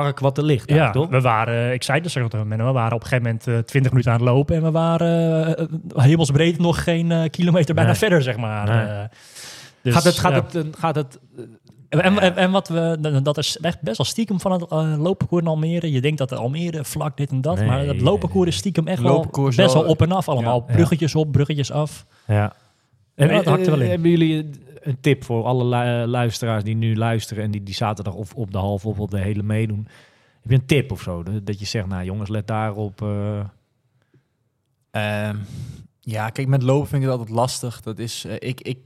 park 0.01 0.19
wat 0.21 0.39
er 0.39 0.45
ligt, 0.45 0.71
Ja, 0.71 0.91
toch? 0.91 1.09
we 1.09 1.21
waren, 1.21 1.73
ik 1.73 1.83
zei 1.83 2.01
dus 2.01 2.17
ook 2.17 2.31
tegen 2.31 2.49
we 2.49 2.57
waren 2.73 2.95
op 2.95 3.01
een 3.03 3.07
gegeven 3.09 3.25
moment 3.25 3.47
eh, 3.47 3.59
20 3.59 3.91
minuten 3.91 4.13
aan 4.13 4.19
het 4.19 4.29
lopen 4.29 4.57
en 4.57 4.63
we 4.63 4.71
waren 4.71 5.57
eh, 5.59 5.67
hemelsbreed 6.05 6.59
nog 6.59 6.83
geen 6.83 7.13
eh, 7.13 7.31
kilometer 7.31 7.75
bijna 7.75 7.91
Nee. 7.91 7.99
verder, 7.99 8.23
zeg 8.23 8.37
maar. 8.37 8.69
Nee. 8.69 8.85
Eh, 8.87 9.05
dus, 9.83 9.95
gaat 9.95 10.05
het, 10.05 10.19
gaat 10.19 10.33
ja. 10.33 10.43
het, 10.43 10.55
eh, 10.55 10.63
gaat 10.81 10.95
het 10.95 11.19
En, 11.89 12.03
en, 12.03 12.19
en- 12.19 12.37
en 12.37 12.51
wat 12.51 12.69
we, 12.69 13.21
dat 13.23 13.39
is 13.39 13.59
echt 13.61 13.81
best 13.81 13.97
wel 13.97 14.07
stiekem 14.07 14.41
van 14.41 14.53
het 14.53 14.63
uh, 14.73 14.95
loopparcours 14.99 15.43
in 15.45 15.49
Almere. 15.51 15.93
Je 15.93 16.01
denkt 16.01 16.19
dat 16.19 16.29
de 16.29 16.35
Almere 16.37 16.85
vlak 16.85 17.17
dit 17.17 17.31
en 17.31 17.41
dat, 17.41 17.57
Nee, 17.59 17.67
maar 17.67 17.81
het 17.87 18.01
loopparcours 18.01 18.49
is 18.49 18.57
stiekem 18.57 18.87
echt 18.87 19.03
wel 19.03 19.27
best 19.57 19.73
wel 19.75 19.85
op 19.85 20.03
en 20.03 20.13
af 20.13 20.29
allemaal. 20.29 20.65
Ja. 20.69 20.75
Bruggetjes 20.75 21.15
op, 21.15 21.33
bruggetjes 21.33 21.73
af. 21.73 22.07
Ja. 22.27 22.53
En, 23.15 23.29
Ja, 23.29 23.35
dat 23.35 23.45
hakt 23.45 23.65
er 23.67 23.71
wel 23.71 23.79
in. 23.81 23.85
eh, 23.85 23.91
Hebben 23.91 24.11
jullie 24.11 24.51
een 24.85 25.01
tip 25.01 25.25
voor 25.25 25.45
alle 25.45 25.65
lu- 25.65 26.07
luisteraars 26.07 26.65
die 26.65 26.75
nu 26.75 26.97
luisteren 26.97 27.45
en 27.45 27.51
die, 27.51 27.63
die 27.63 27.75
zaterdag 27.75 28.15
of 28.15 28.35
op 28.35 28.53
de 28.53 28.59
half 28.59 28.87
of 28.87 28.99
op 28.99 29.11
de 29.11 29.19
hele 29.19 29.43
meedoen? 29.43 29.87
Heb 30.41 30.51
je 30.51 30.55
een 30.55 30.67
tip 30.67 30.93
of 30.93 31.03
zo? 31.03 31.23
Dat 31.23 31.47
dat 31.47 31.59
je 31.59 31.65
zegt, 31.67 31.87
nou 31.87 32.05
jongens, 32.05 32.31
let 32.31 32.47
daarop. 32.47 33.03
eh 33.03 33.41
Ehm, 34.91 35.37
ja, 36.01 36.31
kijk, 36.31 36.49
met 36.49 36.63
lopen 36.63 36.89
vind 36.89 37.03
ik 37.03 37.09
het 37.09 37.19
altijd 37.19 37.37
lastig. 37.37 37.81
Dat 37.81 37.99
is, 37.99 38.25
eh, 38.25 38.35
ik, 38.39 38.61
ik, 38.61 38.79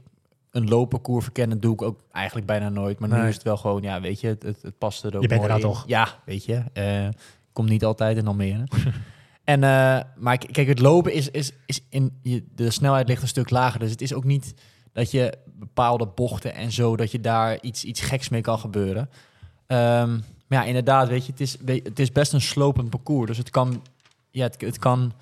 een 0.51 0.67
loopparcours 0.67 1.23
verkennen 1.23 1.59
doe 1.59 1.73
ik 1.73 1.81
ook 1.81 1.99
eigenlijk 2.11 2.45
bijna 2.47 2.69
nooit. 2.69 2.99
Maar 2.99 3.09
nu 3.09 3.27
is 3.27 3.33
het 3.33 3.43
wel 3.43 3.57
gewoon, 3.57 3.81
ja, 3.81 4.01
weet 4.01 4.19
je, 4.19 4.27
het, 4.27 4.43
het, 4.43 4.61
het 4.61 4.77
past 4.77 5.03
er 5.03 5.15
ook 5.15 5.21
Je 5.21 5.27
bent 5.27 5.41
er 5.41 5.47
nou 5.47 5.61
toch? 5.61 5.83
Ja, 5.87 6.07
weet 6.25 6.45
je. 6.45 6.63
eh 6.73 7.07
komt 7.53 7.69
niet 7.69 7.85
altijd 7.85 8.17
in 8.17 8.27
Almere. 8.27 8.63
en, 9.43 9.63
eh, 9.63 9.99
maar 10.15 10.37
kijk, 10.37 10.67
het 10.67 10.79
lopen 10.79 11.13
is, 11.13 11.29
is, 11.29 11.51
is 11.65 11.81
in, 11.89 12.19
je, 12.21 12.43
de 12.55 12.69
snelheid 12.69 13.07
ligt 13.07 13.21
een 13.21 13.27
stuk 13.27 13.49
lager. 13.49 13.79
Dus 13.79 13.91
het 13.91 14.01
is 14.01 14.13
ook 14.13 14.23
niet 14.23 14.53
dat 14.93 15.11
je 15.11 15.37
bepaalde 15.59 16.07
bochten 16.15 16.55
en 16.55 16.71
zo, 16.71 16.95
dat 16.95 17.11
je 17.11 17.21
daar 17.21 17.57
iets, 17.61 17.83
iets 17.83 18.01
geks 18.01 18.29
mee 18.29 18.41
kan 18.41 18.59
gebeuren. 18.59 19.09
Ehm, 19.67 20.11
maar 20.47 20.59
ja, 20.59 20.63
inderdaad, 20.63 21.07
weet 21.07 21.25
je, 21.25 21.31
het 21.31 21.41
is, 21.41 21.57
het 21.83 21.99
is 21.99 22.11
best 22.11 22.33
een 22.33 22.41
slopend 22.41 22.89
parcours. 22.89 23.27
Dus 23.27 23.37
het 23.37 23.49
kan, 23.49 23.83
ja, 24.31 24.43
het, 24.43 24.61
het 24.61 24.79
kan 24.79 25.13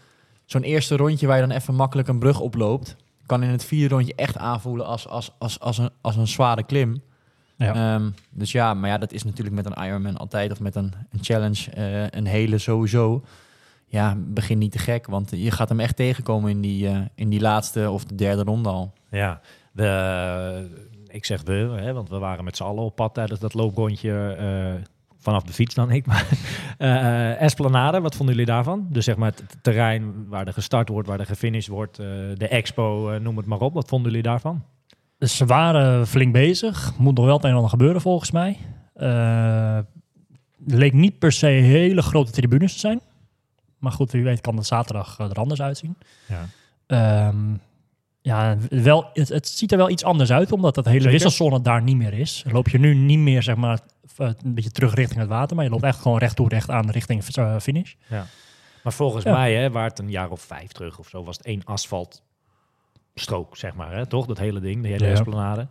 zo'n 0.45 0.63
eerste 0.63 0.95
rondje 0.95 1.27
waar 1.27 1.41
je 1.41 1.47
dan 1.47 1.55
even 1.55 1.75
makkelijk 1.75 2.07
een 2.07 2.19
brug 2.19 2.39
oploopt, 2.39 2.95
kan 3.25 3.43
in 3.43 3.49
het 3.49 3.65
vierde 3.65 3.95
rondje 3.95 4.15
echt 4.15 4.37
aanvoelen 4.37 4.85
als, 4.85 5.07
als, 5.07 5.31
als, 5.37 5.59
als, 5.59 5.77
een, 5.77 5.89
als 6.01 6.15
een 6.15 6.27
zware 6.27 6.63
klim. 6.63 7.01
Ja. 7.57 7.73
Ehm, 7.73 8.09
dus 8.29 8.51
ja, 8.51 8.73
maar 8.73 8.89
ja, 8.89 8.97
dat 8.97 9.11
is 9.11 9.23
natuurlijk 9.23 9.55
met 9.55 9.65
een 9.65 9.85
Ironman 9.85 10.17
altijd 10.17 10.51
of 10.51 10.59
met 10.59 10.75
een, 10.75 10.93
een 11.11 11.23
challenge, 11.23 11.71
eh, 11.71 12.07
een 12.09 12.25
hele 12.25 12.57
sowieso. 12.57 13.23
Ja, 13.87 14.15
begin 14.17 14.57
niet 14.57 14.71
te 14.71 14.79
gek, 14.79 15.07
want 15.07 15.31
je 15.31 15.51
gaat 15.51 15.69
hem 15.69 15.79
echt 15.79 15.95
tegenkomen 15.95 16.51
in 16.51 16.61
die, 16.61 16.87
eh, 16.87 16.99
in 17.15 17.29
die 17.29 17.41
laatste 17.41 17.89
of 17.89 18.05
de 18.05 18.15
derde 18.15 18.43
ronde 18.43 18.69
al. 18.69 18.93
Ja, 19.09 19.41
we, 19.77 20.87
ik 21.07 21.25
zeg 21.25 21.41
we, 21.43 21.53
hè, 21.81 21.93
want 21.93 22.09
we 22.09 22.17
waren 22.17 22.43
met 22.43 22.57
z'n 22.57 22.63
allen 22.63 22.83
op 22.83 22.95
pad 22.95 23.13
tijdens 23.13 23.39
dat 23.39 23.53
looprondje. 23.53 24.35
eh, 24.37 24.83
vanaf 25.19 25.43
de 25.43 25.53
fiets 25.53 25.75
dan 25.75 25.91
ik. 25.91 26.05
Maar, 26.05 26.27
eh, 26.77 27.41
Esplanade, 27.41 28.01
wat 28.01 28.15
vonden 28.15 28.35
jullie 28.35 28.51
daarvan? 28.51 28.87
Dus 28.89 29.05
zeg 29.05 29.15
maar 29.15 29.31
het, 29.31 29.57
terrein 29.61 30.27
waar 30.27 30.47
er 30.47 30.53
gestart 30.53 30.89
wordt, 30.89 31.07
waar 31.07 31.19
er 31.19 31.25
gefinished 31.25 31.67
wordt. 31.67 31.95
de 32.35 32.47
expo, 32.49 33.17
noem 33.21 33.37
het 33.37 33.45
maar 33.45 33.59
op. 33.59 33.73
Wat 33.73 33.87
vonden 33.87 34.07
jullie 34.07 34.27
daarvan? 34.27 34.63
Dus 35.17 35.37
ze 35.37 35.45
waren 35.45 36.07
flink 36.07 36.33
bezig. 36.33 36.93
Moet 36.97 37.15
nog 37.15 37.25
wel 37.25 37.35
het 37.35 37.43
een 37.43 37.49
en 37.49 37.55
ander 37.55 37.71
gebeuren 37.71 38.01
volgens 38.01 38.31
mij. 38.31 38.57
Leek 40.65 40.93
niet 40.93 41.19
per 41.19 41.31
se 41.31 41.45
hele 41.45 42.01
grote 42.01 42.31
tribunes 42.31 42.73
te 42.73 42.79
zijn. 42.79 43.01
Maar 43.77 43.91
goed, 43.91 44.11
wie 44.11 44.23
weet 44.23 44.41
kan 44.41 44.57
het 44.57 44.65
zaterdag 44.65 45.19
er 45.19 45.33
anders 45.33 45.61
uitzien. 45.61 45.97
Ja. 46.27 46.45
Ehm, 46.87 47.53
ja, 48.27 48.57
wel, 48.69 49.09
het, 49.13 49.29
het 49.29 49.47
ziet 49.47 49.71
er 49.71 49.77
wel 49.77 49.89
iets 49.89 50.03
anders 50.03 50.31
uit, 50.31 50.51
omdat 50.51 50.75
dat 50.75 50.85
hele 50.85 50.97
Zeker. 51.01 51.11
wisselzone 51.11 51.61
daar 51.61 51.81
niet 51.81 51.95
meer 51.97 52.13
is. 52.13 52.43
Loop 52.51 52.69
je 52.69 52.79
nu 52.79 52.93
niet 52.95 53.19
meer, 53.19 53.43
zeg 53.43 53.55
maar, 53.55 53.79
f- 54.13 54.19
een 54.19 54.53
beetje 54.53 54.71
terug 54.71 54.93
richting 54.93 55.19
het 55.19 55.29
water, 55.29 55.55
maar 55.55 55.65
je 55.65 55.71
loopt 55.71 55.83
echt 55.83 56.01
gewoon 56.01 56.17
recht 56.17 56.35
toe, 56.35 56.49
recht 56.49 56.69
aan 56.69 56.89
richting 56.89 57.23
eh, 57.25 57.59
finish. 57.59 57.93
Maar 58.83 58.93
volgens 58.93 59.23
Ja. 59.23 59.31
mij, 59.31 59.55
hè, 59.55 59.71
waar 59.71 59.89
het 59.89 59.99
een 59.99 60.09
jaar 60.09 60.29
of 60.29 60.41
vijf 60.41 60.71
terug 60.71 60.99
of 60.99 61.07
zo, 61.09 61.23
was 61.23 61.37
het 61.37 61.45
één 61.45 61.61
asfaltstrook, 61.63 63.57
zeg 63.57 63.73
maar. 63.75 63.95
Hè, 63.95 64.05
toch? 64.05 64.25
Dat 64.25 64.37
hele 64.37 64.59
ding, 64.59 64.81
de 64.81 64.87
hele 64.87 65.05
Ja. 65.05 65.11
Esplanade. 65.11 65.67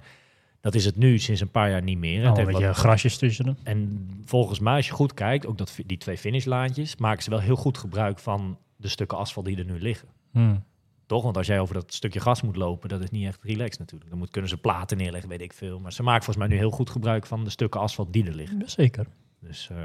Dat 0.60 0.74
is 0.74 0.84
het 0.84 0.96
nu 0.96 1.18
sinds 1.18 1.40
een 1.40 1.50
paar 1.50 1.70
jaar 1.70 1.82
niet 1.82 1.98
meer. 1.98 2.20
Al 2.22 2.28
Het 2.28 2.30
een 2.30 2.36
heeft 2.36 2.50
beetje 2.50 2.66
wat- 2.66 2.76
grasjes 2.76 3.16
tussen 3.18 3.46
hem. 3.46 3.56
En 3.62 4.08
volgens 4.24 4.58
mij, 4.58 4.76
als 4.76 4.86
je 4.86 4.92
goed 4.92 5.14
kijkt, 5.14 5.46
ook 5.46 5.58
dat, 5.58 5.78
die 5.86 5.98
twee 5.98 6.18
finishlijntjes, 6.18 6.96
maken 6.96 7.22
ze 7.22 7.30
wel 7.30 7.38
heel 7.40 7.56
goed 7.56 7.78
gebruik 7.78 8.18
van 8.18 8.58
de 8.76 8.88
stukken 8.88 9.18
asfalt 9.18 9.46
die 9.46 9.58
er 9.58 9.64
nu 9.64 9.80
liggen. 9.80 10.08
Hmm. 10.32 10.64
Toch? 11.06 11.22
Want 11.22 11.36
als 11.36 11.46
jij 11.46 11.60
over 11.60 11.74
dat 11.74 11.94
stukje 11.94 12.20
gas 12.20 12.42
moet 12.42 12.56
lopen, 12.56 12.88
dat 12.88 13.00
is 13.00 13.10
niet 13.10 13.26
echt 13.26 13.38
relaxed 13.42 13.78
natuurlijk. 13.78 14.10
Dan 14.10 14.18
moet, 14.18 14.30
kunnen 14.30 14.50
ze 14.50 14.56
platen 14.56 14.96
neerleggen, 14.96 15.28
weet 15.28 15.40
ik 15.40 15.52
veel. 15.52 15.80
Maar 15.80 15.92
ze 15.92 16.02
maken 16.02 16.24
volgens 16.24 16.46
mij 16.46 16.54
nu 16.54 16.62
heel 16.62 16.70
goed 16.70 16.90
gebruik 16.90 17.26
van 17.26 17.44
de 17.44 17.50
stukken 17.50 17.80
asfalt 17.80 18.12
die 18.12 18.26
er 18.26 18.34
liggen. 18.34 18.62
Zeker. 18.66 19.06
Dus 19.40 19.68
eh, 19.70 19.76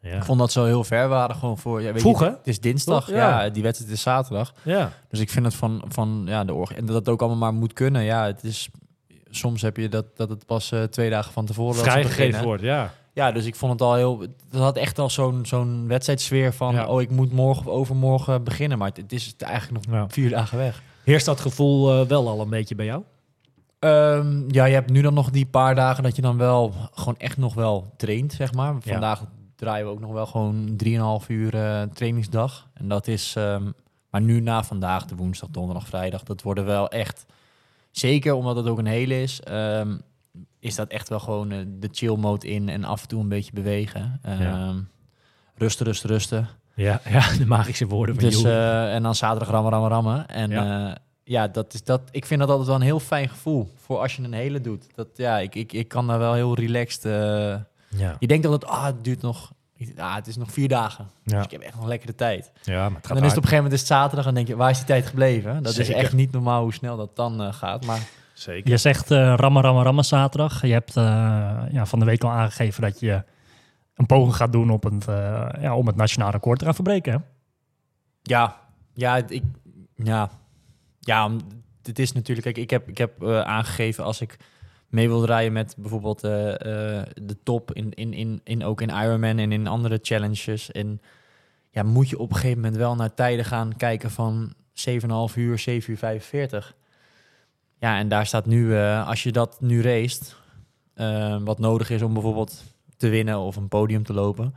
ja. 0.00 0.16
Ik 0.16 0.24
vond 0.24 0.38
dat 0.38 0.52
zo 0.52 0.64
heel 0.64 0.84
ver 0.84 1.08
waren 1.08 1.36
gewoon 1.36 1.58
voor... 1.58 1.82
Ja, 1.82 1.92
weet 1.92 2.00
Vroeg, 2.00 2.20
je? 2.20 2.24
Het 2.24 2.46
is 2.46 2.60
dinsdag, 2.60 3.04
Toch? 3.04 3.14
Ja. 3.14 3.42
ja. 3.44 3.50
Die 3.50 3.62
wedstrijd 3.62 3.92
is 3.92 4.02
zaterdag. 4.02 4.54
ja. 4.62 4.92
Dus 5.08 5.20
ik 5.20 5.30
vind 5.30 5.44
het 5.44 5.54
van, 5.54 5.84
van 5.88 6.22
ja, 6.26 6.44
de 6.44 6.54
org... 6.54 6.72
En 6.72 6.86
dat 6.86 6.96
het 6.96 7.08
ook 7.08 7.20
allemaal 7.20 7.38
maar 7.38 7.60
moet 7.60 7.72
kunnen. 7.72 8.02
Ja, 8.02 8.26
het 8.26 8.44
is... 8.44 8.68
Soms 9.30 9.62
heb 9.62 9.76
je 9.76 9.88
dat, 9.88 10.16
dat 10.16 10.28
het 10.28 10.46
pas 10.46 10.72
eh, 10.72 10.82
twee 10.82 11.10
dagen 11.10 11.32
van 11.32 11.46
tevoren... 11.46 11.74
vrijgegeven 11.74 12.44
wordt, 12.44 12.62
ja. 12.62 12.94
Ja, 13.14 13.32
dus 13.32 13.44
ik 13.44 13.54
vond 13.54 13.72
het 13.72 13.80
al 13.80 13.94
heel... 13.94 14.20
Het 14.20 14.60
had 14.60 14.76
echt 14.76 14.98
al 14.98 15.10
zo'n 15.10 15.46
zo'n 15.46 15.86
wedstrijdsfeer 15.88 16.52
van... 16.52 16.74
Ja. 16.74 16.86
Oh, 16.86 17.00
ik 17.00 17.10
moet 17.10 17.32
morgen 17.32 17.66
of 17.66 17.72
overmorgen 17.72 18.44
beginnen. 18.44 18.78
Maar 18.78 18.88
het, 18.88 18.96
het 18.96 19.12
is 19.12 19.34
eigenlijk 19.38 19.86
nog 19.86 19.94
Ja. 19.96 20.08
vier 20.08 20.30
dagen 20.30 20.58
weg. 20.58 20.82
Heerst 21.04 21.26
dat 21.26 21.40
gevoel 21.40 22.00
eh, 22.00 22.06
wel 22.06 22.28
al 22.28 22.40
een 22.40 22.48
beetje 22.50 22.74
bij 22.74 22.84
jou? 22.86 23.02
Ehm, 23.78 24.42
ja, 24.50 24.64
je 24.64 24.74
hebt 24.74 24.90
nu 24.90 25.02
dan 25.02 25.14
nog 25.14 25.30
die 25.30 25.46
paar 25.46 25.74
dagen 25.74 26.02
dat 26.02 26.16
je 26.16 26.22
dan 26.22 26.36
wel 26.36 26.72
gewoon 26.94 27.16
echt 27.18 27.36
nog 27.36 27.54
wel 27.54 27.92
traint, 27.96 28.32
zeg 28.32 28.52
maar. 28.52 28.72
Ja. 28.74 28.80
Vandaag 28.92 29.24
draaien 29.56 29.86
we 29.86 29.92
ook 29.92 30.00
nog 30.00 30.12
wel 30.12 30.26
gewoon 30.26 30.76
3,5 31.22 31.26
uur 31.28 31.54
eh, 31.54 31.82
trainingsdag. 31.82 32.68
En 32.74 32.88
dat 32.88 33.06
is... 33.06 33.34
ehm, 33.36 33.70
maar 34.10 34.20
nu 34.20 34.40
na 34.40 34.62
vandaag, 34.64 35.04
de 35.04 35.14
woensdag, 35.16 35.48
donderdag, 35.48 35.86
vrijdag, 35.86 36.22
dat 36.22 36.42
worden 36.42 36.64
wel 36.64 36.88
echt... 36.88 37.24
Zeker 37.90 38.34
omdat 38.34 38.56
het 38.56 38.66
ook 38.66 38.78
een 38.78 38.86
hele 38.86 39.22
is, 39.22 39.40
ehm, 39.40 39.96
is 40.58 40.74
dat 40.74 40.88
echt 40.88 41.08
wel 41.08 41.20
gewoon 41.20 41.50
eh, 41.50 41.58
de 41.66 41.88
chill 41.92 42.16
mode 42.16 42.46
in 42.48 42.68
en 42.68 42.84
af 42.84 43.02
en 43.02 43.08
toe 43.08 43.20
een 43.20 43.28
beetje 43.28 43.52
bewegen. 43.52 44.18
Ehm, 44.22 44.42
Ja. 44.42 44.74
Rusten, 45.54 45.86
rusten, 45.86 46.10
rusten. 46.10 46.48
Ja, 46.74 47.00
ja 47.08 47.22
de 47.38 47.46
magische 47.46 47.86
woorden 47.86 48.14
van 48.14 48.24
Dus, 48.24 48.42
eh, 48.44 48.94
en 48.94 49.02
dan 49.02 49.14
zaterdag 49.14 49.48
rammen, 49.48 49.70
rammen, 49.72 49.90
rammen. 49.90 50.28
En 50.28 50.50
Ja. 50.50 50.64
ja, 50.64 50.96
ja 51.24 51.48
dat 51.48 51.74
is 51.74 51.84
dat, 51.84 52.00
ik 52.10 52.26
vind 52.26 52.40
dat 52.40 52.48
altijd 52.48 52.66
wel 52.66 52.76
een 52.76 52.82
heel 52.82 53.00
fijn 53.00 53.28
gevoel 53.28 53.72
voor 53.76 53.98
als 53.98 54.16
je 54.16 54.22
een 54.22 54.32
hele 54.32 54.60
doet. 54.60 54.86
Dat, 54.94 55.08
ja, 55.14 55.38
ik, 55.38 55.54
ik, 55.54 55.72
ik 55.72 55.88
kan 55.88 56.06
daar 56.06 56.18
wel 56.18 56.34
heel 56.34 56.54
relaxed... 56.54 57.04
eh, 57.04 57.12
ja. 57.98 58.16
je 58.18 58.26
denkt 58.26 58.46
altijd, 58.46 58.70
ah, 58.70 58.84
het 58.84 59.04
duurt 59.04 59.22
nog... 59.22 59.52
Ah, 59.96 60.14
het 60.14 60.26
is 60.26 60.36
nog 60.36 60.52
vier 60.52 60.68
dagen. 60.68 61.10
Ja. 61.24 61.36
Dus 61.36 61.44
ik 61.44 61.50
heb 61.50 61.60
echt 61.60 61.74
nog 61.74 61.86
lekkere 61.86 62.14
tijd. 62.14 62.52
ja, 62.62 62.88
maar 62.88 63.00
het 63.00 63.08
En 63.10 63.14
dan 63.14 63.24
is 63.24 63.30
het 63.30 63.36
op 63.38 63.42
een 63.42 63.48
gegeven 63.48 63.56
moment 63.56 63.72
is 63.72 63.78
het 63.80 63.88
zaterdag 63.88 64.26
en 64.26 64.34
denk 64.34 64.46
je, 64.46 64.56
waar 64.56 64.70
is 64.70 64.76
die 64.76 64.86
tijd 64.86 65.06
gebleven? 65.06 65.62
Dat 65.62 65.74
Zeker. 65.74 65.94
is 65.96 66.02
echt 66.02 66.12
niet 66.12 66.32
normaal 66.32 66.62
hoe 66.62 66.72
snel 66.72 66.96
dat 66.96 67.16
dan 67.16 67.42
eh, 67.42 67.52
gaat. 67.52 67.86
Maar 67.86 68.08
Zeker. 68.42 68.70
Je 68.70 68.76
zegt 68.76 69.10
eh 69.10 69.34
rammen, 69.36 69.62
rammen, 69.62 69.84
rammen 69.84 70.04
zaterdag. 70.04 70.66
Je 70.66 70.72
hebt 70.72 70.96
eh, 70.96 71.04
ja, 71.70 71.86
van 71.86 71.98
de 71.98 72.04
week 72.04 72.22
al 72.22 72.30
aangegeven 72.30 72.82
dat 72.82 73.00
je 73.00 73.22
een 73.94 74.06
poging 74.06 74.36
gaat 74.36 74.52
doen 74.52 74.70
op 74.70 74.82
het, 74.82 75.08
eh, 75.08 75.48
ja, 75.60 75.76
om 75.76 75.86
het 75.86 75.96
nationaal 75.96 76.30
record 76.30 76.58
te 76.58 76.64
gaan 76.64 76.74
verbreken. 76.74 77.12
Hè? 77.12 77.18
ja, 78.22 78.60
ja, 78.94 79.16
ik, 79.28 79.42
ja, 79.94 80.30
ja, 81.00 81.30
het 81.82 81.98
is 81.98 82.12
natuurlijk, 82.12 82.46
kijk, 82.46 82.56
ik 82.56 82.70
heb, 82.70 82.88
ik 82.88 82.98
heb 82.98 83.22
eh, 83.22 83.40
aangegeven 83.40 84.04
als 84.04 84.20
ik 84.20 84.36
mee 84.88 85.08
wil 85.08 85.24
rijden 85.24 85.52
met 85.52 85.74
bijvoorbeeld 85.78 86.24
eh, 86.24 86.50
eh, 86.50 87.06
de 87.14 87.36
top 87.42 87.72
in, 87.72 87.90
in, 87.90 88.12
in, 88.12 88.40
in 88.44 88.64
ook 88.64 88.80
in 88.80 88.88
Ironman 88.88 89.38
en 89.38 89.52
in 89.52 89.66
andere 89.66 89.98
challenges. 90.02 90.70
En 90.70 91.00
ja, 91.70 91.82
moet 91.82 92.08
je 92.08 92.18
op 92.18 92.30
een 92.30 92.36
gegeven 92.36 92.60
moment 92.60 92.76
wel 92.76 92.94
naar 92.94 93.14
tijden 93.14 93.44
gaan 93.44 93.76
kijken 93.76 94.10
van 94.10 94.52
7,5 94.74 95.34
uur, 95.34 95.58
7 95.58 95.90
uur 95.90 95.98
45. 95.98 96.74
Ja, 97.82 97.98
en 97.98 98.08
daar 98.08 98.26
staat 98.26 98.46
nu, 98.46 98.76
eh, 98.76 99.08
als 99.08 99.22
je 99.22 99.32
dat 99.32 99.56
nu 99.60 99.82
racet, 99.82 100.36
eh, 100.94 101.36
wat 101.44 101.58
nodig 101.58 101.90
is 101.90 102.02
om 102.02 102.12
bijvoorbeeld 102.12 102.62
te 102.96 103.08
winnen 103.08 103.38
of 103.38 103.56
een 103.56 103.68
podium 103.68 104.02
te 104.04 104.12
lopen. 104.12 104.54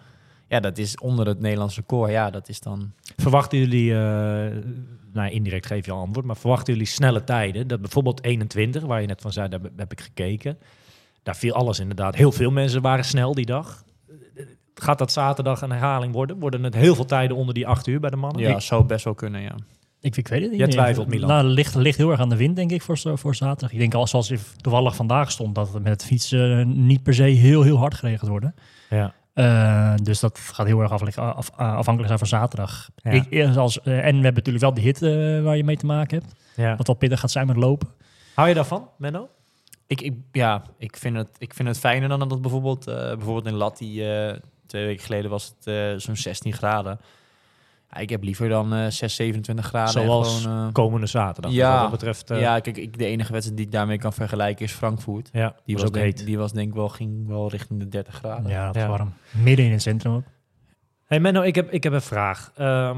Ja, 0.48 0.60
dat 0.60 0.77
is 0.77 0.98
onder 1.00 1.27
het 1.27 1.39
Nederlandse 1.39 1.79
record. 1.79 2.12
Ja, 2.12 2.29
dat 2.29 2.50
is 2.50 2.60
dan 2.60 2.91
Verwachten 3.17 3.58
jullie, 3.58 3.91
eh, 3.91 3.98
nou 5.13 5.29
indirect 5.29 5.65
geef 5.65 5.86
je 5.86 5.91
al 5.91 6.00
antwoord, 6.01 6.25
maar 6.25 6.36
verwachten 6.38 6.74
jullie 6.74 6.88
snelle 6.88 7.24
tijden? 7.24 7.67
Dat 7.67 7.82
bijvoorbeeld 7.82 8.23
21, 8.23 8.84
waar 8.84 9.02
je 9.02 9.08
net 9.08 9.21
van 9.21 9.32
zei, 9.34 9.49
daar 9.49 9.60
heb- 9.76 9.91
ik 9.91 10.02
gekeken. 10.02 10.58
Daar 11.23 11.36
viel 11.36 11.54
alles 11.54 11.80
inderdaad. 11.80 12.15
Heel 12.15 12.32
veel 12.32 12.52
mensen 12.52 12.82
waren 12.82 13.06
snel 13.06 13.34
die 13.34 13.45
dag. 13.45 13.84
Gaat 14.76 14.97
dat 14.97 15.12
zaterdag 15.12 15.62
een 15.62 15.71
herhaling 15.71 16.13
worden? 16.13 16.39
Worden 16.39 16.63
het 16.63 16.73
heel 16.73 16.95
veel 16.95 17.06
tijden 17.06 17.38
onder 17.38 17.54
die 17.54 17.67
8 17.67 17.88
uur 17.88 17.99
bij 17.99 18.10
de 18.10 18.15
mannen? 18.15 18.41
Ja, 18.41 18.56
Ik- 18.56 18.62
zou 18.62 18.84
best 18.84 19.04
wel 19.06 19.13
kunnen, 19.15 19.41
ja. 19.41 19.56
Ik, 20.06 20.18
ik 20.18 20.28
weet 20.28 20.41
het 20.41 20.50
niet. 20.52 20.60
Jij 20.60 20.68
twijfelt, 20.70 21.08
Milan. 21.08 21.30
Nou, 21.30 21.46
ligt, 21.46 21.76
ligt 21.76 21.98
heel 21.98 22.12
erg 22.12 22.20
aan 22.20 22.30
de 22.30 22.36
wind, 22.36 22.56
denk 22.56 22.72
ik, 22.72 22.82
voor, 22.82 22.98
voor 23.18 23.36
zaterdag. 23.36 23.72
Ik 23.72 23.80
denk 23.80 23.94
al 23.94 24.08
zoals 24.08 24.30
het 24.30 24.63
toevallig 24.63 24.96
vandaag 24.96 25.32
stond, 25.32 25.56
dat 25.56 25.74
het 25.74 25.84
met 25.84 25.91
het 25.91 26.06
fietsen 26.06 26.86
niet 26.86 27.04
per 27.04 27.13
se 27.13 27.24
heel, 27.24 27.62
heel 27.62 27.78
hard 27.78 27.94
geregeld 27.94 28.30
worden. 28.30 28.56
ja. 28.89 29.13
Eh, 29.34 29.94
dus 30.04 30.20
dat 30.20 30.39
gaat 30.39 30.65
heel 30.65 30.80
erg 30.82 30.91
af, 30.91 31.18
af- 31.18 31.52
afhankelijk 31.56 32.06
zijn 32.08 32.18
van 32.20 32.28
zaterdag. 32.28 32.89
Ja. 32.96 33.12
Ik, 33.12 33.56
als, 33.58 33.82
eh, 33.82 33.94
en 33.94 34.02
we 34.04 34.24
hebben 34.24 34.34
natuurlijk 34.34 34.60
wel 34.63 34.74
de 34.74 34.82
hitte 34.82 35.36
eh, 35.38 35.44
waar 35.44 35.58
je 35.58 35.63
mee 35.63 35.78
te 35.78 35.86
maken 35.86 36.18
hebt. 36.20 36.36
ja. 36.56 36.76
Wat 36.76 36.88
wel 36.88 36.96
pittig 36.96 37.20
gaat 37.20 37.32
zijn 37.32 37.48
met 37.48 37.56
lopen. 37.56 37.88
Hou 38.36 38.48
je 38.48 38.54
daarvan, 38.54 38.89
Menno? 38.98 39.30
Ik, 39.88 40.02
ik, 40.02 40.13
ja, 40.32 40.63
ik 40.78 40.98
vind, 40.98 41.15
het, 41.18 41.28
ik 41.38 41.54
vind 41.54 41.68
het 41.68 41.80
fijner 41.80 42.10
dan 42.10 42.20
dat 42.20 42.41
bijvoorbeeld, 42.41 42.88
eh, 42.88 42.96
bijvoorbeeld 42.96 43.46
in 43.46 43.54
Latti, 43.54 44.02
eh, 44.10 44.34
twee 44.68 44.86
weken 44.86 45.04
geleden 45.06 45.30
was 45.32 45.54
het 45.58 45.68
eh, 45.68 45.94
zo'n 45.98 46.15
16 46.15 46.54
graden. 46.54 47.00
Ik 47.99 48.10
heb 48.10 48.23
liever 48.23 48.49
dan 48.49 48.73
eh 48.73 48.88
6, 48.89 49.15
27 49.15 49.65
graden. 49.65 50.01
en 50.01 50.08
Zoals 50.08 50.41
gewoon, 50.43 50.67
eh, 50.67 50.73
komende 50.73 51.08
zaterdag. 51.08 51.51
Ja. 51.51 51.71
Wat 51.71 51.81
dat 51.81 51.91
betreft. 51.91 52.31
eh, 52.31 52.39
ja, 52.39 52.60
kijk, 52.60 52.77
ik, 52.77 52.97
de 52.97 53.05
enige 53.05 53.31
wedstrijd 53.31 53.58
die 53.58 53.65
ik 53.65 53.71
daarmee 53.71 53.97
kan 53.97 54.13
vergelijken 54.13 54.65
is 54.65 54.71
Frankfurt. 54.71 55.29
ja, 55.34 55.55
Die 55.65 55.73
was 55.75 55.84
was, 55.84 55.84
ook 55.84 55.93
denk, 55.93 56.17
heet. 56.17 56.25
die 56.25 56.38
was 56.38 56.51
denk 56.51 56.67
ik 56.67 56.73
wel, 56.73 56.89
ging 56.89 57.27
wel 57.27 57.49
richting 57.49 57.79
de 57.79 57.88
30 57.88 58.13
graden. 58.15 58.49
Ja, 58.51 58.65
dat 58.65 58.75
is 58.75 58.81
Ja. 58.81 58.88
warm. 58.88 59.13
Midden 59.31 59.65
in 59.65 59.71
het 59.71 59.81
centrum 59.81 60.13
ook. 60.13 60.23
Hey 61.05 61.19
Menno, 61.19 61.41
ik 61.41 61.55
heb, 61.55 61.71
ik 61.71 61.84
heb 61.84 61.93
een 61.93 62.01
vraag. 62.01 62.51
Ehm, 62.55 62.97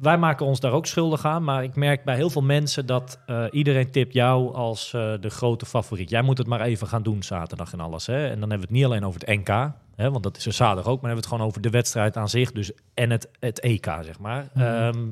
wij 0.00 0.18
maken 0.18 0.46
ons 0.46 0.60
daar 0.60 0.72
ook 0.72 0.86
schuldig 0.86 1.24
aan, 1.24 1.44
maar 1.44 1.62
ik 1.62 1.74
merk 1.76 2.04
bij 2.04 2.14
heel 2.16 2.30
veel 2.30 2.42
mensen 2.42 2.86
dat 2.86 3.18
eh, 3.26 3.44
iedereen 3.50 3.90
tipt 3.90 4.12
jou 4.14 4.54
als 4.54 4.92
eh, 4.94 5.12
de 5.20 5.30
grote 5.30 5.66
favoriet. 5.66 6.10
Jij 6.10 6.22
moet 6.22 6.38
het 6.38 6.46
maar 6.46 6.60
even 6.60 6.86
gaan 6.86 7.02
doen 7.02 7.22
zaterdag 7.22 7.72
en 7.72 7.80
alles. 7.80 8.06
Hè? 8.06 8.24
En 8.28 8.40
dan 8.40 8.50
hebben 8.50 8.58
we 8.58 8.64
het 8.64 8.70
niet 8.70 8.84
alleen 8.84 9.04
over 9.04 9.20
het 9.24 9.28
NK, 9.38 9.70
hè, 9.98 10.10
want 10.10 10.22
dat 10.22 10.36
is 10.36 10.46
er 10.46 10.52
zaterdag 10.52 10.92
ook, 10.92 11.00
maar 11.00 11.10
dan 11.10 11.10
hebben 11.10 11.24
we 11.24 11.28
het 11.28 11.34
gewoon 11.34 11.46
over 11.46 11.60
de 11.60 11.70
wedstrijd 11.70 12.16
aan 12.16 12.28
zich, 12.28 12.52
dus 12.52 12.70
en 12.94 13.10
het, 13.10 13.28
het 13.40 13.60
EK, 13.60 13.84
zeg 13.84 14.18
maar. 14.18 14.48
Ehm, 14.54 15.06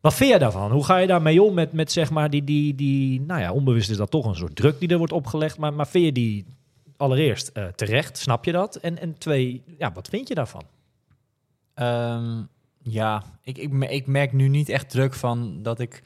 wat 0.00 0.14
vind 0.14 0.30
jij 0.30 0.38
daarvan? 0.38 0.70
Hoe 0.70 0.84
ga 0.84 0.96
je 0.96 1.06
daarmee 1.06 1.42
om 1.42 1.54
met, 1.54 1.72
met 1.72 1.92
zeg 1.92 2.10
maar 2.10 2.30
die, 2.30 2.44
die, 2.44 2.74
die, 2.74 3.20
nou 3.20 3.40
ja, 3.40 3.52
onbewust 3.52 3.90
is 3.90 3.96
dat 3.96 4.10
toch 4.10 4.26
een 4.26 4.34
soort 4.34 4.56
druk 4.56 4.80
die 4.80 4.88
er 4.88 4.98
wordt 4.98 5.12
opgelegd, 5.12 5.58
maar, 5.58 5.72
maar 5.72 5.86
vind 5.86 6.04
je 6.04 6.12
die 6.12 6.46
allereerst 6.96 7.48
eh, 7.48 7.66
terecht, 7.66 8.18
snap 8.18 8.44
je 8.44 8.52
dat? 8.52 8.76
En, 8.76 8.98
en 8.98 9.18
twee, 9.18 9.62
ja, 9.78 9.92
wat 9.92 10.08
vind 10.08 10.28
je 10.28 10.34
daarvan? 10.34 10.62
Ehm, 11.74 12.42
ja, 12.82 13.24
ik, 13.42 13.58
ik, 13.58 13.72
ik 13.90 14.06
merk 14.06 14.32
nu 14.32 14.48
niet 14.48 14.68
echt 14.68 14.90
druk 14.90 15.14
van 15.14 15.62
dat 15.62 15.80
ik... 15.80 16.02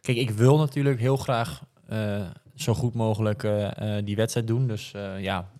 Kijk, 0.00 0.18
ik 0.18 0.30
wil 0.30 0.58
natuurlijk 0.58 1.00
heel 1.00 1.16
graag 1.16 1.62
eh, 1.88 2.26
zo 2.54 2.74
goed 2.74 2.94
mogelijk 2.94 3.44
eh, 3.44 3.96
die 4.04 4.16
wedstrijd 4.16 4.46
doen. 4.46 4.66
Dus 4.66 4.92
ja, 5.18 5.50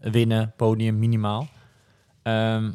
winnen, 0.00 0.52
podium 0.56 0.98
minimaal. 0.98 1.46
Ehm, 2.22 2.72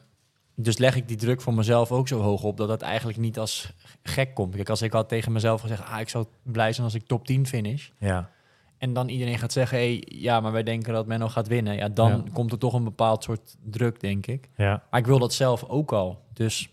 dus 0.56 0.78
leg 0.78 0.96
ik 0.96 1.08
die 1.08 1.18
druk 1.18 1.42
voor 1.42 1.54
mezelf 1.54 1.92
ook 1.92 2.08
zo 2.08 2.22
hoog 2.22 2.44
op 2.44 2.58
dat 2.58 2.68
dat 2.68 2.82
eigenlijk 2.82 3.18
niet 3.18 3.40
als 3.40 3.74
gek 4.04 4.34
komt. 4.34 4.56
Kijk, 4.56 4.70
als 4.70 4.82
ik 4.82 4.94
had 4.94 5.10
tegen 5.10 5.32
mezelf 5.32 5.62
gezegd, 5.62 5.84
ah, 5.86 6.00
ik 6.00 6.10
zou 6.10 6.26
blij 6.44 6.74
zijn 6.74 6.86
als 6.86 6.96
ik 6.96 7.06
top 7.08 7.26
10 7.26 7.48
finish. 7.48 7.90
Ja. 8.00 8.30
En 8.78 8.94
dan 8.94 9.08
iedereen 9.10 9.38
gaat 9.40 9.52
zeggen, 9.52 9.78
hey, 9.78 10.04
ja, 10.08 10.40
maar 10.40 10.52
wij 10.52 10.64
denken 10.64 10.94
dat 10.94 11.08
Menno 11.08 11.28
gaat 11.28 11.48
winnen. 11.48 11.76
Ja, 11.76 11.90
dan 11.90 12.10
Ja. 12.12 12.24
komt 12.34 12.52
er 12.52 12.58
toch 12.58 12.74
een 12.74 12.84
bepaald 12.84 13.24
soort 13.24 13.56
druk, 13.64 14.00
denk 14.00 14.28
ik. 14.28 14.50
Ja, 14.56 14.84
Maar 14.92 15.00
ik 15.00 15.06
wil 15.06 15.20
dat 15.20 15.34
zelf 15.34 15.64
ook 15.64 15.92
al. 15.92 16.24
Dus 16.34 16.70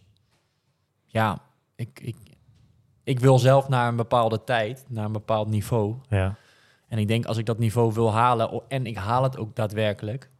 ja, 1.04 1.38
ik, 1.76 2.00
ik, 2.02 2.16
ik 3.04 3.20
wil 3.20 3.38
zelf 3.38 3.68
naar 3.68 3.88
een 3.88 3.96
bepaalde 3.96 4.44
tijd, 4.44 4.84
naar 4.88 5.04
een 5.04 5.12
bepaald 5.12 5.48
niveau. 5.48 5.94
ja, 6.08 6.36
En 6.88 6.98
ik 6.98 7.08
denk 7.08 7.24
als 7.24 7.36
ik 7.36 7.46
dat 7.46 7.58
niveau 7.58 7.92
wil 7.92 8.12
halen 8.12 8.62
en 8.68 8.86
ik 8.86 8.96
haal 8.96 9.22
het 9.22 9.38
ook 9.38 9.56
daadwerkelijk, 9.56 10.30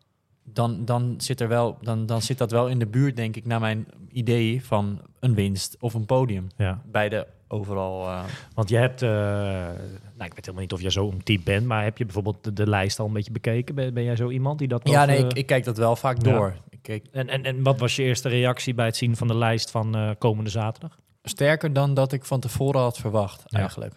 dan, 0.45 0.85
dan, 0.85 1.15
zit, 1.19 1.41
er 1.41 1.49
wel, 1.49 1.79
dan, 1.81 2.07
dan 2.07 2.23
zit 2.23 2.39
dat 2.39 2.51
wel 2.51 2.69
in 2.69 2.79
de 2.79 2.87
buurt, 2.87 3.17
denk 3.17 3.37
ik, 3.37 3.47
naar 3.47 3.61
mijn 3.61 3.87
idee 4.13 4.65
van 4.65 5.01
een 5.21 5.35
winst 5.35 5.77
of 5.81 5.95
een 5.95 6.07
podium. 6.07 6.47
ja. 6.57 6.83
Bij 6.91 7.09
de 7.09 7.27
overal. 7.49 8.07
eh, 8.07 8.25
Want 8.55 8.69
je 8.69 8.77
hebt, 8.77 9.03
eh, 9.03 9.09
nou, 9.09 10.25
ik 10.25 10.35
weet 10.35 10.37
helemaal 10.37 10.61
niet 10.61 10.73
of 10.73 10.81
jij 10.81 10.91
zo'n 10.91 11.23
type 11.23 11.43
bent, 11.45 11.67
maar 11.67 11.83
heb 11.85 11.99
je 11.99 12.05
bijvoorbeeld 12.05 12.45
de, 12.45 12.53
de 12.53 12.69
lijst 12.69 12.99
al 12.99 13.07
een 13.07 13.13
beetje 13.13 13.33
bekeken? 13.33 13.75
Ben, 13.75 13.95
ben 13.95 14.05
jij 14.05 14.17
zo 14.17 14.31
iemand 14.31 14.59
die 14.59 14.69
dat 14.69 14.89
ja, 14.89 14.99
nog, 14.99 15.07
nee, 15.07 15.17
eh, 15.19 15.25
ik, 15.25 15.33
ik 15.33 15.47
kijk 15.47 15.65
dat 15.65 15.77
wel 15.77 15.97
vaak 15.97 16.17
ja. 16.27 16.33
door. 16.33 16.55
Ik 16.71 16.79
kijk, 16.83 17.07
en, 17.13 17.29
en, 17.29 17.45
en 17.45 17.63
wat 17.63 17.79
was 17.79 17.97
je 17.97 18.03
eerste 18.03 18.29
reactie 18.29 18.75
bij 18.75 18.87
het 18.87 18.97
zien 18.97 19.17
van 19.17 19.29
de 19.29 19.37
lijst 19.37 19.71
van 19.71 19.97
eh, 19.97 20.11
komende 20.19 20.51
zaterdag? 20.51 20.99
sterker 21.23 21.73
dan 21.73 21.95
dat 21.95 22.13
ik 22.13 22.25
van 22.25 22.41
tevoren 22.41 22.81
had 22.81 22.99
verwacht, 22.99 23.43
Ja. 23.47 23.59
eigenlijk. 23.59 23.95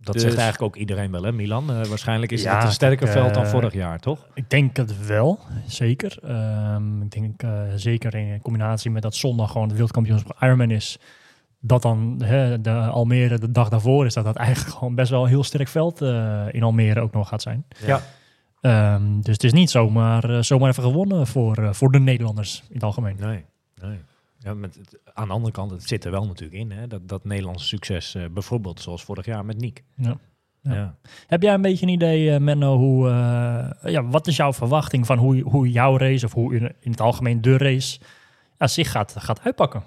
Dat 0.00 0.14
Dus- 0.14 0.22
zegt 0.22 0.36
eigenlijk 0.36 0.74
ook 0.74 0.80
iedereen 0.80 1.10
wel, 1.10 1.22
hè, 1.22 1.32
Milan? 1.32 1.70
Eh, 1.70 1.84
waarschijnlijk 1.84 2.32
is 2.32 2.42
Ja, 2.42 2.54
het 2.54 2.64
een 2.64 2.72
sterker 2.72 3.08
veld 3.08 3.34
dan 3.34 3.44
eh, 3.44 3.50
vorig 3.50 3.72
jaar, 3.72 3.98
toch? 3.98 4.26
Ik 4.34 4.50
denk 4.50 4.76
het 4.76 5.06
wel, 5.06 5.38
zeker. 5.66 6.18
Ehm, 6.22 7.02
ik 7.02 7.10
denk 7.10 7.42
eh, 7.42 7.50
zeker 7.74 8.14
in 8.14 8.40
combinatie 8.42 8.90
met 8.90 9.02
dat 9.02 9.14
zondag 9.14 9.46
gewoon 9.50 9.62
het 9.62 9.72
wereldkampioenschap 9.72 10.36
Ironman 10.42 10.70
is. 10.70 10.98
Dat 11.60 11.82
dan 11.82 12.20
hè, 12.24 12.60
de 12.60 12.70
Almere 12.70 13.38
de 13.38 13.50
dag 13.50 13.68
daarvoor 13.68 14.06
is, 14.06 14.14
dat 14.14 14.24
dat 14.24 14.36
eigenlijk 14.36 14.76
gewoon 14.76 14.94
best 14.94 15.10
wel 15.10 15.22
een 15.22 15.28
heel 15.28 15.44
sterk 15.44 15.68
veld 15.68 16.02
eh, 16.02 16.42
in 16.50 16.62
Almere 16.62 17.00
ook 17.00 17.12
nog 17.12 17.28
gaat 17.28 17.42
zijn. 17.42 17.66
Ja. 17.86 18.00
Ehm, 18.60 19.20
dus 19.20 19.32
het 19.32 19.44
is 19.44 19.52
niet 19.52 19.70
zomaar, 19.70 20.44
zomaar 20.44 20.70
even 20.70 20.82
gewonnen 20.82 21.26
voor, 21.26 21.74
voor 21.74 21.90
de 21.92 22.00
Nederlanders 22.00 22.62
in 22.68 22.74
het 22.74 22.82
algemeen. 22.84 23.16
Nee, 23.20 23.44
nee. 23.82 23.98
Ja, 24.46 24.54
met, 24.54 24.74
het- 24.74 24.98
aan 25.14 25.26
de 25.26 25.32
andere 25.34 25.52
kant, 25.52 25.70
het 25.70 25.82
zit 25.88 26.04
er 26.04 26.10
wel 26.10 26.26
natuurlijk 26.26 26.58
in. 26.60 26.70
Hè? 26.72 26.86
Dat, 26.86 27.08
dat 27.08 27.24
Nederlandse 27.24 27.66
succes, 27.66 28.14
eh, 28.14 28.24
bijvoorbeeld 28.30 28.80
zoals 28.80 29.04
vorig 29.04 29.26
jaar 29.26 29.44
met 29.44 29.56
Niek. 29.60 29.84
Ja. 29.96 30.18
Ja. 30.60 30.74
Ja. 30.74 30.96
Heb 31.26 31.42
jij 31.42 31.54
een 31.54 31.62
beetje 31.62 31.86
een 31.86 31.92
idee, 31.92 32.30
eh, 32.34 32.40
Menno, 32.40 32.76
hoe, 32.76 33.08
eh, 33.08 33.92
ja, 33.92 34.04
wat 34.04 34.26
is 34.26 34.36
jouw 34.36 34.52
verwachting 34.52 35.06
van 35.06 35.18
hoe, 35.18 35.40
hoe 35.40 35.70
jouw 35.70 35.96
race, 35.98 36.24
of 36.26 36.32
hoe 36.32 36.54
in, 36.54 36.74
in 36.80 36.90
het 36.90 37.00
algemeen 37.00 37.40
de 37.40 37.56
race, 37.56 38.00
ja, 38.58 38.66
zich 38.66 38.90
gaat, 38.90 39.14
gaat 39.18 39.40
uitpakken? 39.42 39.82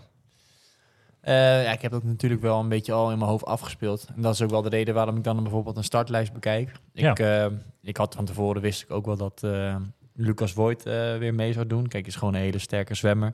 Eh, 1.22 1.64
ja, 1.64 1.72
ik 1.72 1.82
heb 1.82 1.94
ook 1.94 2.04
natuurlijk 2.04 2.42
wel 2.42 2.60
een 2.60 2.70
beetje 2.70 2.92
al 2.94 3.12
in 3.12 3.18
mijn 3.18 3.30
hoofd 3.30 3.46
afgespeeld. 3.46 4.08
En 4.16 4.22
dat 4.22 4.34
is 4.34 4.42
ook 4.42 4.50
wel 4.50 4.62
de 4.62 4.70
reden 4.70 4.94
waarom 4.94 5.18
ik 5.18 5.24
dan 5.24 5.44
bijvoorbeeld 5.44 5.78
een 5.78 5.84
startlijst 5.84 6.34
bekijk. 6.34 6.72
Ja. 6.94 7.12
Ik, 7.12 7.20
eh, 7.20 7.46
ik 7.82 7.98
had 7.98 8.16
van 8.16 8.26
tevoren 8.26 8.62
wist 8.62 8.82
ik 8.82 8.92
ook 8.92 9.06
wel 9.06 9.18
dat 9.18 9.44
eh, 9.44 9.76
Lucas 10.14 10.52
Voigt 10.52 10.86
eh, 10.86 11.18
weer 11.18 11.34
mee 11.34 11.54
zou 11.54 11.68
doen. 11.68 11.88
Kijk, 11.88 12.08
is 12.08 12.16
gewoon 12.16 12.34
een 12.34 12.40
hele 12.42 12.58
sterke 12.60 12.94
zwemmer. 12.96 13.34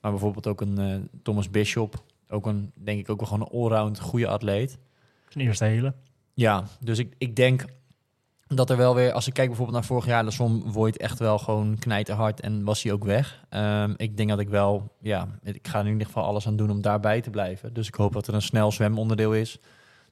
Maar 0.00 0.10
bijvoorbeeld 0.10 0.46
ook 0.46 0.60
een 0.60 0.78
eh, 0.78 1.20
Thomas 1.22 1.50
Bishop. 1.50 2.04
Ook 2.28 2.46
een, 2.46 2.72
denk 2.74 2.98
ik, 2.98 3.10
ook 3.10 3.20
wel 3.20 3.28
gewoon 3.28 3.46
een 3.50 3.60
allround 3.60 4.00
goede 4.00 4.28
atleet. 4.28 4.78
Zijn 5.28 5.46
eerste 5.46 5.64
hele. 5.64 5.94
Ja, 6.34 6.64
dus 6.80 6.98
ik, 6.98 7.14
ik 7.18 7.36
denk 7.36 7.64
dat 8.54 8.70
er 8.70 8.76
wel 8.76 8.94
weer, 8.94 9.12
als 9.12 9.26
ik 9.26 9.32
kijk 9.32 9.46
bijvoorbeeld 9.48 9.78
naar 9.78 9.86
vorig 9.86 10.06
jaar, 10.06 10.32
zwom 10.32 10.62
Voigt 10.66 10.96
echt 10.96 11.18
wel 11.18 11.38
gewoon 11.38 11.78
knijterhard 11.78 12.40
en 12.40 12.64
was 12.64 12.82
hij 12.82 12.92
ook 12.92 13.04
weg. 13.04 13.44
Ehm, 13.48 13.94
ik 13.96 14.16
denk 14.16 14.28
dat 14.28 14.38
ik 14.38 14.48
wel, 14.48 14.96
ja, 15.00 15.28
ik 15.42 15.68
ga 15.68 15.78
er 15.78 15.84
in 15.86 15.92
ieder 15.92 16.06
geval 16.06 16.24
alles 16.24 16.46
aan 16.46 16.56
doen 16.56 16.70
om 16.70 16.82
daarbij 16.82 17.20
te 17.20 17.30
blijven. 17.30 17.72
Dus 17.72 17.88
ik 17.88 17.94
hoop 17.94 18.12
dat 18.12 18.26
er 18.26 18.34
een 18.34 18.42
snel 18.42 18.72
zwemonderdeel 18.72 19.34
is. 19.34 19.58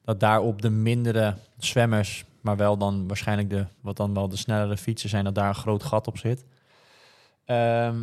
Dat 0.03 0.19
daarop 0.19 0.61
de 0.61 0.69
mindere 0.69 1.35
zwemmers, 1.57 2.25
maar 2.41 2.57
wel 2.57 2.77
dan 2.77 3.07
waarschijnlijk 3.07 3.49
de, 3.49 3.65
wat 3.81 3.97
dan 3.97 4.13
wel 4.13 4.29
de 4.29 4.37
snellere 4.37 4.77
fietsen 4.77 5.09
zijn, 5.09 5.23
dat 5.23 5.35
daar 5.35 5.47
een 5.47 5.55
groot 5.55 5.83
gat 5.83 6.07
op 6.07 6.17
zit. 6.17 6.45
Ehm, 7.45 7.95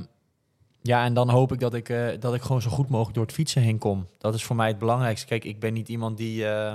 ja, 0.87 1.05
en 1.05 1.15
dan 1.15 1.29
hoop 1.31 1.53
ik 1.53 1.61
dat 1.61 1.75
ik, 1.75 1.89
eh, 1.89 2.07
dat 2.21 2.35
ik 2.35 2.43
gewoon 2.43 2.63
zo 2.63 2.71
goed 2.71 2.89
mogelijk 2.89 3.15
door 3.15 3.25
het 3.25 3.35
fietsen 3.35 3.63
heen 3.63 3.79
kom. 3.79 4.07
Dat 4.19 4.35
is 4.35 4.45
voor 4.45 4.57
mij 4.57 4.69
het 4.69 4.79
belangrijkste. 4.79 5.27
Kijk, 5.27 5.45
ik 5.45 5.61
ben 5.61 5.73
niet 5.73 5.89
iemand 5.89 6.17
die... 6.17 6.47
eh, 6.47 6.75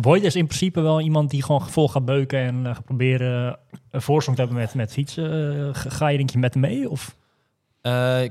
Voigt 0.00 0.24
is 0.24 0.36
in 0.36 0.46
principe 0.46 0.80
wel 0.80 1.00
iemand 1.00 1.30
die 1.30 1.42
gewoon 1.42 1.68
vol 1.68 1.88
gaat 1.88 2.04
beuken 2.04 2.38
en 2.38 2.66
eh, 2.66 2.76
proberen 2.84 3.58
een 3.90 4.02
voorsprong 4.02 4.36
te 4.38 4.44
hebben 4.44 4.62
met, 4.62 4.74
met 4.74 4.92
fietsen. 4.92 5.74
Ga- 5.74 6.08
je 6.08 6.16
denk 6.16 6.30
je 6.30 6.38
met 6.38 6.52
hem 6.54 6.62
mee? 6.62 6.90
Of? 6.90 7.16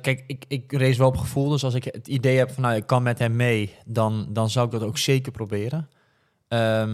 Kijk, 0.01 0.23
ik, 0.27 0.45
ik 0.47 0.71
race 0.71 0.97
wel 0.97 1.07
op 1.07 1.17
gevoel. 1.17 1.49
Dus 1.49 1.63
als 1.63 1.73
ik 1.73 1.83
het 1.83 2.07
idee 2.07 2.37
heb 2.37 2.51
van 2.51 2.63
nou, 2.63 2.75
ik 2.75 2.85
kan 2.87 3.03
met 3.03 3.19
hem 3.19 3.35
mee, 3.35 3.73
dan, 3.85 4.27
dan 4.29 4.49
zou 4.49 4.65
ik 4.65 4.71
dat 4.71 4.83
ook 4.83 4.97
zeker 4.97 5.31
proberen. 5.31 5.89
Ehm, 6.47 6.93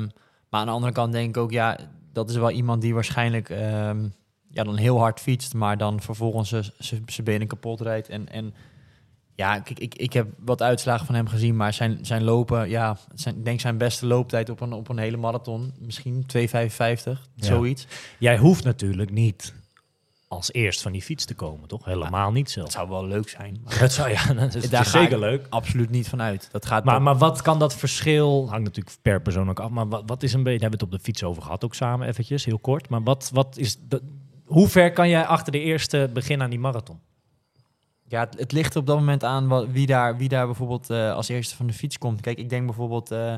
maar 0.49 0.59
aan 0.59 0.65
de 0.65 0.71
andere 0.71 0.93
kant 0.93 1.11
denk 1.13 1.29
ik 1.29 1.37
ook, 1.37 1.51
ja, 1.51 1.77
dat 2.13 2.29
is 2.29 2.35
wel 2.35 2.49
iemand 2.51 2.81
die 2.81 2.93
waarschijnlijk 2.93 3.49
ehm, 3.49 4.07
ja, 4.53 4.63
dan 4.63 4.77
heel 4.77 4.97
hard 4.99 5.19
fietst, 5.19 5.53
maar 5.53 5.77
dan 5.77 6.01
vervolgens 6.01 6.49
zijn 6.77 7.05
benen 7.23 7.47
kapot 7.47 7.81
rijdt. 7.81 8.09
En, 8.09 8.29
en 8.29 8.53
ja, 9.35 9.59
kijk, 9.59 9.79
ik, 9.79 9.95
ik 9.95 10.13
heb 10.13 10.27
wat 10.39 10.61
uitslagen 10.61 11.05
van 11.05 11.15
hem 11.15 11.27
gezien, 11.27 11.55
maar 11.55 11.73
zijn, 11.73 11.99
zijn 12.01 12.23
lopen, 12.23 12.69
ja, 12.69 12.97
zijn, 13.15 13.37
ik 13.37 13.45
denk 13.45 13.59
zijn 13.59 13.77
beste 13.77 14.05
looptijd 14.05 14.49
op 14.49 14.61
een, 14.61 14.73
op 14.73 14.89
een 14.89 14.97
hele 14.97 15.17
marathon, 15.17 15.73
misschien 15.79 16.25
2,55, 16.37 16.41
Ja. 16.73 17.15
zoiets. 17.35 17.87
Jij 18.19 18.37
hoeft 18.37 18.63
natuurlijk 18.63 19.11
niet 19.11 19.53
als 20.27 20.53
eerst 20.53 20.81
van 20.81 20.91
die 20.91 21.01
fiets 21.01 21.25
te 21.25 21.33
komen, 21.35 21.67
toch? 21.67 21.85
Helemaal 21.85 22.31
niet 22.31 22.43
Dat 22.43 22.53
zelfs. 22.53 22.73
zou 22.73 22.89
wel 22.89 23.07
leuk 23.07 23.29
zijn. 23.29 23.61
maar 23.63 23.79
Dat 23.79 23.91
zou 23.93 24.09
ja, 24.09 24.33
dat 24.33 24.55
is, 24.55 24.69
Daar 24.69 24.81
ik 24.81 24.87
zeker 24.87 25.19
leuk. 25.19 25.45
Absoluut 25.49 25.89
niet 25.89 26.09
vanuit. 26.09 26.49
Dat 26.51 26.65
gaat 26.65 26.83
Maar, 26.83 27.01
maar 27.01 27.17
wat 27.17 27.41
kan 27.41 27.59
dat 27.59 27.75
verschil, 27.75 28.49
hangt 28.49 28.63
natuurlijk 28.63 28.95
per 29.01 29.21
persoon 29.21 29.49
ook 29.49 29.59
af, 29.59 29.69
maar 29.69 29.87
wat, 29.87 30.03
wat 30.05 30.23
is 30.23 30.33
een 30.33 30.43
beetje, 30.43 30.59
hebben 30.59 30.79
we 30.79 30.85
het 30.85 30.93
op 30.93 30.99
de 30.99 31.05
fiets 31.05 31.23
over 31.23 31.41
gehad 31.41 31.65
ook 31.65 31.75
samen 31.75 32.07
eventjes, 32.07 32.45
heel 32.45 32.59
kort. 32.59 32.89
Maar 32.89 33.03
wat, 33.03 33.29
wat 33.33 33.57
is, 33.57 33.77
de, 33.87 34.01
hoe 34.51 34.67
ver 34.67 34.91
kan 34.91 35.09
jij 35.09 35.25
achter 35.25 35.51
de 35.51 35.59
eerste 35.59 36.09
beginnen 36.13 36.43
aan 36.45 36.51
die 36.51 36.59
marathon? 36.59 36.99
Ja, 38.07 38.19
het, 38.19 38.39
het 38.39 38.51
ligt 38.51 38.73
er 38.73 38.79
op 38.79 38.85
dat 38.85 38.97
moment 38.97 39.23
aan 39.23 39.47
wat, 39.47 39.67
wie, 39.69 39.85
daar, 39.85 40.17
wie 40.17 40.29
daar 40.29 40.45
bijvoorbeeld 40.45 40.89
eh, 40.89 41.13
als 41.13 41.29
eerste 41.29 41.55
van 41.55 41.67
de 41.67 41.73
fiets 41.73 41.97
komt. 41.97 42.21
Kijk, 42.21 42.37
ik 42.37 42.49
denk 42.49 42.65
bijvoorbeeld, 42.65 43.11
eh, 43.11 43.35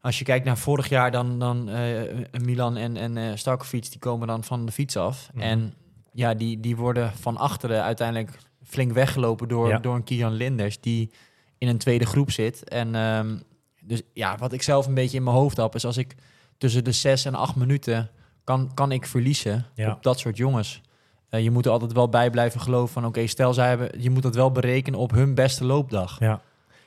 als 0.00 0.18
je 0.18 0.24
kijkt 0.24 0.44
naar 0.44 0.58
vorig 0.58 0.88
jaar, 0.88 1.10
dan, 1.10 1.38
dan 1.38 1.68
eh, 1.68 2.40
Milan 2.40 2.76
en, 2.76 2.96
en 2.96 3.38
Starkovic, 3.38 3.90
die 3.90 3.98
komen 3.98 4.26
dan 4.26 4.44
van 4.44 4.66
de 4.66 4.72
fiets 4.72 4.96
af. 4.96 5.30
Mhm. 5.34 5.42
En 5.42 5.74
ja, 6.12 6.34
die, 6.34 6.60
die 6.60 6.76
worden 6.76 7.12
van 7.12 7.36
achteren 7.36 7.82
uiteindelijk 7.82 8.38
flink 8.64 8.92
weggelopen 8.92 9.48
door, 9.48 9.68
Ja. 9.68 9.78
door 9.78 9.94
een 9.94 10.04
Kian 10.04 10.32
Linders, 10.32 10.80
die 10.80 11.10
in 11.58 11.68
een 11.68 11.78
tweede 11.78 12.06
groep 12.06 12.30
zit. 12.30 12.68
En 12.68 12.94
ehm, 12.94 13.36
dus 13.82 14.02
ja, 14.12 14.36
wat 14.36 14.52
ik 14.52 14.62
zelf 14.62 14.86
een 14.86 14.94
beetje 14.94 15.16
in 15.16 15.24
mijn 15.24 15.36
hoofd 15.36 15.56
heb, 15.56 15.74
is 15.74 15.84
als 15.84 15.96
ik 15.96 16.14
tussen 16.58 16.84
de 16.84 16.92
zes 16.92 17.24
en 17.24 17.34
acht 17.34 17.56
minuten 17.56 18.10
kan, 18.44 18.70
kan 18.74 18.92
ik 18.92 19.06
verliezen 19.06 19.66
Ja. 19.74 19.90
op 19.92 20.02
dat 20.02 20.18
soort 20.18 20.36
jongens. 20.36 20.80
Eh, 21.28 21.42
je 21.42 21.50
moet 21.50 21.66
er 21.66 21.72
altijd 21.72 21.92
wel 21.92 22.08
bij 22.08 22.30
blijven 22.30 22.60
geloven 22.60 22.92
van 22.92 23.06
oké, 23.06 23.26
stel 23.26 23.54
zij 23.54 23.68
hebben, 23.68 24.02
je 24.02 24.10
moet 24.10 24.22
dat 24.22 24.34
wel 24.34 24.52
berekenen 24.52 24.98
op 24.98 25.10
hun 25.10 25.34
beste 25.34 25.64
loopdag. 25.64 26.18
Ja. 26.20 26.40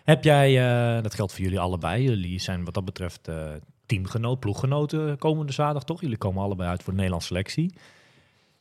Heb 0.03 0.23
jij, 0.23 0.49
eh, 0.97 1.03
dat 1.03 1.13
geldt 1.13 1.31
voor 1.31 1.41
jullie 1.41 1.59
allebei, 1.59 2.03
jullie 2.03 2.39
zijn 2.39 2.65
wat 2.65 2.73
dat 2.73 2.85
betreft 2.85 3.27
eh 3.27 3.35
teamgenoot, 3.85 4.39
ploeggenoten 4.39 5.17
komende 5.17 5.51
zaterdag 5.53 5.83
toch? 5.83 6.01
Jullie 6.01 6.17
komen 6.17 6.43
allebei 6.43 6.69
uit 6.69 6.79
voor 6.83 6.89
de 6.91 6.95
Nederlandse 6.97 7.27
selectie. 7.27 7.73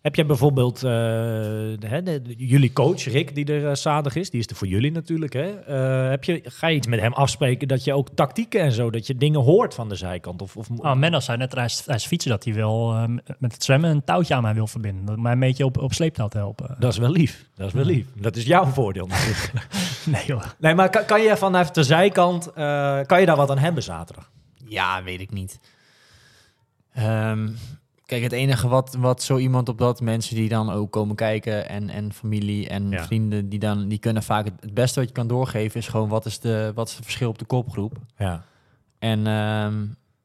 Heb 0.05 0.15
jij 0.15 0.27
bijvoorbeeld, 0.27 0.77
eh, 0.77 0.83
de, 0.83 1.77
hè, 1.87 2.03
de- 2.03 2.23
de- 2.23 2.35
jullie 2.37 2.73
coach 2.73 3.05
Rick, 3.05 3.35
die 3.35 3.45
er 3.53 3.69
eh, 3.69 3.75
zaterdag 3.75 4.15
is, 4.15 4.31
die 4.31 4.41
is 4.41 4.47
er 4.47 4.57
voor 4.57 4.67
jullie 4.67 4.93
natuurlijk. 4.93 5.33
Hè? 5.33 5.51
Eh, 5.61 6.11
heb 6.11 6.25
je, 6.25 6.41
ga 6.45 6.67
je 6.67 6.77
iets 6.77 6.87
met 6.87 7.01
hem 7.01 7.13
afspreken 7.13 7.69
dat 7.69 7.85
je 7.85 7.93
ook 7.95 8.09
tactieken 8.15 8.61
en 8.61 8.73
zo, 8.73 8.91
dat 8.91 9.07
je 9.07 9.17
dingen 9.17 9.41
hoort 9.41 9.75
van 9.75 9.89
de 9.89 9.95
zijkant? 9.95 10.43
Of, 10.43 10.57
of, 10.57 10.67
Ah, 10.81 10.97
Menno 10.99 11.21
zei 11.21 11.39
net 11.39 11.51
tijdens, 11.51 12.07
fietsen 12.07 12.31
dat 12.31 12.45
hij 12.45 12.55
wel 12.55 12.93
eh, 12.95 13.05
met 13.39 13.53
het 13.53 13.65
zwemmen 13.65 13.91
een 13.91 14.05
touwtje 14.05 14.35
aan 14.35 14.43
mij 14.43 14.55
wil 14.55 14.67
verbinden. 14.67 15.05
Dat 15.05 15.19
mij 15.19 15.33
een 15.33 15.39
beetje 15.41 15.65
op, 15.65 15.79
op 15.79 15.93
sleeptouw 15.93 16.29
te 16.29 16.37
helpen. 16.39 16.77
Dat 16.79 16.93
is 16.93 16.99
wel 16.99 17.11
lief. 17.11 17.45
Dat 17.55 17.67
is 17.67 17.73
wel 17.73 17.85
lief. 17.85 18.07
Dat 18.15 18.37
is 18.37 18.45
jouw 18.45 18.65
voordeel 18.67 19.07
natuurlijk. 19.17 19.67
Nee 20.07 20.27
joh. 20.27 20.43
nee, 20.59 20.75
maar 20.75 20.91
kan, 20.91 21.05
kan 21.05 21.23
je 21.23 21.37
vanuit 21.37 21.75
de 21.75 21.83
zijkant, 21.83 22.47
eh, 22.53 23.01
kan 23.07 23.21
je 23.21 23.27
daar 23.27 23.37
wat 23.37 23.51
aan 23.51 23.59
hebben 23.59 23.83
zaterdag? 23.83 24.31
Ja, 24.67 25.03
weet 25.03 25.21
ik 25.21 25.31
niet. 25.31 25.59
Ehm, 26.93 27.49
kijk, 28.07 28.23
het 28.23 28.33
enige 28.33 28.69
wat, 28.69 28.97
wat 28.99 29.23
zo 29.23 29.37
iemand 29.37 29.69
op 29.69 29.79
dat, 29.79 30.01
mensen 30.01 30.35
die 30.37 30.49
dan 30.49 30.71
ook 30.71 30.91
komen 30.91 31.17
kijken 31.17 31.69
en, 31.69 31.89
en 31.91 32.13
familie 32.13 32.69
en 32.69 32.91
Ja. 32.91 33.05
vrienden, 33.05 33.49
die, 33.49 33.59
dan, 33.59 33.89
die 33.89 33.99
kunnen 33.99 34.23
vaak 34.23 34.45
het, 34.45 34.55
het 34.61 34.75
beste 34.75 34.99
wat 34.99 35.09
je 35.09 35.15
kan 35.15 35.27
doorgeven 35.27 35.81
is 35.81 35.89
gewoon 35.89 36.09
wat 36.09 36.27
is, 36.27 36.39
de, 36.41 36.73
wat 36.75 36.89
is 36.89 36.95
het 36.95 37.05
verschil 37.05 37.29
op 37.29 37.39
de 37.39 37.45
kopgroep. 37.45 37.97
Ja. 38.19 38.45
En, 38.99 39.27
ehm, 39.27 39.85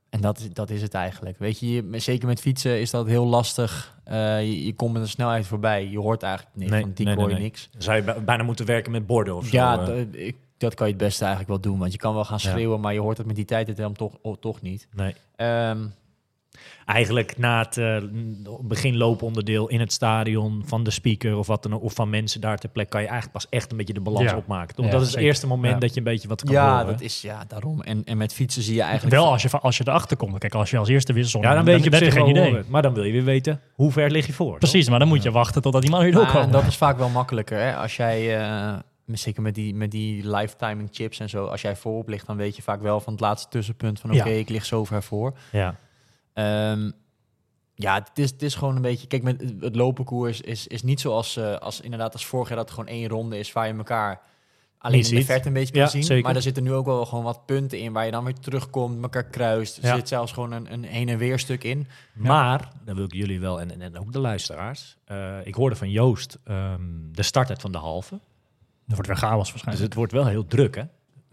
en 0.10 0.22
dat, 0.22 0.40
is, 0.40 0.50
dat 0.54 0.70
is 0.70 0.82
het 0.82 0.94
eigenlijk. 0.94 1.38
Weet 1.38 1.60
je, 1.60 1.72
je- 1.72 2.00
zeker 2.00 2.28
met 2.28 2.42
fietsen 2.42 2.80
is 2.80 2.90
dat 2.92 3.08
heel 3.08 3.26
lastig. 3.26 3.98
Eh, 4.04 4.42
je, 4.42 4.66
je 4.66 4.74
komt 4.74 4.94
met 4.94 5.02
een 5.02 5.08
snelheid 5.08 5.48
voorbij. 5.48 5.88
Je 5.90 6.00
hoort 6.00 6.24
eigenlijk 6.24 6.56
niks 6.56 6.72
Nee, 6.72 6.82
van 6.82 6.92
die 6.94 7.06
nee, 7.06 7.16
nee, 7.16 7.24
hoor 7.24 7.34
je 7.34 7.40
nee. 7.40 7.50
niks. 7.50 7.70
Zou 7.78 7.98
je 7.98 8.04
bij- 8.04 8.24
bijna 8.24 8.44
moeten 8.44 8.66
werken 8.66 8.92
met 8.92 9.06
borden 9.08 9.36
of 9.36 9.46
zo? 9.46 9.56
Ja, 9.56 9.88
eh? 9.88 10.28
ik, 10.28 10.36
dat 10.58 10.74
kan 10.74 10.88
je 10.88 10.94
het 10.94 11.02
beste 11.02 11.26
eigenlijk 11.26 11.52
wel 11.52 11.72
doen. 11.72 11.80
Want 11.80 11.92
je 11.92 11.98
kan 11.98 12.14
wel 12.14 12.26
gaan 12.26 12.40
Ja. 12.42 12.50
schreeuwen, 12.50 12.80
maar 12.80 12.94
je 12.94 13.00
hoort 13.00 13.18
het 13.18 13.28
met 13.28 13.36
die 13.36 13.46
tijd 13.46 13.68
het 13.68 13.78
helemaal 13.78 13.98
toch, 13.98 14.14
oh, 14.22 14.36
toch 14.40 14.62
niet. 14.62 14.88
nee. 14.96 15.16
Ehm, 15.36 15.78
Eigenlijk 16.94 17.38
na 17.38 17.60
het 17.60 17.78
eh, 17.78 17.98
begin 18.62 18.98
looponderdeel 18.98 19.68
in 19.68 19.80
het 19.80 19.92
stadion 19.92 20.64
van 20.66 20.84
de 20.84 20.92
speaker 20.92 21.38
of 21.38 21.48
wat 21.48 21.64
dan 21.64 21.74
ook, 21.74 21.84
of 21.84 21.94
van 21.94 22.10
mensen 22.10 22.42
daar 22.42 22.58
ter 22.58 22.70
plekke, 22.70 22.92
kan 22.92 23.02
je 23.02 23.08
eigenlijk 23.08 23.38
pas 23.38 23.50
echt 23.50 23.72
een 23.72 23.78
beetje 23.78 23.94
de 23.94 24.00
balans 24.02 24.30
Ja. 24.32 24.38
opmaken. 24.38 24.76
Toch? 24.76 24.86
Ja, 24.86 24.92
dat 24.92 25.00
is 25.00 25.06
het 25.06 25.16
zeker. 25.16 25.28
eerste 25.30 25.48
moment 25.48 25.74
Ja. 25.74 25.80
dat 25.80 25.90
je 25.94 25.98
een 25.98 26.04
beetje 26.04 26.28
wat 26.28 26.44
kan 26.44 26.54
ja, 26.54 26.72
horen. 26.72 26.86
dat 26.88 27.02
is 27.02 27.22
ja, 27.22 27.44
daarom. 27.48 27.82
En, 27.82 28.04
en 28.06 28.18
met 28.18 28.34
fietsen 28.34 28.62
zie 28.62 28.76
je 28.76 28.82
eigenlijk... 28.82 29.16
Wel 29.16 29.32
als 29.32 29.42
je, 29.42 29.50
als 29.60 29.78
je 29.78 29.84
erachter 29.88 30.18
komt. 30.18 30.38
Kijk, 30.38 30.56
als 30.56 30.70
je 30.70 30.78
als 30.78 30.90
eerste 30.90 31.14
wissel... 31.14 31.42
ja, 31.42 31.54
dan 31.54 31.66
weet 31.66 31.84
je 31.84 32.12
geen 32.12 32.28
idee. 32.28 32.58
Maar 32.68 32.82
dan 32.82 32.94
wil 32.94 33.04
je 33.04 33.12
weer 33.12 33.24
weten, 33.24 33.62
hoe 33.74 33.92
ver 33.92 34.12
lig 34.12 34.26
je 34.26 34.34
voor? 34.34 34.50
toch? 34.50 34.58
Precies, 34.60 34.90
maar 34.90 35.00
dan 35.00 35.08
moet 35.08 35.24
je 35.24 35.32
wachten 35.32 35.62
totdat 35.62 35.82
die 35.82 35.92
man 35.92 36.02
weer 36.02 36.12
doorkomt. 36.12 36.52
dat 36.52 36.68
is 36.68 36.78
vaak 36.78 36.98
wel 36.98 37.10
makkelijker. 37.10 37.60
Hè? 37.60 37.76
Als 37.76 37.96
jij, 37.96 38.38
eh, 38.40 38.74
zeker 39.06 39.42
met 39.42 39.56
die, 39.56 39.76
met 39.76 39.92
die 39.92 40.30
lifetiming 40.30 40.90
chips 40.92 41.20
en 41.20 41.30
zo, 41.30 41.46
als 41.46 41.62
jij 41.62 41.76
voorop 41.76 42.08
ligt, 42.08 42.26
dan 42.28 42.38
weet 42.38 42.56
je 42.56 42.62
vaak 42.62 42.82
wel 42.82 43.00
van 43.00 43.14
het 43.14 43.22
laatste 43.22 43.50
tussenpunt 43.50 44.00
van 44.00 44.10
oké, 44.10 44.30
Ja. 44.30 44.36
ik 44.36 44.50
lig 44.50 44.66
zo 44.66 44.84
ver 44.84 45.04
voor. 45.04 45.34
Ja. 45.52 45.76
Ehm, 46.44 46.92
ja, 47.76 47.94
het 47.94 48.20
is, 48.20 48.30
het 48.32 48.42
is 48.42 48.56
gewoon 48.56 48.76
een 48.76 48.82
beetje. 48.82 49.08
Kijk, 49.08 49.24
met 49.24 49.42
het 49.60 49.76
lopenkoers 49.76 50.42
is, 50.42 50.68
is 50.68 50.84
niet 50.84 51.00
zoals 51.00 51.38
eh, 51.38 51.56
als 51.56 51.82
inderdaad 51.82 52.14
als 52.14 52.26
vorig 52.26 52.48
jaar 52.48 52.58
dat 52.58 52.66
het 52.70 52.76
gewoon 52.80 52.94
één 52.94 53.08
ronde 53.10 53.38
is 53.40 53.52
waar 53.54 53.68
je 53.68 53.74
elkaar 53.74 54.22
alleen 54.78 54.98
Niet 54.98 55.10
in 55.12 55.16
de 55.16 55.26
verte 55.26 55.48
een 55.48 55.54
beetje 55.54 55.74
kan 55.74 55.82
Ja, 55.82 55.88
zien. 55.88 56.04
zeker. 56.04 56.24
Maar 56.24 56.36
er 56.36 56.42
zitten 56.42 56.64
nu 56.64 56.74
ook 56.74 56.86
wel 56.86 57.06
gewoon 57.06 57.24
wat 57.24 57.46
punten 57.46 57.80
in 57.80 57.94
waar 57.94 58.06
je 58.06 58.12
dan 58.12 58.24
weer 58.24 58.40
terugkomt, 58.40 59.02
elkaar 59.04 59.24
kruist. 59.26 59.78
Er 59.78 59.86
Ja. 59.86 59.96
zit 59.96 60.08
zelfs 60.08 60.32
gewoon 60.32 60.52
een, 60.52 60.74
een 60.74 60.84
heen 60.84 61.10
en 61.10 61.18
weer 61.18 61.40
stuk 61.40 61.64
in. 61.64 61.88
Maar, 62.14 62.72
dan 62.86 62.96
wil 62.96 63.04
ik 63.06 63.14
jullie 63.14 63.40
wel, 63.40 63.62
en, 63.62 63.72
en, 63.72 63.82
en 63.82 63.98
ook 64.00 64.12
de 64.14 64.20
luisteraars. 64.20 64.98
eh, 65.06 65.38
ik 65.46 65.56
hoorde 65.56 65.76
van 65.76 65.90
Joost 65.92 66.38
ehm, 66.44 66.82
de 67.12 67.24
starttijd 67.24 67.62
van 67.62 67.72
de 67.72 67.78
halve. 67.78 68.20
Dat 68.86 68.98
wordt 68.98 69.08
weer 69.08 69.18
chaos 69.18 69.40
Dus 69.42 69.50
waarschijnlijk. 69.52 69.86
het 69.86 69.94
wordt 69.96 70.12
wel 70.12 70.26
heel 70.26 70.46
druk, 70.46 70.76
hè? 70.76 70.84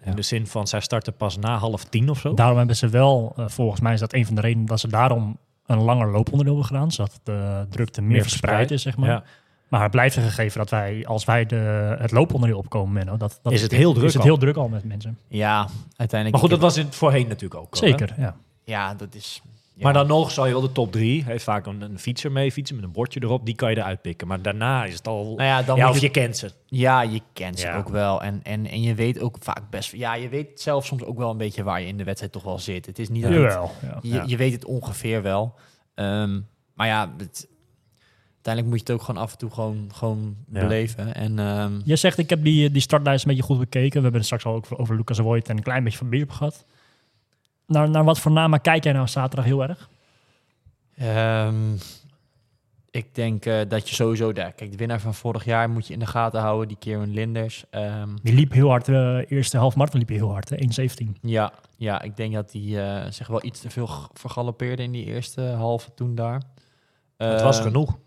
In 0.07 0.16
de 0.16 0.23
zin 0.23 0.47
van, 0.47 0.66
zij 0.66 0.81
starten 0.81 1.14
pas 1.16 1.37
na 1.37 1.57
half 1.59 1.85
tien 1.85 2.09
of 2.09 2.19
zo. 2.19 2.35
Daarom 2.35 2.57
hebben 2.57 2.77
ze 2.77 2.88
wel, 2.88 3.33
eh, 3.37 3.45
volgens 3.49 3.81
mij 3.81 3.92
is 3.92 4.01
dat 4.01 4.12
een 4.12 4.27
van 4.27 4.35
de 4.35 4.40
redenen 4.40 4.66
dat 4.66 4.81
ze 4.81 4.88
daarom 4.88 5.38
een 5.66 5.79
langer 5.83 6.11
looponderdeel 6.11 6.55
hebben 6.55 6.64
gedaan. 6.64 6.90
Zodat 6.90 7.21
de 7.23 7.66
drukte 7.71 8.01
meer, 8.01 8.11
Meer 8.11 8.23
verspreid 8.23 8.71
is, 8.71 8.83
zeg 8.83 8.97
maar. 8.97 9.09
Ja. 9.09 9.23
Maar 9.69 9.83
het 9.83 9.90
blijft 9.90 10.16
een 10.16 10.23
gegeven 10.23 10.59
dat 10.59 10.71
wij, 10.71 11.07
als 11.07 11.25
wij 11.25 11.47
de, 11.47 11.97
het 11.99 12.11
looponderdeel 12.11 12.59
opkomen, 12.59 12.92
Menno, 12.92 13.16
dat, 13.16 13.38
dat 13.42 13.53
Is 13.53 13.62
het 13.62 13.73
heel 13.73 13.92
druk 13.92 14.05
is 14.07 14.12
het 14.12 14.23
al. 14.23 14.29
heel 14.29 14.38
druk 14.38 14.57
al 14.57 14.69
met 14.69 14.85
mensen. 14.85 15.19
Ja, 15.29 15.69
uiteindelijk. 15.97 16.31
Maar 16.31 16.40
goed, 16.40 16.51
dat 16.51 16.61
was 16.61 16.77
het 16.77 16.95
voorheen 16.95 17.29
natuurlijk 17.29 17.61
ook. 17.61 17.73
al? 17.73 17.79
Zeker, 17.79 18.14
ja. 18.19 18.37
Ja, 18.64 18.95
dat 18.95 19.14
is. 19.14 19.42
Maar 19.85 19.93
dan 19.93 20.07
nog 20.07 20.31
zou 20.31 20.47
je 20.47 20.53
wel 20.53 20.62
de 20.62 20.73
top 20.73 20.93
drie, 20.93 21.25
heeft 21.25 21.45
vaak 21.45 21.67
een, 21.67 21.81
een 21.81 21.99
fietser 21.99 22.33
mee 22.33 22.53
fietsen 22.53 22.77
met 22.77 22.85
een 22.85 22.93
bordje 22.93 23.23
erop, 23.23 23.47
die 23.47 23.55
kan 23.55 23.71
je 23.71 23.77
eruit 23.77 24.01
pikken. 24.03 24.27
Maar 24.27 24.43
daarna 24.43 24.85
is 24.85 24.95
het 24.95 25.07
al, 25.09 25.25
Nou 25.25 25.43
ja, 25.43 25.62
dan 25.62 25.77
ja, 25.77 25.89
of 25.89 25.95
je- 25.95 26.01
je 26.01 26.11
kent 26.11 26.37
ze. 26.37 26.51
Ja, 26.67 27.03
je 27.03 27.21
kent 27.33 27.59
ze 27.59 27.67
Ja. 27.67 27.77
ook 27.77 27.89
wel. 27.89 28.23
En, 28.23 28.41
en, 28.43 28.67
en 28.67 28.83
je 28.83 28.95
weet 28.95 29.21
ook 29.21 29.37
vaak 29.41 29.71
best... 29.71 29.93
Ja, 29.93 30.15
je 30.15 30.29
weet 30.29 30.61
zelf 30.61 30.87
soms 30.87 31.03
ook 31.05 31.19
wel 31.19 31.31
een 31.31 31.37
beetje 31.37 31.62
waar 31.62 31.81
je 31.81 31.87
in 31.87 31.97
de 31.97 32.05
wedstrijd 32.05 32.33
toch 32.33 32.43
wel 32.43 32.59
zit. 32.59 32.87
Het 32.87 32.99
is 32.99 33.09
niet 33.09 33.23
dat 33.23 33.33
Jawel. 33.33 33.71
Je, 34.27 34.37
weet 34.37 34.53
het 34.53 34.65
ongeveer 34.65 35.23
wel. 35.23 35.55
Ehm, 35.95 36.41
maar 36.75 36.87
ja, 36.87 37.15
het- 37.19 37.49
uiteindelijk 38.35 38.67
moet 38.77 38.87
je 38.87 38.93
het 38.93 39.01
ook 39.01 39.03
gewoon 39.07 39.23
af 39.23 39.33
en 39.33 39.39
toe 39.39 39.51
gewoon, 39.51 39.91
gewoon 39.95 40.37
Ja. 40.53 40.61
beleven. 40.61 41.15
En 41.15 41.39
ehm, 41.39 41.81
Je 41.85 41.97
zegt, 41.97 42.19
ik 42.19 42.31
heb 42.31 42.45
die, 42.45 42.71
die 42.71 42.83
startlijst 42.83 43.25
een 43.25 43.31
beetje 43.31 43.47
goed 43.47 43.59
bekeken. 43.59 43.91
We 43.97 44.01
hebben 44.03 44.12
het 44.15 44.25
straks 44.25 44.45
al 44.45 44.55
ook 44.55 44.67
over 44.71 44.97
Lucas 44.97 45.19
Voigt 45.19 45.49
en 45.49 45.57
een 45.57 45.62
klein 45.62 45.85
beetje 45.85 45.99
van 45.99 46.09
Bierp 46.09 46.31
gehad. 46.31 46.65
Naar, 47.67 47.91
naar 47.91 48.05
wat 48.05 48.19
voor 48.19 48.33
namen 48.33 48.61
kijk 48.61 48.85
jij 48.85 48.93
nou 48.93 49.09
zaterdag 49.09 49.45
heel 49.45 49.63
erg? 49.63 49.89
Ehm, 50.97 51.75
ik 52.91 53.15
denk 53.15 53.45
eh, 53.47 53.61
dat 53.69 53.89
je 53.89 53.95
sowieso 53.95 54.33
daar... 54.33 54.53
Kijk, 54.53 54.71
de 54.71 54.77
winnaar 54.77 55.01
van 55.01 55.15
vorig 55.15 55.45
jaar 55.45 55.71
moet 55.71 55.87
je 55.87 55.93
in 55.93 55.99
de 55.99 56.07
gaten 56.07 56.41
houden. 56.41 56.69
Die 56.69 56.77
Kieran 56.77 57.11
Linders. 57.13 57.65
Ehm, 57.71 58.09
Die 58.23 58.35
liep 58.35 58.53
heel 58.53 58.69
hard, 58.69 58.85
de 58.85 59.25
eerste 59.29 59.59
half 59.59 59.77
marathon 59.77 59.99
liep 60.01 60.09
hij 60.09 60.17
heel 60.17 60.31
hard, 60.33 60.49
hè, 60.49 60.57
1.17. 60.57 61.17
ja, 61.21 61.53
ja, 61.77 62.03
ik 62.03 62.17
denk 62.17 62.35
dat 62.35 62.53
hij 62.53 63.03
eh, 63.05 63.11
zich 63.11 63.27
wel 63.27 63.45
iets 63.45 63.61
te 63.61 63.71
veel 63.71 63.89
vergalopeerde 64.13 64.83
in 64.83 64.93
die 64.93 65.05
eerste 65.05 65.41
halve 65.43 65.95
toen 65.95 66.15
daar. 66.15 66.43
het 67.17 67.43
was 67.43 67.57
Ehm, 67.57 67.67
genoeg. 67.67 67.99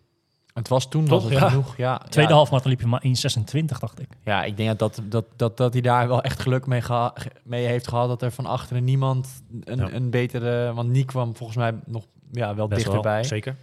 Het 0.59 0.67
was 0.67 0.89
toen 0.89 1.05
Toch? 1.05 1.21
was 1.23 1.31
het 1.31 1.39
Ja. 1.41 1.49
genoeg. 1.49 1.77
Ja, 1.77 1.97
Tweede 2.09 2.29
ja, 2.31 2.35
half 2.37 2.49
marathon 2.49 2.71
liep 2.71 2.79
hij 2.79 2.89
maar 2.89 3.03
1.26, 3.05 3.79
dacht 3.79 3.99
ik. 3.99 4.07
Ja, 4.23 4.43
ik 4.43 4.57
denk 4.57 4.79
dat, 4.79 4.79
dat, 4.95 5.01
dat, 5.11 5.25
dat, 5.35 5.57
dat 5.57 5.73
hij 5.73 5.81
daar 5.81 6.07
wel 6.07 6.21
echt 6.21 6.39
geluk 6.39 6.65
mee, 6.67 6.81
geha- 6.81 7.11
ge- 7.13 7.31
mee 7.43 7.65
heeft 7.65 7.87
gehad. 7.87 8.07
Dat 8.07 8.21
er 8.21 8.31
van 8.31 8.45
achteren 8.45 8.83
niemand 8.83 9.43
een, 9.63 9.77
Ja. 9.77 9.91
een 9.91 10.09
betere... 10.09 10.73
Want 10.73 10.89
Niek 10.89 11.07
kwam 11.07 11.35
volgens 11.35 11.57
mij 11.57 11.73
nog 11.85 12.03
ja, 12.31 12.55
wel 12.55 12.67
Best 12.67 12.83
wel, 12.83 12.93
dichterbij. 12.93 13.23
zeker. 13.23 13.55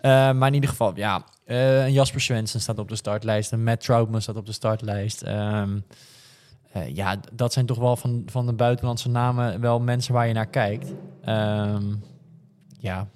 Eh, 0.00 0.10
maar 0.32 0.48
in 0.48 0.54
ieder 0.54 0.70
geval, 0.70 0.92
ja. 0.96 1.24
eh, 1.44 1.84
een 1.84 1.92
Jasper 1.92 2.20
Svensson 2.20 2.60
staat 2.60 2.78
op 2.78 2.88
de 2.88 2.96
startlijst. 2.96 3.52
Een 3.52 3.64
Matt 3.64 3.84
Troutman 3.84 4.22
staat 4.22 4.36
op 4.36 4.46
de 4.46 4.52
startlijst. 4.52 5.22
Ehm, 5.22 5.78
eh, 6.72 6.94
ja, 6.94 7.16
dat 7.32 7.52
zijn 7.52 7.66
toch 7.66 7.78
wel 7.78 7.96
van, 7.96 8.22
van 8.26 8.46
de 8.46 8.52
buitenlandse 8.52 9.08
namen 9.08 9.60
wel 9.60 9.80
mensen 9.80 10.14
waar 10.14 10.26
je 10.26 10.32
naar 10.34 10.46
kijkt. 10.46 10.92
Ehm. 11.24 11.82
Ja. 12.78 13.06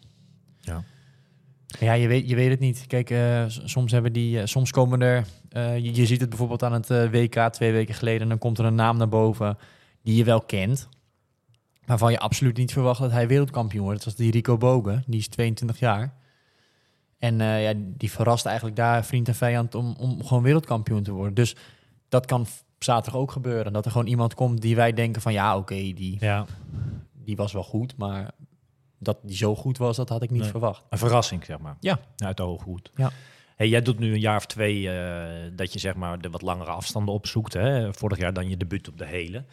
Ja, 1.66 1.92
je 1.92 2.08
weet, 2.08 2.28
je 2.28 2.34
weet 2.34 2.50
het 2.50 2.60
niet. 2.60 2.86
Kijk, 2.86 3.10
eh, 3.10 3.44
soms 3.48 3.92
hebben 3.92 4.12
die, 4.12 4.40
eh, 4.40 4.46
soms 4.46 4.70
komen 4.70 5.00
er, 5.00 5.26
eh, 5.48 5.78
je, 5.78 5.94
je 5.94 6.06
ziet 6.06 6.20
het 6.20 6.28
bijvoorbeeld 6.28 6.62
aan 6.62 6.72
het 6.72 6.88
WK 6.88 7.48
twee 7.52 7.72
weken 7.72 7.94
geleden, 7.94 8.22
en 8.22 8.28
dan 8.28 8.38
komt 8.38 8.58
er 8.58 8.64
een 8.64 8.74
naam 8.74 8.96
naar 8.96 9.08
boven 9.08 9.58
die 10.02 10.16
je 10.16 10.24
wel 10.24 10.40
kent, 10.40 10.88
waarvan 11.84 12.12
je 12.12 12.18
absoluut 12.18 12.56
niet 12.56 12.72
verwacht 12.72 13.00
dat 13.00 13.10
hij 13.10 13.28
wereldkampioen 13.28 13.84
wordt. 13.84 13.98
Dat 13.98 14.06
was 14.06 14.16
die 14.16 14.30
Rico 14.30 14.56
Bogen, 14.56 15.04
die 15.06 15.18
is 15.20 15.28
22 15.28 15.78
jaar. 15.78 16.14
En 17.18 17.38
ja, 17.38 17.72
die 17.76 18.10
verrast 18.10 18.46
eigenlijk 18.46 18.76
daar 18.76 19.04
vriend 19.04 19.28
en 19.28 19.34
vijand 19.34 19.74
om, 19.74 19.94
om 19.98 20.24
gewoon 20.24 20.42
wereldkampioen 20.42 21.02
te 21.02 21.12
worden. 21.12 21.34
Dus 21.34 21.56
dat 22.08 22.26
kan 22.26 22.46
zaterdag 22.78 23.20
ook 23.20 23.30
gebeuren. 23.30 23.72
Dat 23.72 23.84
er 23.84 23.90
gewoon 23.90 24.06
iemand 24.06 24.34
komt 24.34 24.60
die 24.60 24.76
wij 24.76 24.92
denken 24.92 25.22
van 25.22 25.32
ja, 25.32 25.56
oké, 25.56 25.74
die, 25.74 26.16
Ja, 26.20 26.44
die 27.12 27.36
was 27.36 27.52
wel 27.52 27.62
goed, 27.62 27.96
maar 27.96 28.30
dat 28.98 29.18
die 29.22 29.36
zo 29.36 29.54
goed 29.56 29.78
was, 29.78 29.96
dat 29.96 30.08
had 30.08 30.22
ik 30.22 30.30
niet 30.30 30.40
Nee. 30.40 30.50
verwacht. 30.50 30.82
een 30.90 30.98
verrassing, 30.98 31.44
zeg 31.44 31.58
maar. 31.58 31.76
Ja. 31.80 31.98
Uit 32.16 32.36
de 32.36 32.42
hooghoed. 32.42 32.90
Ja. 32.94 33.10
Hey, 33.56 33.68
jij 33.68 33.82
doet 33.82 33.98
nu 33.98 34.12
een 34.12 34.20
jaar 34.20 34.36
of 34.36 34.46
twee 34.46 34.90
eh, 34.90 35.50
dat 35.56 35.72
je 35.72 35.78
zeg 35.78 35.94
maar 35.94 36.20
de 36.20 36.30
wat 36.30 36.42
langere 36.42 36.70
afstanden 36.70 37.14
opzoekt. 37.14 37.52
Hè? 37.52 37.94
Vorig 37.94 38.18
jaar 38.18 38.32
dan 38.32 38.48
je 38.48 38.56
debuut 38.56 38.88
op 38.88 38.98
de 38.98 39.06
hele. 39.06 39.44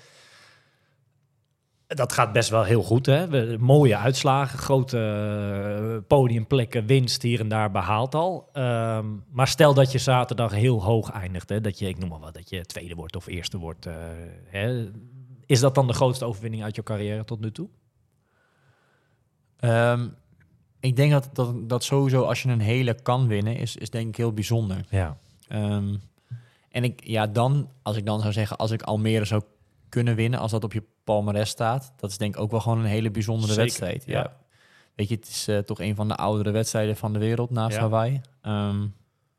Dat 1.88 2.13
gaat 2.13 2.34
best 2.34 2.49
wel 2.49 2.63
heel 2.63 2.84
goed. 2.84 3.06
Hè? 3.06 3.27
We- 3.27 3.56
Mooie 3.60 3.97
uitslagen, 3.97 4.60
grote 4.60 4.97
eh, 4.97 6.08
podiumplekken, 6.08 6.86
winst 6.86 7.21
hier 7.21 7.39
en 7.39 7.47
daar 7.47 7.71
behaald 7.71 8.15
al. 8.15 8.49
Ehm, 8.53 9.06
maar 9.32 9.47
stel 9.47 9.73
dat 9.73 9.91
je 9.91 9.97
zaterdag 9.97 10.51
heel 10.51 10.84
hoog 10.84 11.12
eindigt. 11.12 11.49
Hè? 11.49 11.62
Dat 11.62 11.79
je, 11.79 11.88
ik 11.88 11.97
noem 11.99 12.10
maar 12.10 12.19
wat, 12.19 12.34
dat 12.34 12.49
je 12.49 12.65
tweede 12.65 12.95
wordt 12.95 13.15
of 13.15 13.27
eerste 13.27 13.58
wordt. 13.58 13.86
eh, 13.86 13.93
hè? 14.45 14.89
Is 15.45 15.60
dat 15.60 15.75
dan 15.75 15.88
de 15.88 15.93
grootste 15.93 16.25
overwinning 16.25 16.63
uit 16.63 16.75
je 16.75 16.84
carrière 16.84 17.23
tot 17.23 17.39
nu 17.39 17.51
toe? 17.51 17.69
Ehm, 19.63 20.08
ik 20.80 20.95
denk 20.95 21.12
dat, 21.12 21.30
dat 21.34 21.69
dat 21.69 21.84
sowieso 21.84 22.23
als 22.23 22.41
je 22.41 22.49
een 22.49 22.60
hele 22.60 22.93
kan 23.02 23.28
winnen, 23.28 23.56
is, 23.56 23.76
is 23.76 23.89
denk 23.89 24.08
ik 24.08 24.15
heel 24.15 24.34
bijzonder. 24.34 24.86
Ja. 24.89 25.17
Ehm, 25.47 25.95
en 26.69 26.84
ik, 26.84 27.02
ja, 27.04 27.28
dan, 27.28 27.69
als 27.82 27.97
ik 27.97 28.06
dan 28.06 28.19
zou 28.19 28.34
zeggen, 28.34 28.58
als 28.58 28.71
ik 28.71 28.82
Almere 28.82 29.26
zou 29.26 29.41
kunnen 29.89 30.15
winnen, 30.15 30.39
als 30.39 30.52
dat 30.52 30.63
op 30.63 30.73
je 30.73 30.84
palmarès 31.04 31.49
staat, 31.49 31.93
dat 31.97 32.10
is 32.10 32.17
denk 32.17 32.36
ik 32.36 32.41
ook 32.41 32.52
wel 32.52 32.60
gewoon 32.60 32.80
een 32.80 32.86
hele 32.86 33.12
bijzondere 33.12 33.54
Zeker, 33.54 33.63
wedstrijd. 33.63 34.04
Ja. 34.06 34.19
ja. 34.19 34.34
Weet 34.95 35.10
je, 35.10 35.15
het 35.15 35.28
is 35.28 35.47
eh, 35.47 35.58
toch 35.58 35.80
een 35.80 35.95
van 35.95 36.08
de 36.08 36.15
oudere 36.15 36.52
wedstrijden 36.52 36.95
van 36.95 37.13
de 37.13 37.19
wereld 37.19 37.49
naast 37.49 37.76
Ja. 37.76 37.82
Hawaii. 37.82 38.21
Ehm, 38.41 38.88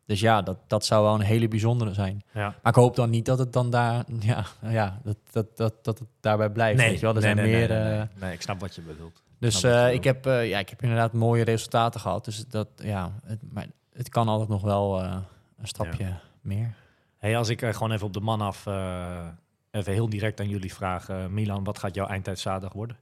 dus 0.07 0.21
ja, 0.21 0.43
dat, 0.43 0.59
dat 0.67 0.85
zou 0.85 1.05
wel 1.05 1.15
een 1.15 1.21
hele 1.21 1.49
bijzondere 1.49 1.93
zijn. 1.93 2.23
ja. 2.33 2.55
Maar 2.63 2.73
ik 2.73 2.79
hoop 2.79 2.97
dan 2.97 3.11
niet 3.11 3.25
dat 3.25 3.39
het 3.39 3.53
dan 3.53 3.71
daar, 3.71 4.05
ja, 4.21 4.45
ja 4.69 5.01
dat, 5.03 5.17
dat, 5.33 5.57
dat, 5.57 5.85
dat 5.85 5.99
het 5.99 6.09
daarbij 6.21 6.51
blijft. 6.51 6.81
weet 6.81 6.95
je 6.95 7.01
wel? 7.01 7.15
Er 7.15 7.21
zijn 7.21 7.37
nee, 7.37 7.51
meer, 7.51 7.69
nee, 7.69 7.79
nee, 7.79 7.91
eh, 7.91 7.99
nee. 7.99 8.07
Nee, 8.21 8.33
ik 8.33 8.43
snap 8.43 8.61
wat 8.61 8.75
je 8.75 8.81
bedoelt. 8.81 9.23
Dus 9.39 9.55
wat 9.55 9.63
je 9.63 9.69
eh, 9.79 9.93
ik, 9.93 10.05
heb, 10.05 10.27
eh, 10.27 10.49
ja, 10.49 10.59
ik 10.59 10.69
heb 10.69 10.83
inderdaad 10.83 11.13
mooie 11.13 11.45
resultaten 11.45 12.01
gehad. 12.01 12.25
Dus 12.25 12.47
dat, 12.49 12.69
ja, 12.77 13.13
het, 13.25 13.41
maar 13.53 13.67
het 13.93 14.09
kan 14.09 14.29
altijd 14.29 14.49
nog 14.49 14.63
wel 14.63 15.03
eh, 15.03 15.17
een 15.59 15.67
stapje 15.69 16.15
meer. 16.41 16.75
Hey, 17.19 17.37
als 17.37 17.49
ik 17.49 17.63
eh, 17.63 17.73
gewoon 17.73 17.93
even 17.93 18.07
op 18.07 18.13
de 18.13 18.21
man 18.21 18.41
af, 18.41 18.67
eh, 18.67 19.27
even 19.71 19.93
heel 19.93 20.09
direct 20.09 20.41
aan 20.41 20.49
jullie 20.49 20.75
vraag. 20.75 21.09
eh, 21.09 21.27
Milan, 21.27 21.65
wat 21.65 21.79
gaat 21.79 21.95
jouw 21.95 22.07
eindtijd 22.07 22.39
zaterdag 22.39 22.73
worden? 22.73 22.97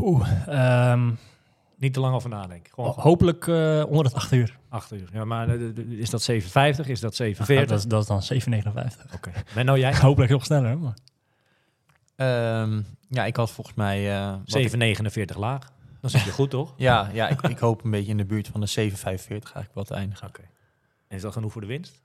Oeh, 0.00 0.28
ehm, 0.46 1.10
Niet 1.76 1.92
te 1.92 2.00
lang 2.00 2.14
over 2.14 2.28
nadenken. 2.28 2.72
Gewoon 2.74 2.94
hopelijk 2.96 3.46
eh, 3.46 3.84
onder 3.88 4.04
het 4.04 4.14
8 4.14 4.32
uur. 4.32 4.58
acht 4.68 4.92
uur. 4.92 5.08
Ja, 5.12 5.24
maar 5.24 5.48
eh, 5.48 5.76
is 5.88 6.10
dat 6.10 6.30
7,50? 6.30 6.86
Is 6.88 7.00
dat 7.00 7.22
7,40? 7.22 7.46
Ja, 7.46 7.64
dat, 7.64 7.78
is, 7.78 7.84
dat 7.84 8.00
is 8.00 8.28
dan 8.28 8.52
7,59. 8.62 9.14
Oké. 9.14 9.30
Menno, 9.54 9.76
jij? 9.76 9.96
Hopelijk 10.06 10.30
nog 10.30 10.44
sneller. 10.44 10.78
Maar. 10.78 10.94
Ehm, 12.18 12.82
ja, 13.08 13.24
ik 13.24 13.36
had 13.36 13.50
volgens 13.50 13.76
mij... 13.76 14.16
eh, 14.16 14.36
wat 14.44 14.54
ik- 14.54 14.70
7,49 15.32 15.36
laag. 15.36 15.72
Dan 16.00 16.10
zit 16.10 16.22
je 16.22 16.30
goed, 16.30 16.50
toch? 16.50 16.74
ja, 16.76 17.10
ja 17.12 17.28
ik, 17.28 17.40
ik 17.42 17.58
hoop 17.58 17.84
een 17.84 17.90
beetje 17.90 18.10
in 18.10 18.16
de 18.16 18.24
buurt 18.24 18.48
van 18.48 18.60
de 18.60 18.68
7,45 18.68 19.04
eigenlijk 19.04 19.74
wel 19.74 19.84
te 19.84 19.94
eindigen. 19.94 20.28
Oké. 20.28 20.40
En 21.08 21.16
is 21.16 21.22
dat 21.22 21.32
genoeg 21.32 21.52
voor 21.52 21.60
de 21.60 21.66
winst? 21.66 22.02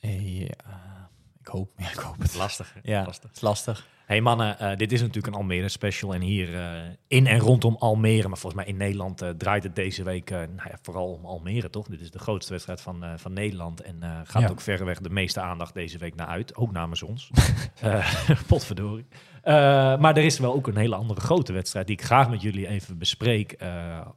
Eh, 0.00 0.38
ja, 0.40 1.10
ik 1.40 1.46
hoop, 1.46 1.70
ja, 1.80 1.90
ik 1.90 1.96
hoop 1.98 2.18
het. 2.18 2.34
Lastig. 2.34 2.74
hè? 2.74 2.80
Ja, 2.82 3.04
Lastig. 3.04 3.28
het 3.28 3.36
is 3.36 3.42
lastig. 3.42 3.86
Hey 4.04 4.20
mannen, 4.20 4.58
eh, 4.58 4.76
dit 4.76 4.92
is 4.92 5.00
natuurlijk 5.00 5.26
een 5.26 5.40
Almere 5.40 5.68
special. 5.68 6.14
En 6.14 6.20
hier 6.20 6.54
eh, 6.54 6.80
in 7.08 7.26
en 7.26 7.38
rondom 7.38 7.76
Almere, 7.78 8.28
maar 8.28 8.38
volgens 8.38 8.62
mij 8.62 8.72
in 8.72 8.78
Nederland 8.78 9.22
eh, 9.22 9.28
draait 9.30 9.62
het 9.62 9.74
deze 9.74 10.02
week 10.02 10.30
nou 10.30 10.46
ja, 10.56 10.78
vooral 10.82 11.12
om 11.12 11.24
Almere, 11.24 11.70
toch? 11.70 11.86
Dit 11.86 12.00
is 12.00 12.10
de 12.10 12.18
grootste 12.18 12.52
wedstrijd 12.52 12.80
van, 12.80 13.04
van 13.16 13.32
Nederland. 13.32 13.80
En 13.80 13.96
gaat 14.24 14.42
Ja. 14.42 14.48
ook 14.48 14.60
verreweg 14.60 15.00
de 15.00 15.10
meeste 15.10 15.40
aandacht 15.40 15.74
deze 15.74 15.98
week 15.98 16.14
naar 16.14 16.26
uit. 16.26 16.56
Ook 16.56 16.72
namens 16.72 17.02
ons. 17.02 17.30
Potverdorie. 18.46 19.06
Maar 19.44 20.16
er 20.16 20.24
is 20.24 20.38
wel 20.38 20.54
ook 20.54 20.66
een 20.66 20.76
hele 20.76 20.94
andere 20.96 21.20
grote 21.20 21.52
wedstrijd 21.52 21.86
die 21.86 21.96
ik 21.96 22.04
graag 22.04 22.30
met 22.30 22.42
jullie 22.42 22.68
even 22.68 22.98
bespreek. 22.98 23.56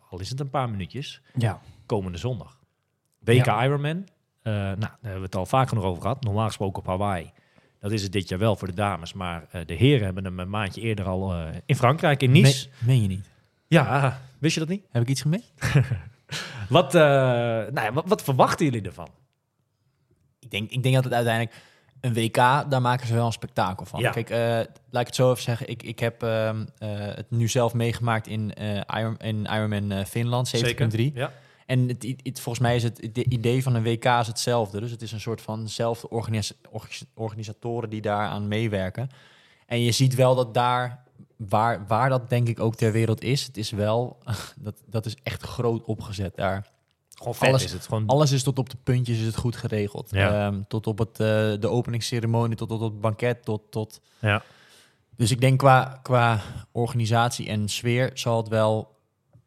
al 0.09 0.19
is 0.19 0.29
het 0.29 0.39
een 0.39 0.49
paar 0.49 0.69
minuutjes. 0.69 1.21
Ja. 1.33 1.61
Komende 1.85 2.17
zondag. 2.17 2.59
WK 3.19 3.45
Ja. 3.45 3.63
Ironman. 3.63 4.07
Nou, 4.43 4.77
daar 4.79 4.97
hebben 5.01 5.19
we 5.19 5.25
het 5.25 5.35
al 5.35 5.45
vaak 5.45 5.69
genoeg 5.69 5.83
over 5.83 6.01
gehad. 6.01 6.23
Normaal 6.23 6.47
gesproken 6.47 6.79
op 6.79 6.87
Hawaii. 6.87 7.31
Dat 7.79 7.91
is 7.91 8.03
het 8.03 8.11
dit 8.11 8.29
jaar 8.29 8.39
wel 8.39 8.55
voor 8.55 8.67
de 8.67 8.73
dames. 8.73 9.13
Maar 9.13 9.45
eh, 9.51 9.61
de 9.65 9.73
heren 9.73 10.05
hebben 10.05 10.23
hem 10.23 10.39
een 10.39 10.49
maandje 10.49 10.81
eerder 10.81 11.05
al 11.05 11.33
eh, 11.33 11.45
in 11.65 11.75
Frankrijk, 11.75 12.21
in 12.21 12.31
Nice. 12.31 12.67
Me- 12.79 12.85
meen 12.85 13.01
je 13.01 13.07
niet? 13.07 13.29
Ja, 13.67 14.21
wist 14.39 14.53
je 14.53 14.59
dat 14.59 14.69
niet? 14.69 14.85
Heb 14.91 15.01
ik 15.01 15.07
iets 15.09 15.21
gemist? 15.21 15.53
Wat, 16.69 16.95
eh, 16.95 17.01
nou 17.01 17.81
ja, 17.81 17.93
wat, 17.93 18.03
wat 18.07 18.23
verwachten 18.23 18.65
jullie 18.65 18.81
ervan? 18.81 19.07
Ik 20.39 20.51
denk, 20.51 20.71
ik 20.71 20.83
denk 20.83 20.95
dat 20.95 21.03
het 21.03 21.13
uiteindelijk 21.13 21.55
een 22.01 22.13
WK, 22.13 22.35
daar 22.69 22.81
maken 22.81 23.07
ze 23.07 23.13
wel 23.13 23.25
een 23.25 23.31
spektakel 23.31 23.85
van. 23.85 23.99
Ja. 23.99 24.11
Kijk, 24.11 24.29
eh, 24.29 24.39
laat 24.89 25.01
ik 25.01 25.07
het 25.07 25.15
zo 25.15 25.31
even 25.31 25.43
zeggen. 25.43 25.69
Ik, 25.69 25.83
ik 25.83 25.99
heb 25.99 26.23
ehm, 26.23 26.65
eh, 26.77 26.89
het 26.89 27.31
nu 27.31 27.47
zelf 27.47 27.73
meegemaakt 27.73 28.27
in, 28.27 28.53
eh 28.53 28.81
Iron, 28.99 29.17
in 29.17 29.45
Ironman 29.45 29.91
eh, 29.91 30.05
Finland, 30.05 30.51
70.3. 30.55 31.13
Ja. 31.13 31.31
En 31.67 31.87
het, 31.87 32.39
volgens 32.39 32.59
mij 32.59 32.75
is 32.75 32.83
het, 32.83 33.01
het 33.01 33.17
idee 33.17 33.63
van 33.63 33.75
een 33.75 33.83
WK 33.83 34.05
is 34.05 34.27
hetzelfde. 34.27 34.79
Dus 34.79 34.91
het 34.91 35.01
is 35.01 35.11
een 35.11 35.19
soort 35.19 35.41
van 35.41 35.69
zelfde 35.69 36.09
organis- 36.09 36.53
orga- 36.71 37.05
organisatoren 37.13 37.89
die 37.89 38.01
daaraan 38.01 38.47
meewerken. 38.47 39.09
En 39.65 39.81
je 39.81 39.91
ziet 39.91 40.15
wel 40.15 40.35
dat 40.35 40.53
daar, 40.53 41.03
waar, 41.35 41.87
waar 41.87 42.09
dat 42.09 42.29
denk 42.29 42.47
ik 42.47 42.59
ook 42.59 42.75
ter 42.75 42.91
wereld 42.91 43.23
is, 43.23 43.43
het 43.43 43.57
is 43.57 43.71
wel, 43.71 44.17
dat, 44.65 44.83
dat 44.85 45.05
is 45.05 45.15
echt 45.23 45.43
groot 45.43 45.83
opgezet 45.83 46.35
daar. 46.35 46.67
Gewoon 47.15 47.35
vet 47.35 47.47
Alles- 47.47 47.63
is 47.63 47.71
het. 47.71 47.85
Gewoon, 47.85 48.07
Alles 48.07 48.31
is 48.31 48.43
tot 48.43 48.59
op 48.59 48.69
de 48.69 48.77
puntjes 48.83 49.19
is 49.19 49.25
het 49.25 49.37
goed 49.37 49.55
geregeld. 49.55 50.09
Ja. 50.11 50.47
Ehm, 50.47 50.61
tot 50.67 50.87
op 50.87 50.97
het, 50.97 51.19
eh, 51.19 51.27
de 51.59 51.67
openingsceremonie, 51.69 52.57
tot 52.57 52.71
op 52.71 52.81
het 52.81 53.01
banket, 53.01 53.45
tot... 53.45 53.61
tot 53.71 54.01
ja. 54.19 54.41
dus 55.15 55.31
ik 55.31 55.41
denk 55.41 55.59
qua, 55.59 55.99
qua 56.03 56.41
organisatie 56.71 57.47
en 57.47 57.69
sfeer 57.69 58.11
zal 58.13 58.37
het 58.37 58.47
wel 58.47 58.96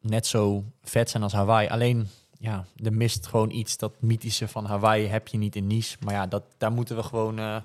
net 0.00 0.26
zo 0.26 0.64
vet 0.82 1.10
zijn 1.10 1.22
als 1.22 1.32
Hawaii. 1.32 1.68
Alleen, 1.68 2.08
ja, 2.38 2.64
er 2.84 2.92
mist 2.92 3.26
gewoon 3.26 3.50
iets. 3.50 3.76
Dat 3.76 3.92
mythische 4.02 4.48
van 4.48 4.64
Hawaii 4.64 5.06
heb 5.06 5.28
je 5.28 5.38
niet 5.38 5.56
in 5.56 5.66
Nice. 5.66 5.96
Maar 6.04 6.14
ja, 6.14 6.26
dat, 6.26 6.42
daar 6.58 6.72
moeten 6.72 6.96
we 6.96 7.02
gewoon... 7.02 7.38
eh, 7.38 7.56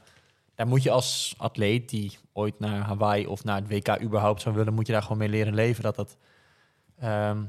daar 0.55 0.67
moet 0.67 0.83
je 0.83 0.91
als 0.91 1.35
atleet 1.37 1.89
die 1.89 2.17
ooit 2.33 2.59
naar 2.59 2.81
Hawaii 2.81 3.27
of 3.27 3.43
naar 3.43 3.55
het 3.61 3.67
WK 3.67 4.01
überhaupt 4.01 4.41
zou 4.41 4.55
willen, 4.55 4.73
moet 4.73 4.87
je 4.87 4.93
daar 4.93 5.01
gewoon 5.01 5.17
mee 5.17 5.29
leren 5.29 5.53
leven. 5.53 5.83
Dat 5.83 5.95
dat 5.95 6.17
ehm, 6.99 7.43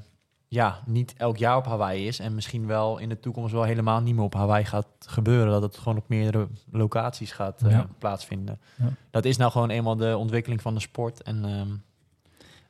ja, 0.49 0.83
niet 0.87 1.15
elk 1.17 1.37
jaar 1.37 1.57
op 1.57 1.67
Hawaii 1.67 2.07
is. 2.07 2.19
En 2.19 2.35
misschien 2.35 2.67
wel 2.67 2.99
in 2.99 3.09
de 3.09 3.21
toekomst 3.21 3.53
wel 3.53 3.63
helemaal 3.63 4.01
niet 4.01 4.15
meer 4.15 4.25
op 4.25 4.35
Hawaii 4.35 4.65
gaat 4.65 4.87
gebeuren. 4.99 5.53
Dat 5.53 5.63
het 5.63 5.77
gewoon 5.79 5.99
op 5.99 6.09
meerdere 6.09 6.49
locaties 6.71 7.33
gaat 7.33 7.63
eh, 7.63 7.71
Ja. 7.71 7.87
plaatsvinden. 7.99 8.61
Ja. 8.77 8.89
Dat 9.11 9.25
is 9.25 9.37
nou 9.37 9.51
gewoon 9.51 9.71
eenmaal 9.71 9.97
de 9.97 10.17
ontwikkeling 10.17 10.63
van 10.63 10.75
de 10.75 10.81
sport. 10.81 11.23
En 11.23 11.45
ehm, 11.45 11.69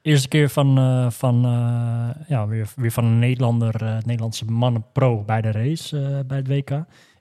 Eerste 0.07 0.29
keer 0.29 0.49
van, 0.51 0.79
eh, 0.79 1.11
van, 1.11 1.45
eh, 1.45 2.29
ja, 2.29 2.47
weer, 2.47 2.69
weer 2.77 2.93
van 2.93 3.05
een 3.05 3.19
Nederlander, 3.19 3.83
eh, 3.83 3.97
Nederlandse 4.05 4.45
mannen 4.45 4.85
pro 4.93 5.23
bij 5.23 5.41
de 5.41 5.51
race 5.51 5.99
eh, 5.99 6.19
bij 6.27 6.37
het 6.37 6.49
WK. 6.49 6.71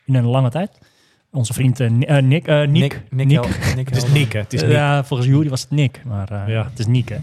In 0.06 0.16
een 0.16 0.26
lange 0.26 0.50
tijd. 0.50 0.78
Onze 1.32 1.54
vriend 1.54 1.80
Ni- 1.80 2.22
Nick, 2.22 2.48
eh, 2.48 2.58
Nick, 2.68 2.70
Nick, 2.70 3.02
Nick, 3.10 3.28
Nick. 3.28 3.76
Nick 3.76 3.88
Het 3.90 3.98
is. 3.98 4.08
Nick, 4.12 4.34
hè? 4.34 4.40
Het 4.40 4.54
is 4.54 4.62
Nick. 4.62 4.72
Ja, 4.72 5.04
volgens 5.04 5.30
Jury 5.30 5.50
was 5.50 5.62
het 5.62 5.70
Nick, 5.72 6.02
maar 6.06 6.32
eh, 6.32 6.48
Ja. 6.54 6.64
het 6.70 6.80
is 6.80 6.86
Nick. 6.88 7.10
Hè. 7.10 7.18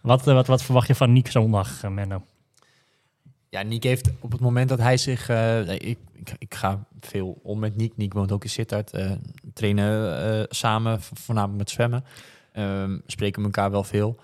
Wat, 0.00 0.24
wat, 0.24 0.46
wat 0.46 0.62
verwacht 0.62 0.86
je 0.86 0.94
van 0.94 1.12
Nick 1.12 1.30
zondag, 1.30 1.82
Menno? 1.90 2.22
Ja, 3.48 3.62
Niek 3.62 3.82
heeft 3.82 4.10
op 4.20 4.32
het 4.32 4.40
moment 4.40 4.68
dat 4.68 4.78
hij 4.78 4.96
zich... 4.96 5.28
eh, 5.28 5.68
ik, 5.68 5.98
ik, 6.12 6.34
ik 6.38 6.54
ga 6.54 6.84
veel 7.00 7.40
om 7.42 7.58
met 7.58 7.76
Niek. 7.76 7.96
Niek 7.96 8.12
woont 8.12 8.32
ook 8.32 8.44
in 8.44 8.50
Sittard. 8.50 8.92
trainen 9.54 10.18
eh, 10.38 10.44
samen, 10.48 10.98
voornamelijk 11.00 11.58
met 11.58 11.70
zwemmen. 11.70 12.04
Ehm, 12.52 12.98
spreken 13.06 13.42
elkaar 13.44 13.70
wel 13.70 13.84
veel. 13.84 14.16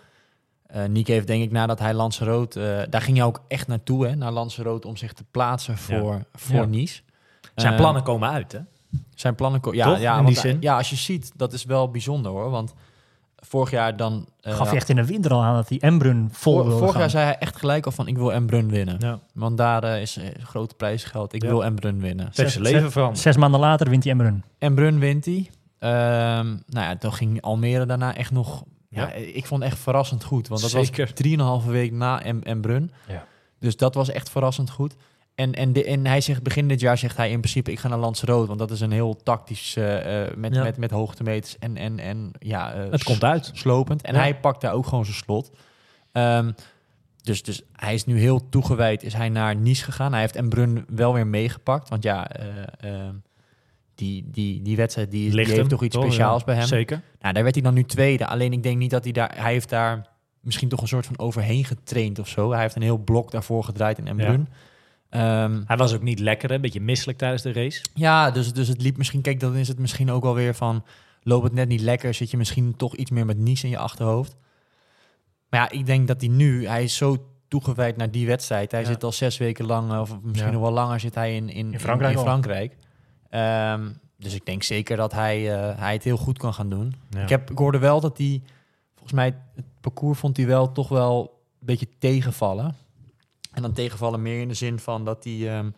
Eh 0.72 0.84
Niek 0.84 1.06
heeft 1.06 1.26
denk 1.26 1.42
ik 1.42 1.50
nadat 1.52 1.78
hij 1.78 1.94
Lanzarote... 1.94 2.62
eh 2.66 2.90
daar 2.90 3.00
ging 3.02 3.16
hij 3.16 3.26
ook 3.26 3.40
echt 3.48 3.66
naartoe, 3.68 4.06
hè, 4.06 4.14
naar 4.14 4.32
Lanzarote... 4.32 4.88
om 4.88 4.96
zich 4.96 5.12
te 5.12 5.24
plaatsen 5.30 5.78
voor, 5.78 6.24
voor 6.34 6.54
Ja. 6.56 6.64
Nice. 6.64 7.00
Zijn 7.54 7.72
Eh, 7.72 7.78
plannen 7.78 8.02
komen 8.02 8.28
uit, 8.30 8.52
hè? 8.52 8.58
Zijn 9.14 9.34
plannen... 9.34 9.60
ko- 9.60 9.72
Ja, 9.74 9.84
Toch? 9.84 9.98
ja, 10.00 10.18
In 10.18 10.24
die 10.24 10.38
zin? 10.38 10.56
Ja, 10.60 10.76
als 10.76 10.90
je 10.90 10.96
ziet, 10.96 11.32
dat 11.36 11.52
is 11.52 11.64
wel 11.64 11.90
bijzonder 11.90 12.32
hoor. 12.32 12.50
Want 12.50 12.74
vorig 13.36 13.70
jaar 13.70 13.96
dan... 13.96 14.26
eh, 14.40 14.54
Gaf 14.54 14.70
je 14.70 14.76
echt 14.76 14.88
in 14.88 14.96
de 14.96 15.04
winter 15.06 15.32
al 15.32 15.42
aan 15.42 15.54
dat 15.54 15.68
die 15.68 15.80
Embrun 15.80 16.28
vol 16.32 16.62
vor- 16.64 16.78
vorig 16.78 16.96
jaar 16.98 17.10
zei 17.10 17.24
hij 17.24 17.38
echt 17.38 17.56
gelijk 17.56 17.86
al 17.86 17.92
van... 17.92 18.06
ik 18.08 18.16
wil 18.16 18.32
Embrun 18.32 18.68
winnen. 18.70 18.96
Ja. 18.98 19.18
Want 19.34 19.56
daar 19.56 20.00
is 20.00 20.18
grote 20.42 20.74
prijsgeld. 20.74 21.32
Ik 21.32 21.42
Ja. 21.42 21.48
wil 21.48 21.64
Embrun 21.64 22.00
winnen. 22.00 22.28
Zes- 22.32 22.56
leven. 22.56 23.16
Zes 23.16 23.36
maanden 23.36 23.60
later 23.60 23.88
wint 23.90 24.02
hij 24.02 24.12
Embrun. 24.12 24.42
En 24.58 24.74
Brun 24.74 24.98
wint 24.98 25.24
hij. 25.24 25.50
Ehm, 25.78 26.46
nou 26.46 26.86
ja, 26.86 26.96
toen 26.96 27.12
ging 27.12 27.42
Almere 27.42 27.86
daarna 27.86 28.14
echt 28.16 28.30
nog... 28.30 28.64
Ja. 28.92 29.02
Ja. 29.02 29.12
ik 29.12 29.46
vond 29.46 29.62
het 29.62 29.72
echt 29.72 29.80
verrassend 29.82 30.24
goed. 30.24 30.48
Want 30.48 30.60
dat 30.60 30.70
Zeker. 30.70 31.04
was 31.04 31.14
drieënhalve 31.14 31.70
week 31.70 31.92
na 31.92 32.22
en, 32.22 32.42
en 32.44 32.60
Brun. 32.60 32.90
Ja. 33.08 33.26
Dus 33.58 33.76
dat 33.76 33.94
was 33.94 34.10
echt 34.10 34.30
verrassend 34.30 34.70
goed. 34.70 34.94
En, 35.34 35.52
en, 35.52 35.72
de, 35.72 35.84
en 35.84 36.06
hij 36.06 36.20
zegt 36.20 36.42
begin 36.42 36.68
dit 36.68 36.80
jaar 36.80 36.98
zegt 36.98 37.16
hij 37.16 37.30
in 37.30 37.40
principe 37.40 37.70
ik 37.72 37.78
ga 37.78 37.88
naar 37.88 37.98
Lanzarote. 37.98 38.46
Want 38.46 38.58
dat 38.58 38.70
is 38.70 38.80
een 38.80 38.92
heel 38.92 39.16
tactisch 39.22 39.76
eh, 39.76 40.22
eh, 40.24 40.34
met, 40.36 40.54
Ja. 40.54 40.62
met, 40.62 40.76
met 40.76 40.90
hoogtemeters 40.90 41.58
en, 41.58 41.76
en, 41.76 41.98
en 41.98 42.30
ja, 42.38 42.72
eh, 42.72 42.90
Het 42.90 43.02
komt 43.04 43.24
uit. 43.24 43.50
slopend. 43.54 44.02
En 44.02 44.14
hij 44.14 44.36
pakt 44.36 44.60
daar 44.60 44.72
ook 44.72 44.86
gewoon 44.86 45.04
zijn 45.04 45.16
slot. 45.16 45.50
Ehm, 46.12 46.52
dus, 47.22 47.42
dus 47.42 47.62
hij 47.72 47.94
is 47.94 48.04
nu 48.04 48.18
heel 48.18 48.48
toegewijd, 48.48 49.02
is 49.02 49.12
hij 49.14 49.28
naar 49.28 49.56
Nice 49.56 49.84
gegaan. 49.84 50.12
Hij 50.12 50.20
heeft 50.20 50.36
Embrun 50.36 50.84
wel 50.88 51.14
weer 51.14 51.26
meegepakt. 51.26 51.88
Want 51.88 52.02
ja, 52.02 52.28
eh, 52.30 52.46
ehm, 52.80 53.14
die, 54.02 54.24
die, 54.30 54.62
die 54.62 54.76
wedstrijd 54.76 55.10
die, 55.10 55.30
heeft 55.34 55.56
hem, 55.56 55.68
toch 55.68 55.82
iets 55.82 55.96
speciaals 55.96 56.38
Ja, 56.38 56.44
bij 56.44 56.54
hem. 56.54 56.66
Zeker. 56.66 57.02
Nou, 57.20 57.34
daar 57.34 57.42
werd 57.42 57.54
hij 57.54 57.64
dan 57.64 57.74
nu 57.74 57.84
tweede. 57.84 58.26
Alleen 58.26 58.52
ik 58.52 58.62
denk 58.62 58.78
niet 58.78 58.90
dat 58.90 59.04
hij 59.04 59.12
daar... 59.12 59.32
Hij 59.36 59.52
heeft 59.52 59.68
daar 59.68 60.06
misschien 60.40 60.68
toch 60.68 60.80
een 60.80 60.88
soort 60.88 61.06
van 61.06 61.18
overheen 61.18 61.64
getraind 61.64 62.18
of 62.18 62.28
zo. 62.28 62.50
Hij 62.52 62.60
heeft 62.60 62.76
een 62.76 62.82
heel 62.82 62.98
blok 62.98 63.30
daarvoor 63.30 63.64
gedraaid 63.64 63.98
in 63.98 64.06
Embrun. 64.06 64.48
Ja. 65.10 65.50
Hij 65.66 65.76
was 65.76 65.94
ook 65.94 66.02
niet 66.02 66.18
lekker, 66.18 66.48
hè? 66.48 66.54
Een 66.54 66.60
beetje 66.60 66.80
misselijk 66.80 67.18
tijdens 67.18 67.42
de 67.42 67.52
race. 67.52 67.82
ja, 67.94 68.30
dus, 68.30 68.52
dus 68.52 68.68
het 68.68 68.82
liep 68.82 68.96
misschien... 68.96 69.20
Kijk, 69.20 69.40
dan 69.40 69.56
is 69.56 69.68
het 69.68 69.78
misschien 69.78 70.10
ook 70.10 70.22
wel 70.22 70.34
weer 70.34 70.54
van... 70.54 70.84
Loopt 71.22 71.44
het 71.44 71.52
net 71.52 71.68
niet 71.68 71.80
lekker, 71.80 72.14
zit 72.14 72.30
je 72.30 72.36
misschien 72.36 72.76
toch 72.76 72.96
iets 72.96 73.10
meer 73.10 73.26
met 73.26 73.38
Nice 73.38 73.64
in 73.64 73.70
je 73.70 73.78
achterhoofd. 73.78 74.36
Maar 75.50 75.60
ja, 75.60 75.70
ik 75.78 75.86
denk 75.86 76.08
dat 76.08 76.20
hij 76.20 76.30
nu... 76.30 76.66
Hij 76.66 76.82
is 76.82 76.96
zo 76.96 77.16
toegewijd 77.48 77.96
naar 77.96 78.10
die 78.10 78.26
wedstrijd. 78.26 78.70
Hij 78.72 78.80
Ja. 78.80 78.86
zit 78.86 79.04
al 79.04 79.12
zes 79.12 79.38
weken 79.38 79.66
lang, 79.66 79.92
eh, 79.92 80.00
of 80.00 80.18
misschien 80.22 80.52
nog 80.52 80.62
wel 80.62 80.72
langer, 80.72 81.00
zit 81.00 81.14
hij 81.14 81.34
in, 81.36 81.48
in, 81.48 81.72
In 81.72 81.80
Frankrijk 81.80 82.12
In, 82.12 82.18
al. 82.18 82.24
Frankrijk. 82.24 82.76
Ehm, 83.32 83.90
dus 84.16 84.34
ik 84.34 84.46
denk 84.46 84.62
zeker 84.62 84.96
dat 84.96 85.12
hij, 85.12 85.54
eh, 85.54 85.78
hij 85.78 85.92
het 85.92 86.04
heel 86.04 86.16
goed 86.16 86.38
kan 86.38 86.54
gaan 86.54 86.68
doen. 86.68 86.94
Ja. 87.10 87.22
Ik, 87.22 87.28
heb, 87.28 87.50
ik 87.50 87.58
hoorde 87.58 87.78
wel 87.78 88.00
dat 88.00 88.18
hij, 88.18 88.42
volgens 88.92 89.12
mij, 89.12 89.36
het 89.54 89.64
parcours 89.80 90.18
vond 90.18 90.36
hij 90.36 90.46
wel 90.46 90.72
toch 90.72 90.88
wel 90.88 91.40
een 91.60 91.66
beetje 91.66 91.88
tegenvallen. 91.98 92.76
En 93.52 93.62
dan 93.62 93.72
tegenvallen 93.72 94.22
meer 94.22 94.40
in 94.40 94.48
de 94.48 94.54
zin 94.54 94.78
van 94.78 95.04
dat 95.04 95.24
hij, 95.24 95.56
ehm, 95.56 95.70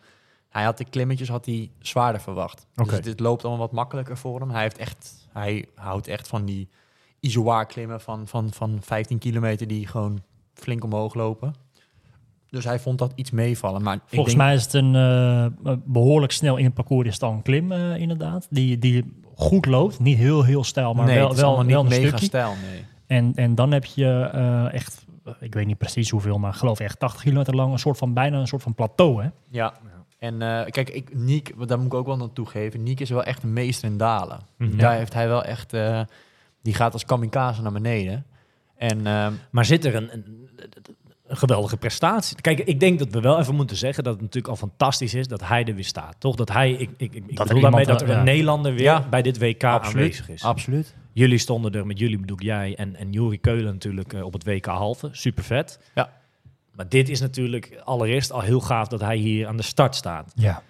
hij 0.49 0.63
had 0.63 0.77
de 0.77 0.85
klimmetjes 0.85 1.29
had 1.29 1.45
hij 1.45 1.71
zwaarder 1.79 2.21
verwacht. 2.21 2.67
Dus 2.73 3.01
dit 3.01 3.19
loopt 3.19 3.43
allemaal 3.43 3.65
wat 3.65 3.75
makkelijker 3.75 4.17
voor 4.17 4.39
hem. 4.39 4.49
Hij 4.49 4.61
heeft 4.61 4.77
echt, 4.77 5.27
hij 5.31 5.65
houdt 5.75 6.07
echt 6.07 6.27
van 6.27 6.45
die 6.45 6.69
isoar 7.19 7.65
klimmen 7.65 8.01
van, 8.01 8.27
van, 8.27 8.53
van 8.53 8.77
15 8.81 9.17
kilometer 9.17 9.67
die 9.67 9.87
gewoon 9.87 10.23
flink 10.53 10.83
omhoog 10.83 11.13
lopen. 11.13 11.55
Dus 12.55 12.65
hij 12.65 12.79
vond 12.79 12.97
dat 12.99 13.11
iets 13.15 13.31
meevallen. 13.31 13.81
Maar 13.81 13.95
ik 13.95 14.01
Volgens 14.05 14.35
denk, 14.35 14.47
mij 14.47 14.55
is 14.55 14.63
het 14.63 14.73
een 14.73 14.95
eh, 14.95 15.73
behoorlijk 15.85 16.31
snel 16.31 16.57
in 16.57 16.65
het 16.65 16.73
parcours 16.73 17.07
is 17.07 17.21
een 17.21 17.41
klim 17.41 17.71
eh, 17.71 17.97
inderdaad. 17.97 18.47
Die, 18.49 18.79
die 18.79 19.21
goed 19.35 19.65
loopt. 19.65 19.99
Niet 19.99 20.17
heel 20.17 20.43
heel 20.43 20.63
stijl, 20.63 20.93
maar 20.93 21.05
nee, 21.05 21.15
wel, 21.15 21.27
het 21.27 21.35
is 21.37 21.41
wel, 21.41 21.63
niet 21.63 21.75
een 21.75 21.87
mega 21.87 22.07
stukje. 22.07 22.25
stijl, 22.25 22.53
nee. 22.71 22.85
En, 23.07 23.31
en 23.35 23.55
dan 23.55 23.71
heb 23.71 23.85
je 23.85 24.29
eh, 24.33 24.73
echt, 24.73 25.05
eh, 25.25 25.33
ik 25.39 25.53
weet 25.53 25.65
niet 25.65 25.77
precies 25.77 26.09
hoeveel, 26.09 26.37
maar 26.39 26.51
ik 26.51 26.57
geloof 26.57 26.79
echt 26.79 26.99
80 26.99 27.21
kilometer 27.21 27.55
lang 27.55 27.71
een 27.71 27.79
soort 27.79 27.97
van 27.97 28.13
bijna 28.13 28.39
een 28.39 28.47
soort 28.47 28.63
van 28.63 28.73
plateau. 28.75 29.23
Hè? 29.23 29.29
Ja. 29.49 29.73
En 30.19 30.41
eh, 30.41 30.71
kijk, 30.71 30.89
ik, 30.89 31.15
Niek, 31.15 31.67
daar 31.67 31.77
moet 31.77 31.87
ik 31.87 31.93
ook 31.93 32.05
wel 32.05 32.17
naartoe 32.17 32.45
geven. 32.45 32.83
Niek 32.83 32.99
is 32.99 33.09
wel 33.09 33.23
echt 33.23 33.43
een 33.43 33.53
meester 33.53 33.89
in 33.89 33.97
dalen. 33.97 34.39
Mhm. 34.57 34.77
Daar 34.77 34.95
heeft 34.95 35.13
hij 35.13 35.27
wel 35.27 35.43
echt... 35.43 35.73
eh, 35.73 36.01
die 36.61 36.73
gaat 36.73 36.93
als 36.93 37.05
kamikaze 37.05 37.61
naar 37.61 37.71
beneden. 37.71 38.25
En 38.77 39.07
ehm, 39.07 39.33
Maar 39.51 39.65
zit 39.65 39.85
er 39.85 39.95
een, 39.95 40.13
een, 40.13 40.47
een 41.27 41.37
geweldige 41.37 41.77
prestatie? 41.77 42.41
Kijk, 42.41 42.59
ik 42.59 42.79
denk 42.79 42.99
dat 42.99 43.09
we 43.11 43.19
wel 43.19 43.39
even 43.39 43.55
moeten 43.55 43.77
zeggen 43.77 44.03
dat 44.03 44.13
het 44.13 44.21
natuurlijk 44.21 44.53
al 44.53 44.55
fantastisch 44.59 45.13
is 45.13 45.27
dat 45.27 45.47
hij 45.47 45.63
er 45.65 45.75
weer 45.75 45.83
staat. 45.85 46.15
Toch? 46.19 46.35
Dat 46.35 46.51
hij, 46.51 46.71
ik, 46.71 46.89
ik, 46.97 47.13
ik 47.13 47.39
er 47.39 47.45
bedoel 47.45 47.61
daarmee 47.61 47.85
dat 47.85 48.01
er 48.01 48.07
ja. 48.07 48.17
een 48.17 48.23
Nederlander 48.23 48.73
weer 48.73 48.83
Ja. 48.83 49.07
bij 49.09 49.21
dit 49.21 49.37
WK 49.39 49.63
aanwezig 49.63 50.29
is. 50.29 50.43
absoluut. 50.43 50.95
Jullie 51.13 51.37
stonden 51.37 51.73
er, 51.73 51.85
met 51.85 51.99
jullie 51.99 52.19
bedoel 52.19 52.41
jij 52.41 52.75
en, 52.75 52.95
en 52.95 53.11
Juri 53.11 53.39
Keulen 53.39 53.73
natuurlijk 53.73 54.13
eh, 54.13 54.23
op 54.23 54.33
het 54.33 54.43
WK 54.43 54.65
halve. 54.65 55.09
Super 55.11 55.43
vet. 55.43 55.79
Ja. 55.95 56.09
Maar 56.71 56.89
dit 56.89 57.09
is 57.09 57.19
natuurlijk 57.19 57.81
allereerst 57.83 58.31
al 58.31 58.41
heel 58.41 58.59
gaaf 58.59 58.87
dat 58.87 59.01
hij 59.01 59.17
hier 59.17 59.47
aan 59.47 59.57
de 59.57 59.63
start 59.63 59.95
staat. 59.95 60.31
Ja. 60.35 60.61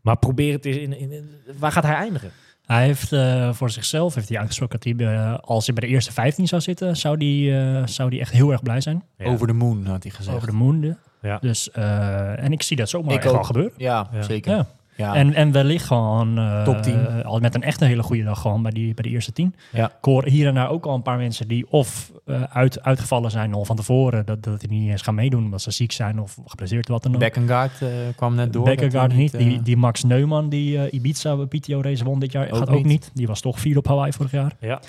Maar 0.00 0.16
probeer 0.16 0.52
het 0.52 0.64
eens 0.64 0.76
in, 0.76 0.98
in, 0.98 1.12
in- 1.12 1.30
waar 1.58 1.72
gaat 1.72 1.84
hij 1.84 1.94
eindigen? 1.94 2.30
Hij 2.66 2.84
heeft 2.84 3.12
eh, 3.12 3.52
voor 3.52 3.70
zichzelf 3.70 4.14
heeft 4.14 4.28
hij 4.28 4.38
uitgesproken 4.38 4.78
dat 4.80 4.98
hij, 4.98 5.14
eh, 5.14 5.38
als 5.40 5.66
hij 5.66 5.74
bij 5.74 5.88
de 5.88 5.94
eerste 5.94 6.12
15 6.12 6.46
zou 6.48 6.62
zitten, 6.62 6.96
zou 6.96 7.16
die, 7.16 7.58
eh, 7.58 7.86
zou 7.86 8.10
die 8.10 8.20
echt 8.20 8.32
heel 8.32 8.50
erg 8.52 8.62
blij 8.62 8.80
zijn. 8.80 9.02
Ja. 9.18 9.26
Over 9.26 9.46
de 9.46 9.52
moon, 9.52 9.86
had 9.86 10.02
hij 10.02 10.12
gezegd. 10.12 10.36
Over 10.36 10.48
de 10.48 10.54
moon. 10.54 10.96
Ja. 11.22 11.38
Dus, 11.40 11.70
eh, 11.70 12.44
en 12.44 12.52
ik 12.52 12.62
zie 12.62 12.76
dat 12.76 12.88
zomaar 12.88 13.14
Ik 13.14 13.22
echt 13.24 13.32
wel 13.32 13.42
gebeuren. 13.42 13.72
Ja, 13.76 14.08
Ja. 14.12 14.22
zeker. 14.22 14.66
Ja. 14.96 15.14
En, 15.14 15.34
en 15.34 15.52
wellicht 15.52 15.84
gewoon 15.86 16.38
eh, 16.38 16.62
Top 16.62 16.82
10. 16.82 17.06
eh, 17.06 17.24
al 17.24 17.38
met 17.38 17.54
een 17.54 17.62
echt 17.62 17.80
een 17.80 17.88
hele 17.88 18.02
goede 18.02 18.22
dag 18.24 18.40
gewoon 18.40 18.62
bij 18.62 18.70
die, 18.70 18.94
bij 18.94 19.04
de 19.04 19.10
eerste 19.10 19.32
tien. 19.32 19.54
Ja. 19.72 19.86
Ik 19.86 20.04
hoor 20.04 20.24
hier 20.24 20.46
en 20.48 20.54
daar 20.54 20.70
ook 20.70 20.86
al 20.86 20.94
een 20.94 21.02
paar 21.02 21.16
mensen 21.18 21.48
die 21.48 21.70
of 21.70 22.12
eh, 22.24 22.42
uit, 22.42 22.82
uitgevallen 22.82 23.30
zijn 23.30 23.54
al 23.54 23.64
van 23.64 23.76
tevoren, 23.76 24.26
dat, 24.26 24.42
dat 24.42 24.60
die 24.60 24.68
niet 24.68 24.90
eens 24.90 25.02
gaan 25.02 25.14
meedoen 25.14 25.44
omdat 25.44 25.62
ze 25.62 25.70
ziek 25.70 25.92
zijn 25.92 26.20
of 26.20 26.38
geblesseerd 26.44 26.88
wat 26.88 27.02
dan 27.02 27.12
ook. 27.12 27.18
Beckengaard 27.18 27.82
eh, 27.82 27.88
kwam 28.16 28.34
net 28.34 28.52
door. 28.52 28.66
Hij 28.66 29.06
niet. 29.06 29.38
die, 29.38 29.62
die 29.62 29.76
Max 29.76 30.04
Neumann, 30.04 30.48
die 30.48 30.78
eh, 30.78 30.92
Ibiza 30.92 31.36
PTO 31.36 31.80
race 31.80 32.04
won 32.04 32.18
dit 32.18 32.32
jaar, 32.32 32.50
Ook 32.50 32.56
gaat 32.56 32.68
ook 32.68 32.76
niet. 32.76 32.86
niet. 32.86 33.10
Die 33.14 33.26
was 33.26 33.40
toch 33.40 33.60
vier 33.60 33.76
op 33.78 33.86
Hawaii 33.86 34.12
vorig 34.12 34.30
jaar. 34.30 34.52
Ja. 34.60 34.80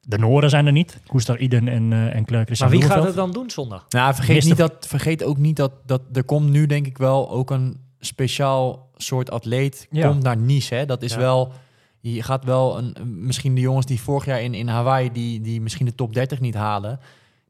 De 0.00 0.18
Noorden 0.18 0.50
zijn 0.50 0.66
er 0.66 0.72
niet. 0.72 1.00
Koestar 1.06 1.38
Iden 1.38 1.68
en, 1.68 1.92
eh 1.92 2.14
en 2.14 2.24
Maar 2.58 2.70
wie 2.70 2.82
gaat 2.82 3.04
het 3.04 3.14
dan 3.14 3.32
doen 3.32 3.50
zondag? 3.50 3.86
Nou, 3.88 4.14
vergeet, 4.14 4.44
niet 4.44 4.56
dat, 4.56 4.86
vergeet 4.88 5.24
ook 5.24 5.38
niet 5.38 5.56
dat, 5.56 5.72
dat 5.86 6.00
er 6.12 6.24
komt 6.24 6.50
nu 6.50 6.66
denk 6.66 6.86
ik 6.86 6.98
wel 6.98 7.30
ook 7.30 7.50
een 7.50 7.80
speciaal 8.06 8.90
soort 8.96 9.30
atleet 9.30 9.86
Ja. 9.90 10.08
komt 10.08 10.22
naar 10.22 10.36
Nice. 10.36 10.74
Hè? 10.74 10.86
Dat 10.86 11.02
is 11.02 11.12
Ja. 11.12 11.18
wel, 11.18 11.52
je 12.00 12.22
gaat 12.22 12.44
wel 12.44 12.78
een, 12.78 12.94
misschien 13.04 13.54
de 13.54 13.60
jongens 13.60 13.86
die 13.86 14.00
vorig 14.00 14.24
jaar 14.24 14.42
in, 14.42 14.54
in 14.54 14.68
Hawaii, 14.68 15.12
die, 15.12 15.40
die 15.40 15.60
misschien 15.60 15.86
de 15.86 15.94
top 15.94 16.14
30 16.14 16.40
niet 16.40 16.54
halen, 16.54 17.00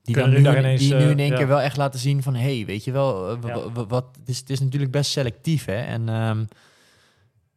die, 0.02 0.14
dan 0.14 0.24
Kunnen 0.30 0.52
nu, 0.52 0.58
ineens, 0.58 0.80
die 0.80 0.94
nu 0.94 1.00
in 1.00 1.18
eh, 1.18 1.22
één 1.22 1.30
ja. 1.30 1.36
keer 1.36 1.46
wel 1.48 1.60
echt 1.60 1.76
laten 1.76 2.00
zien 2.00 2.22
van, 2.22 2.34
hey, 2.34 2.64
weet 2.66 2.84
je 2.84 2.92
wel, 2.92 3.30
eh, 3.30 3.66
wat, 3.88 4.04
het, 4.18 4.28
is, 4.28 4.38
het 4.38 4.50
is 4.50 4.60
natuurlijk 4.60 4.92
best 4.92 5.10
selectief. 5.10 5.64
Hè? 5.64 5.74
En 5.80 6.08
ehm, 6.08 6.44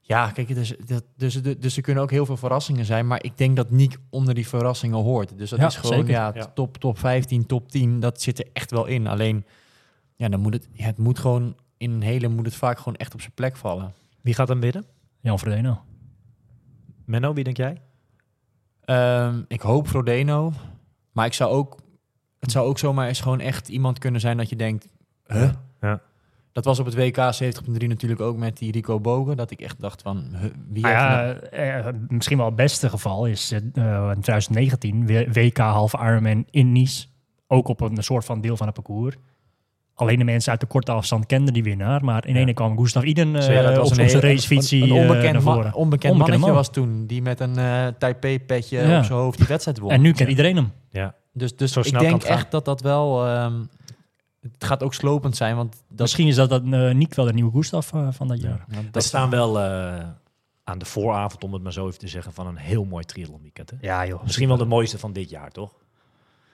ja, 0.02 0.32
kijk, 0.32 0.56
dus, 0.56 0.74
dat, 0.86 1.04
dus, 1.18 1.42
dus 1.42 1.76
er 1.76 1.82
kunnen 1.82 2.04
ook 2.04 2.12
heel 2.12 2.26
veel 2.26 2.38
verrassingen 2.38 2.86
zijn, 2.86 3.08
maar 3.08 3.24
ik 3.24 3.38
denk 3.38 3.56
dat 3.56 3.70
Niek 3.70 3.98
onder 4.10 4.34
die 4.34 4.48
verrassingen 4.48 4.98
hoort. 4.98 5.38
Dus 5.38 5.50
dat 5.50 5.60
Ja, 5.60 5.68
is 5.68 5.76
gewoon, 5.76 5.96
zeker. 5.98 6.12
ja, 6.12 6.32
Ja. 6.36 6.46
top, 6.54 6.78
top 6.78 7.00
15, 7.00 7.46
top 7.46 7.70
10, 7.72 8.00
dat 8.00 8.22
zit 8.22 8.40
er 8.40 8.46
echt 8.54 8.72
wel 8.72 8.86
in. 8.86 9.08
Alleen, 9.08 9.46
ja, 10.16 10.30
dan 10.30 10.40
moet 10.40 10.54
het, 10.54 10.68
ja, 10.72 10.86
het 10.86 10.98
moet 10.98 11.20
gewoon, 11.20 11.56
in 11.78 11.92
een 11.92 12.02
hele 12.02 12.28
moet 12.28 12.46
het 12.46 12.56
vaak 12.56 12.78
gewoon 12.78 12.96
echt 12.96 13.14
op 13.14 13.22
zijn 13.22 13.34
plek 13.34 13.56
vallen. 13.58 13.94
Wie 14.22 14.34
gaat 14.34 14.48
dan 14.48 14.60
winnen? 14.60 14.86
Jan 15.20 15.40
Frodeno. 15.40 15.82
Menno, 17.06 17.34
wie 17.34 17.44
denk 17.44 17.58
jij? 17.58 17.82
Ehm, 18.82 19.42
ik 19.48 19.62
hoop 19.62 19.88
Frodeno, 19.88 20.52
maar 21.12 21.26
ik 21.26 21.34
zou 21.34 21.52
ook, 21.52 21.80
het 22.40 22.52
zou 22.52 22.68
ook 22.68 22.80
zomaar 22.80 23.08
eens 23.08 23.22
gewoon 23.22 23.40
echt 23.40 23.68
iemand 23.70 24.00
kunnen 24.00 24.22
zijn 24.22 24.38
dat 24.38 24.50
je 24.50 24.56
denkt, 24.56 24.88
huh? 25.28 25.52
Ja. 25.82 26.02
Dat 26.52 26.66
was 26.66 26.80
op 26.80 26.86
het 26.86 26.96
WK 26.96 27.18
70.3 27.18 27.88
natuurlijk 27.88 28.22
ook 28.22 28.38
met 28.38 28.58
die 28.58 28.72
Rico 28.72 29.00
Bogen. 29.00 29.38
Dat 29.38 29.52
ik 29.52 29.62
echt 29.62 29.82
dacht 29.82 30.02
van, 30.02 30.28
huh, 30.36 30.52
wie 30.70 30.88
ja, 30.88 31.22
nou- 31.24 31.38
eh, 31.38 31.88
misschien 32.08 32.38
wel 32.38 32.46
het 32.46 32.56
beste 32.56 32.90
geval 32.90 33.26
is 33.26 33.52
eh, 33.52 33.60
in 33.62 33.72
2019 34.22 35.06
W- 35.08 35.34
WK 35.34 35.58
halve 35.58 35.98
Ironman 35.98 36.46
in 36.50 36.72
Nice. 36.72 37.08
Ook 37.48 37.68
op 37.68 37.82
een 37.82 38.04
soort 38.04 38.26
van 38.26 38.42
deel 38.42 38.58
van 38.58 38.66
het 38.66 38.76
parcours. 38.76 39.16
Alleen 39.96 40.18
de 40.20 40.24
mensen 40.24 40.52
uit 40.52 40.60
de 40.60 40.66
korte 40.66 40.92
afstand 40.92 41.26
kenden 41.26 41.54
die 41.54 41.64
winnaar. 41.64 42.04
Maar 42.04 42.28
in 42.28 42.34
Ja. 42.34 42.40
ene 42.40 42.54
kwam 42.54 42.78
Gustav 42.78 43.04
Iden 43.04 43.36
eh 43.36 43.54
Ja, 43.54 43.62
dat 43.62 43.76
was 43.78 43.86
op 43.92 43.98
een 43.98 44.10
zijn 44.10 44.22
hele- 44.22 44.34
racefietsie 44.34 44.84
een, 44.84 44.90
een 44.90 44.96
eh, 44.96 45.02
onbekend, 45.02 45.34
naar 45.34 45.44
ma- 45.44 45.54
voren. 45.54 45.74
onbekend 45.74 46.14
Onbekende 46.14 46.18
mannetje 46.18 46.46
man. 46.48 46.56
was 46.56 46.70
toen. 46.72 47.06
Die 47.08 47.22
met 47.22 47.40
een 47.40 47.58
eh 47.58 47.88
Taipei-petje 48.00 48.78
Ja. 48.88 48.98
op 48.98 49.04
zijn 49.06 49.20
hoofd 49.20 49.38
die 49.38 49.48
wedstrijd 49.48 49.80
won. 49.80 49.92
En 49.92 50.02
nu 50.02 50.12
kent 50.12 50.30
iedereen 50.30 50.56
hem. 50.56 50.72
Ja. 50.92 51.16
Dus, 51.34 51.56
dus 51.56 51.72
Zo 51.72 51.80
ik 51.80 52.00
denk 52.00 52.24
gaan. 52.24 52.38
echt 52.38 52.52
dat 52.52 52.66
dat 52.66 52.82
wel... 52.82 53.26
ehm, 53.26 53.54
het 54.42 54.64
gaat 54.64 54.84
ook 54.84 54.94
slopend 54.94 55.36
zijn, 55.36 55.56
want 55.56 55.84
dat... 55.90 56.00
Misschien 56.00 56.28
is 56.28 56.36
dat, 56.36 56.50
dat 56.50 56.62
eh, 56.72 56.92
niet 56.94 57.16
wel 57.16 57.26
de 57.26 57.34
nieuwe 57.34 57.52
Gustav 57.52 57.94
eh, 57.94 58.08
van 58.12 58.28
dat 58.28 58.42
Ja. 58.42 58.48
jaar. 58.48 58.66
We 58.68 58.90
dat 58.92 59.04
staan 59.04 59.30
wel 59.30 59.60
eh, 59.60 59.94
aan 60.64 60.78
de 60.78 60.86
vooravond, 60.86 61.44
om 61.44 61.54
het 61.54 61.64
maar 61.64 61.74
zo 61.74 61.88
even 61.88 62.00
te 62.00 62.08
zeggen, 62.08 62.34
van 62.34 62.48
een 62.48 62.58
heel 62.58 62.86
mooi 62.86 63.04
triathlon 63.04 63.42
weekend. 63.42 63.70
Hè? 63.72 63.78
Ja 63.82 64.06
joh. 64.08 64.24
Misschien 64.24 64.48
wel 64.48 64.58
de 64.58 64.66
mooiste 64.66 64.98
van 65.00 65.14
dit 65.14 65.30
jaar, 65.30 65.52
toch? 65.52 65.74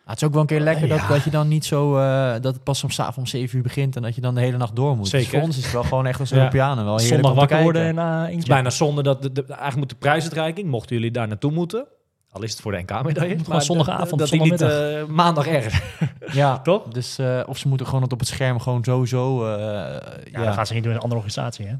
Ah, 0.03 0.07
het 0.09 0.21
is 0.21 0.23
ook 0.27 0.31
wel 0.33 0.41
een 0.41 0.47
keer 0.47 0.59
lekker 0.59 0.87
dat, 0.87 0.99
Ja. 0.99 1.07
dat 1.07 1.23
je 1.23 1.29
dan 1.29 1.47
niet 1.47 1.65
zo... 1.65 1.97
eh, 1.97 2.31
dat 2.41 2.53
het 2.53 2.63
pas 2.63 2.83
om, 2.83 2.89
's 2.89 2.99
avonds 2.99 3.17
om 3.17 3.25
7 3.39 3.57
uur 3.57 3.63
begint 3.63 3.95
en 3.95 4.01
dat 4.01 4.15
je 4.15 4.21
dan 4.21 4.35
de 4.35 4.41
hele 4.41 4.57
nacht 4.57 4.75
door 4.75 4.97
moet. 4.97 5.07
Zeker. 5.07 5.25
Dus 5.29 5.35
voor 5.37 5.47
ons 5.47 5.57
is 5.57 5.63
het 5.63 5.73
wel 5.73 5.83
gewoon 5.83 6.05
echt 6.05 6.19
als 6.19 6.29
Ja. 6.35 6.35
Europeanen 6.37 6.85
wel 6.85 6.97
heerlijk 6.97 7.23
Zondag 7.23 7.31
om 7.31 7.33
te 7.33 7.39
wakker 7.39 7.63
worden 7.63 7.83
en 7.85 7.95
uh, 7.95 8.21
Het 8.29 8.37
is 8.37 8.45
bijna 8.45 8.69
zonde 8.69 9.03
dat 9.03 9.21
de, 9.21 9.31
de- 9.31 9.45
eigenlijk 9.45 9.77
moet 9.77 9.89
de 9.89 9.95
prijsuitreiking, 9.95 10.69
mochten 10.69 10.95
jullie 10.95 11.11
daar 11.11 11.27
naartoe 11.27 11.51
moeten, 11.51 11.85
al 12.31 12.43
is 12.43 12.51
het 12.51 12.61
voor 12.61 12.71
de 12.71 12.77
NK-medaille, 12.77 13.39
gewoon 13.43 13.61
zondagavond, 13.61 14.19
dat 14.19 14.29
die 14.29 14.41
niet 14.41 14.59
zondagmiddag. 14.59 15.01
eh, 15.07 15.15
maandag 15.15 15.47
ergens. 15.47 15.81
Ja, 16.33 16.57
Toch? 16.69 16.87
Dus, 16.87 17.17
eh, 17.17 17.39
of 17.45 17.57
ze 17.57 17.67
moeten 17.67 17.85
gewoon 17.87 18.01
het 18.01 18.13
op 18.13 18.19
het 18.19 18.27
scherm 18.27 18.59
gewoon 18.59 18.83
sowieso... 18.83 19.45
eh 19.45 19.51
Ja, 19.51 19.99
ja, 20.31 20.45
dat 20.45 20.53
gaan 20.53 20.65
ze 20.65 20.73
niet 20.73 20.83
doen 20.83 20.91
in 20.91 20.97
een 20.97 21.03
andere 21.03 21.21
organisatie 21.21 21.65
hè. 21.67 21.73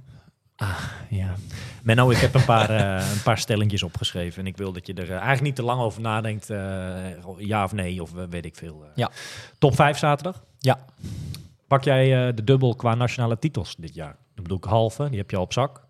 Ja. 1.09 1.33
Menno, 1.83 2.09
ik 2.09 2.17
heb 2.17 2.33
een 2.33 2.45
paar, 2.45 2.69
eh, 2.69 3.11
een 3.15 3.21
paar 3.23 3.37
stellingjes 3.37 3.83
opgeschreven 3.83 4.39
en 4.41 4.47
ik 4.47 4.57
wil 4.57 4.71
dat 4.73 4.87
je 4.87 4.93
er 4.93 5.03
eh, 5.03 5.11
eigenlijk 5.11 5.41
niet 5.41 5.55
te 5.55 5.63
lang 5.63 5.81
over 5.81 6.01
nadenkt, 6.01 6.49
eh, 6.49 6.57
ja 7.37 7.63
of 7.63 7.73
nee, 7.73 8.01
of 8.01 8.11
weet 8.29 8.45
ik 8.45 8.55
veel. 8.55 8.85
Ja. 8.95 9.09
Top 9.57 9.75
5 9.75 9.97
zaterdag. 9.97 10.43
Ja. 10.59 10.79
Pak 11.67 11.83
jij 11.83 12.27
eh, 12.27 12.35
de 12.35 12.43
dubbel 12.43 12.75
qua 12.75 12.95
nationale 12.95 13.39
titels 13.39 13.75
dit 13.75 13.93
jaar? 13.93 14.15
Dan 14.33 14.43
bedoel 14.43 14.57
ik 14.57 14.63
halve, 14.63 15.09
die 15.09 15.17
heb 15.19 15.29
je 15.29 15.35
al 15.37 15.43
op 15.43 15.53
zak. 15.53 15.83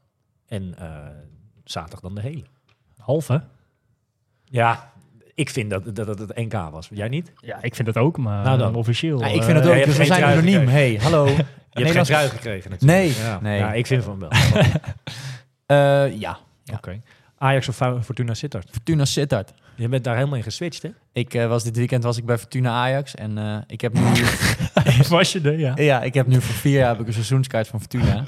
En 0.48 0.76
eh, 0.78 0.88
zaterdag 1.64 2.00
dan 2.00 2.16
de 2.16 2.22
hele. 2.22 2.44
Halve? 2.98 3.44
Ja, 4.46 4.92
ik 5.36 5.50
vind 5.50 5.70
dat, 5.70 5.96
dat 5.96 6.08
het 6.08 6.20
het 6.20 6.36
NK 6.36 6.54
was. 6.54 6.90
Jij 6.94 7.08
niet? 7.08 7.32
Ja, 7.36 7.58
ik 7.62 7.76
vind 7.76 7.88
het 7.88 7.98
ook, 7.98 8.18
maar 8.18 8.44
Nou 8.44 8.58
dan. 8.58 8.72
eh, 8.72 8.78
officieel. 8.78 9.20
Ja, 9.20 9.26
ik 9.28 9.44
vind 9.44 9.58
het 9.58 9.68
ook, 9.68 9.86
dus 9.86 9.98
we 9.98 10.06
zijn 10.06 10.24
anoniem. 10.24 10.60
gekregen. 10.60 10.72
Hey, 10.72 10.96
hallo. 11.02 11.28
Je 11.72 11.84
hebt 11.84 11.96
geen 11.96 12.04
trui 12.04 12.30
gekregen 12.30 12.72
natuurlijk. 12.72 13.00
Nee, 13.00 13.26
Ja, 13.26 13.40
nee. 13.42 13.58
ja, 13.58 13.74
ik 13.74 13.88
vind 13.88 14.04
van 14.04 14.20
wel. 14.20 14.32
Eh, 15.66 15.78
ja, 16.20 16.38
Ja. 16.64 16.76
Oké. 16.76 17.02
Ajax 17.38 17.68
of 17.68 17.76
Fortuna 18.04 18.34
Sittard? 18.34 18.68
Fortuna 18.72 19.06
Sittard. 19.06 19.54
Je 19.76 19.88
bent 19.88 20.04
daar 20.04 20.16
helemaal 20.16 20.38
in 20.38 20.44
geswitcht, 20.44 20.82
hè? 20.84 20.90
Ik 21.14 21.34
eh, 21.34 21.48
was 21.48 21.64
dit 21.64 21.76
weekend 21.78 22.04
was 22.04 22.18
ik 22.18 22.26
bij 22.26 22.38
Fortuna 22.38 22.70
Ajax 22.70 23.16
en 23.16 23.38
eh, 23.38 23.58
ik 23.68 23.82
heb 23.82 23.94
nu 23.94 24.02
Was 25.10 25.32
je 25.32 25.42
er, 25.42 25.60
ja. 25.60 25.74
ja, 25.76 26.02
ik 26.02 26.14
heb 26.14 26.28
nu 26.28 26.42
voor 26.42 26.56
vier 26.56 26.78
jaar 26.80 26.90
heb 26.90 27.00
ik 27.00 27.08
een 27.08 27.14
seizoenskaart 27.14 27.68
van 27.68 27.80
Fortuna. 27.80 28.26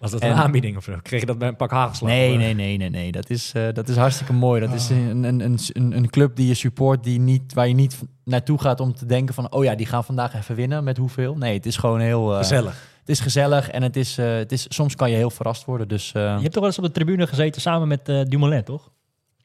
Was 0.00 0.10
dat 0.10 0.20
En- 0.20 0.30
een 0.30 0.36
aanbieding 0.36 0.76
of 0.76 0.84
zo? 0.84 0.92
Kreeg 1.02 1.20
je 1.20 1.26
dat 1.26 1.38
bij 1.38 1.48
een 1.48 1.56
pak 1.56 1.70
hagelslag? 1.70 2.10
Nee, 2.10 2.36
nee, 2.36 2.54
nee, 2.54 2.76
nee, 2.76 2.90
nee. 2.90 3.12
Dat 3.12 3.30
is, 3.30 3.52
eh, 3.54 3.62
dat 3.72 3.88
is 3.88 3.96
hartstikke 3.96 4.32
mooi. 4.32 4.60
Dat 4.60 4.72
is 4.74 4.88
een, 4.90 5.22
een, 5.24 5.40
een, 5.40 5.58
een, 5.72 5.96
een 5.96 6.10
club 6.10 6.36
die 6.36 6.46
je 6.46 6.54
support, 6.54 7.04
die 7.04 7.18
niet, 7.20 7.52
waar 7.54 7.68
je 7.68 7.74
niet 7.74 7.98
naartoe 8.24 8.60
gaat 8.60 8.80
om 8.80 8.94
te 8.94 9.06
denken 9.06 9.34
van, 9.34 9.52
oh 9.52 9.64
ja, 9.64 9.74
die 9.74 9.86
gaan 9.86 10.04
vandaag 10.04 10.34
even 10.34 10.54
winnen 10.54 10.84
met 10.84 10.96
hoeveel. 10.96 11.36
Nee, 11.36 11.54
het 11.54 11.66
is 11.66 11.76
gewoon 11.76 12.00
heel. 12.00 12.32
eh, 12.32 12.38
Gezellig. 12.38 12.88
Het 13.00 13.08
is 13.08 13.20
gezellig 13.20 13.70
en 13.70 13.82
het 13.82 13.96
is, 13.96 14.18
eh, 14.18 14.34
het 14.34 14.52
is, 14.52 14.66
soms 14.68 14.94
kan 14.96 15.10
je 15.10 15.16
heel 15.16 15.30
verrast 15.30 15.64
worden. 15.64 15.88
Dus 15.88 16.12
eh, 16.12 16.22
Je 16.22 16.28
hebt 16.28 16.42
toch 16.44 16.54
wel 16.54 16.64
eens 16.66 16.78
op 16.78 16.84
de 16.84 16.90
tribune 16.90 17.26
gezeten 17.26 17.60
samen 17.60 17.88
met 17.88 18.08
eh, 18.08 18.22
Dumoulin, 18.24 18.64
toch? 18.64 18.90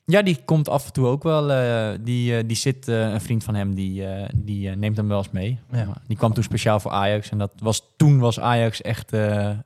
Ja, 0.05 0.21
die 0.21 0.41
komt 0.45 0.69
af 0.69 0.85
en 0.85 0.93
toe 0.93 1.07
ook 1.07 1.23
wel. 1.23 1.51
eh, 1.51 1.97
die, 2.01 2.37
eh, 2.37 2.43
die 2.47 2.55
zit, 2.57 2.87
eh, 2.87 3.11
een 3.11 3.21
vriend 3.21 3.43
van 3.43 3.55
hem, 3.55 3.75
die, 3.75 4.05
die 4.35 4.69
neemt 4.69 4.97
hem 4.97 5.07
wel 5.07 5.17
eens 5.17 5.31
mee. 5.31 5.59
Ja. 5.71 5.87
Die 6.07 6.17
kwam 6.17 6.33
toen 6.33 6.43
speciaal 6.43 6.79
voor 6.79 6.91
Ajax 6.91 7.29
en 7.29 7.37
dat 7.37 7.51
was, 7.57 7.83
toen 7.97 8.19
was 8.19 8.39
Ajax 8.39 8.81
echt 8.81 9.11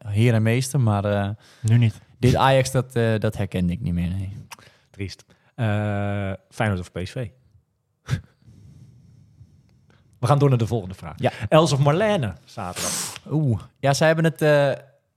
heer 0.05 0.33
en 0.33 0.41
meester. 0.41 0.79
Maar 0.79 1.35
Nu 1.61 1.77
niet. 1.77 2.01
dit 2.17 2.35
Ajax, 2.35 2.71
dat, 2.71 2.93
dat 3.21 3.37
herkende 3.37 3.73
ik 3.73 3.81
niet 3.81 3.93
meer. 3.93 4.09
Nee. 4.09 4.33
Triest. 4.89 5.25
Feyenoord 6.49 6.79
of 6.79 6.91
PSV? 6.91 7.27
We 10.19 10.27
gaan 10.27 10.39
door 10.39 10.49
naar 10.49 10.57
de 10.57 10.67
volgende 10.67 10.95
vraag. 10.95 11.13
Ja. 11.17 11.31
Els 11.49 11.71
of 11.71 11.79
Marlene, 11.79 12.33
zaterdag. 12.45 13.13
Oeh. 13.31 13.59
Ja, 13.79 13.93
zij 13.93 14.07
hebben 14.07 14.25
het 14.25 14.41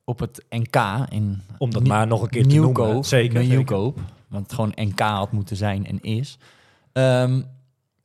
op 0.04 0.18
het 0.18 0.44
NK 0.48 0.76
in 1.08 1.42
Om 1.58 1.70
dat 1.70 1.86
maar 1.86 2.06
nog 2.06 2.22
een 2.22 2.28
keer 2.28 2.46
te 2.46 2.54
noemen. 2.54 3.04
Zeker. 3.04 3.44
Nieuwkoop. 3.44 3.98
Want 4.32 4.44
het 4.44 4.54
gewoon 4.54 4.72
NK 4.74 5.00
had 5.00 5.32
moeten 5.32 5.56
zijn 5.56 5.86
en 5.86 6.00
is. 6.00 6.38
Ehm, 6.92 7.42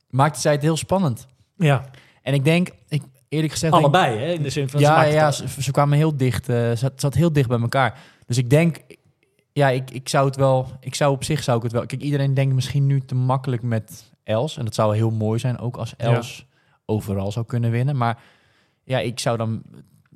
maakte 0.10 0.40
zij 0.40 0.52
het 0.52 0.62
heel 0.62 0.78
spannend. 0.78 1.28
Ja, 1.58 1.86
En 2.22 2.34
ik 2.34 2.44
denk, 2.44 2.70
ik, 2.88 3.02
eerlijk 3.30 3.52
gezegd... 3.52 3.74
denk- 3.74 3.84
allebei, 3.84 4.18
hè? 4.18 4.32
In 4.32 4.44
de 4.44 4.50
zin 4.50 4.70
van... 4.70 4.80
ze 4.80 4.86
ja, 4.86 4.96
maakten 4.96 5.14
ja, 5.14 5.32
ze, 5.32 5.62
ze 5.62 5.72
kwamen 5.72 5.98
heel 5.98 6.18
dicht. 6.18 6.50
eh 6.50 6.72
zat, 6.72 6.94
zat 6.96 7.14
heel 7.14 7.34
dicht 7.34 7.48
bij 7.48 7.60
elkaar. 7.60 8.00
Dus 8.26 8.38
ik 8.38 8.50
denk, 8.50 8.78
ja, 9.54 9.70
ik, 9.70 9.92
ik 9.92 10.10
zou 10.10 10.26
het 10.26 10.36
wel, 10.36 10.68
ik 10.80 10.96
zou 10.96 11.12
op 11.12 11.24
zich 11.24 11.44
zou 11.44 11.58
ik 11.58 11.64
het 11.64 11.72
wel. 11.72 11.86
Kijk, 11.86 12.02
iedereen 12.02 12.34
denkt 12.34 12.56
misschien 12.56 12.86
nu 12.86 13.02
te 13.02 13.16
makkelijk 13.16 13.62
met 13.62 14.12
Els. 14.24 14.58
En 14.58 14.66
dat 14.66 14.76
zou 14.76 14.96
heel 14.96 15.12
mooi 15.12 15.40
zijn, 15.40 15.60
ook 15.60 15.78
als 15.78 15.96
Els 15.96 16.46
overal 16.86 17.32
zou 17.32 17.46
kunnen 17.46 17.72
winnen. 17.72 17.98
Maar 17.98 18.20
ja, 18.84 19.00
ik 19.00 19.20
zou 19.20 19.38
dan, 19.38 19.62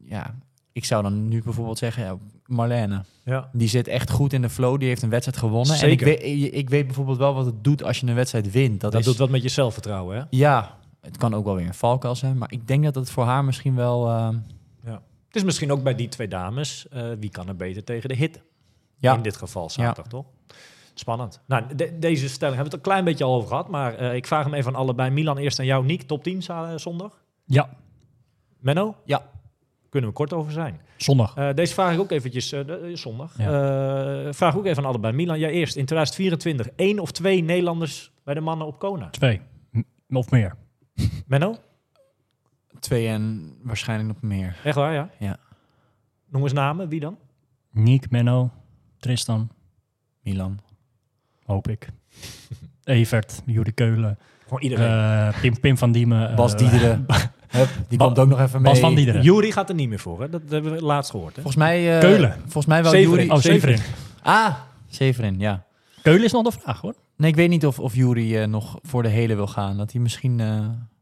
ja, 0.03 0.35
ik 0.71 0.85
zou 0.85 1.03
dan 1.03 1.27
nu 1.27 1.41
bijvoorbeeld 1.43 1.77
zeggen, 1.77 2.03
ja, 2.03 2.17
Marlene. 2.45 3.03
Ja. 3.23 3.49
Die 3.53 3.67
zit 3.67 3.87
echt 3.87 4.09
goed 4.11 4.33
in 4.33 4.41
de 4.41 4.49
flow. 4.49 4.79
Die 4.79 4.87
heeft 4.87 5.01
een 5.01 5.09
wedstrijd 5.09 5.37
gewonnen. 5.39 5.75
Zeker. 5.77 6.07
En 6.07 6.13
ik 6.13 6.21
weet, 6.21 6.53
ik 6.53 6.69
weet 6.69 6.85
bijvoorbeeld 6.85 7.17
wel 7.17 7.33
wat 7.33 7.45
het 7.45 7.63
doet 7.63 7.83
als 7.83 7.99
je 7.99 8.07
een 8.07 8.15
wedstrijd 8.15 8.51
wint. 8.51 8.81
Dat, 8.81 8.91
Dat 8.91 8.99
is, 9.01 9.05
doet 9.07 9.17
wat 9.17 9.29
met 9.29 9.41
je 9.41 9.49
zelfvertrouwen, 9.49 10.17
hè? 10.17 10.23
Ja, 10.29 10.77
het 11.01 11.17
kan 11.17 11.33
ook 11.33 11.45
wel 11.45 11.55
weer 11.55 11.67
een 11.67 11.73
valkuil 11.73 12.15
zijn. 12.15 12.37
Maar 12.37 12.51
ik 12.51 12.67
denk 12.67 12.83
dat 12.83 12.95
het 12.95 13.09
voor 13.11 13.23
haar 13.23 13.45
misschien 13.45 13.75
wel... 13.75 14.07
eh, 14.07 14.29
Het 15.27 15.35
is 15.35 15.43
misschien 15.43 15.71
ook 15.71 15.83
bij 15.83 15.95
die 15.95 16.07
twee 16.09 16.27
dames, 16.27 16.87
eh, 16.89 17.03
wie 17.19 17.29
kan 17.29 17.47
er 17.47 17.55
beter 17.55 17.83
tegen 17.83 18.09
de 18.09 18.15
hitte? 18.15 18.39
ja, 18.97 19.15
In 19.15 19.21
dit 19.21 19.37
geval 19.37 19.69
zaterdag, 19.69 20.07
toch? 20.07 20.25
Spannend. 20.93 21.39
Nou, 21.47 21.75
de- 21.75 21.99
deze 21.99 22.29
stelling 22.29 22.55
hebben 22.57 22.57
we 22.57 22.63
het 22.63 22.73
een 22.73 22.91
klein 22.91 23.03
beetje 23.05 23.23
al 23.23 23.35
over 23.35 23.47
gehad, 23.49 23.67
maar 23.69 23.95
eh, 23.95 24.15
ik 24.15 24.27
vraag 24.27 24.43
hem 24.43 24.53
even 24.53 24.71
aan 24.73 24.79
allebei. 24.79 25.09
Milan 25.09 25.37
eerst 25.37 25.59
aan 25.59 25.65
jou, 25.65 25.85
Niek, 25.85 26.01
top 26.01 26.23
10 26.23 26.43
za- 26.43 26.77
zondag? 26.77 27.21
Ja, 27.45 27.69
Menno? 28.59 28.95
Ja. 29.05 29.29
Kunnen 29.91 30.09
we 30.09 30.15
kort 30.15 30.33
over 30.33 30.51
zijn. 30.51 30.79
zondag. 30.97 31.35
Eh, 31.35 31.53
deze 31.53 31.73
vraag 31.73 31.93
ik 31.93 31.99
ook 31.99 32.11
eventjes 32.11 32.51
eh, 32.51 32.65
de- 32.67 32.91
zondag. 32.93 33.37
Ja. 33.37 34.25
Eh, 34.25 34.33
vraag 34.33 34.57
ook 34.57 34.65
even 34.65 34.83
aan 34.83 34.89
allebei. 34.89 35.13
Milan, 35.13 35.39
jij 35.39 35.51
eerst. 35.51 35.75
In 35.75 35.85
2024 35.85 36.67
één 36.75 36.99
of 36.99 37.11
twee 37.11 37.43
Nederlanders 37.43 38.11
bij 38.23 38.33
de 38.33 38.39
mannen 38.39 38.67
op 38.67 38.79
Kona. 38.79 39.09
Twee. 39.09 39.41
M- 39.71 40.15
Of 40.15 40.31
meer. 40.31 40.55
Menno? 41.27 41.57
twee 42.79 43.07
en 43.07 43.53
waarschijnlijk 43.63 44.09
nog 44.13 44.21
meer. 44.31 44.55
Echt 44.63 44.75
waar, 44.75 44.93
ja? 44.93 45.09
Ja. 45.19 45.37
Noem 46.29 46.43
eens 46.43 46.53
namen, 46.53 46.89
wie 46.89 46.99
dan? 46.99 47.17
Niek, 47.71 48.09
Menno, 48.09 48.49
Tristan, 48.99 49.49
Milan. 50.21 50.59
hoop 51.45 51.67
ik. 51.67 51.87
Evert, 52.83 53.41
Juri 53.45 53.71
Keulen, 53.73 54.17
Gewoon 54.43 54.61
iedereen. 54.61 55.29
eh, 55.33 55.41
Pim, 55.41 55.59
Pim 55.59 55.77
van 55.77 55.91
Diemen. 55.91 56.35
Bas 56.35 56.57
Diederen. 56.57 57.05
Hup, 57.51 57.69
die 57.87 57.97
Ba- 57.97 58.05
komt 58.05 58.19
ook 58.19 58.27
nog 58.27 58.39
even 58.39 58.61
mee. 58.61 58.71
Bas 58.71 58.81
van 58.81 58.95
Diederen. 58.95 59.21
Jury 59.21 59.51
gaat 59.51 59.69
er 59.69 59.75
niet 59.75 59.89
meer 59.89 59.99
voor, 59.99 60.21
hè? 60.21 60.29
Dat 60.29 60.41
hebben 60.49 60.71
we 60.71 60.81
laatst 60.81 61.11
gehoord, 61.11 61.35
hè? 61.35 61.41
Volgens 61.41 61.63
mij... 61.63 61.93
eh, 61.95 61.99
Keulen. 61.99 62.35
Volgens 62.41 62.65
mij 62.65 62.81
wel 62.83 62.91
Severin. 62.91 63.25
Jury... 63.25 63.29
Oh, 63.29 63.41
Severin. 63.41 63.79
Ah, 64.21 64.55
Severin, 64.89 65.39
ja. 65.39 65.63
Keulen 66.01 66.23
is 66.23 66.31
nog 66.31 66.43
de 66.43 66.51
vraag, 66.51 66.81
hoor. 66.81 66.93
Nee, 67.17 67.29
ik 67.29 67.35
weet 67.35 67.49
niet 67.49 67.65
of, 67.65 67.79
of 67.79 67.95
Jury 67.95 68.35
eh, 68.37 68.47
nog 68.47 68.79
voor 68.81 69.03
de 69.03 69.09
hele 69.09 69.35
wil 69.35 69.47
gaan. 69.47 69.77
Dat 69.77 69.91
hij 69.91 70.01
misschien... 70.01 70.39
eh, 70.39 70.59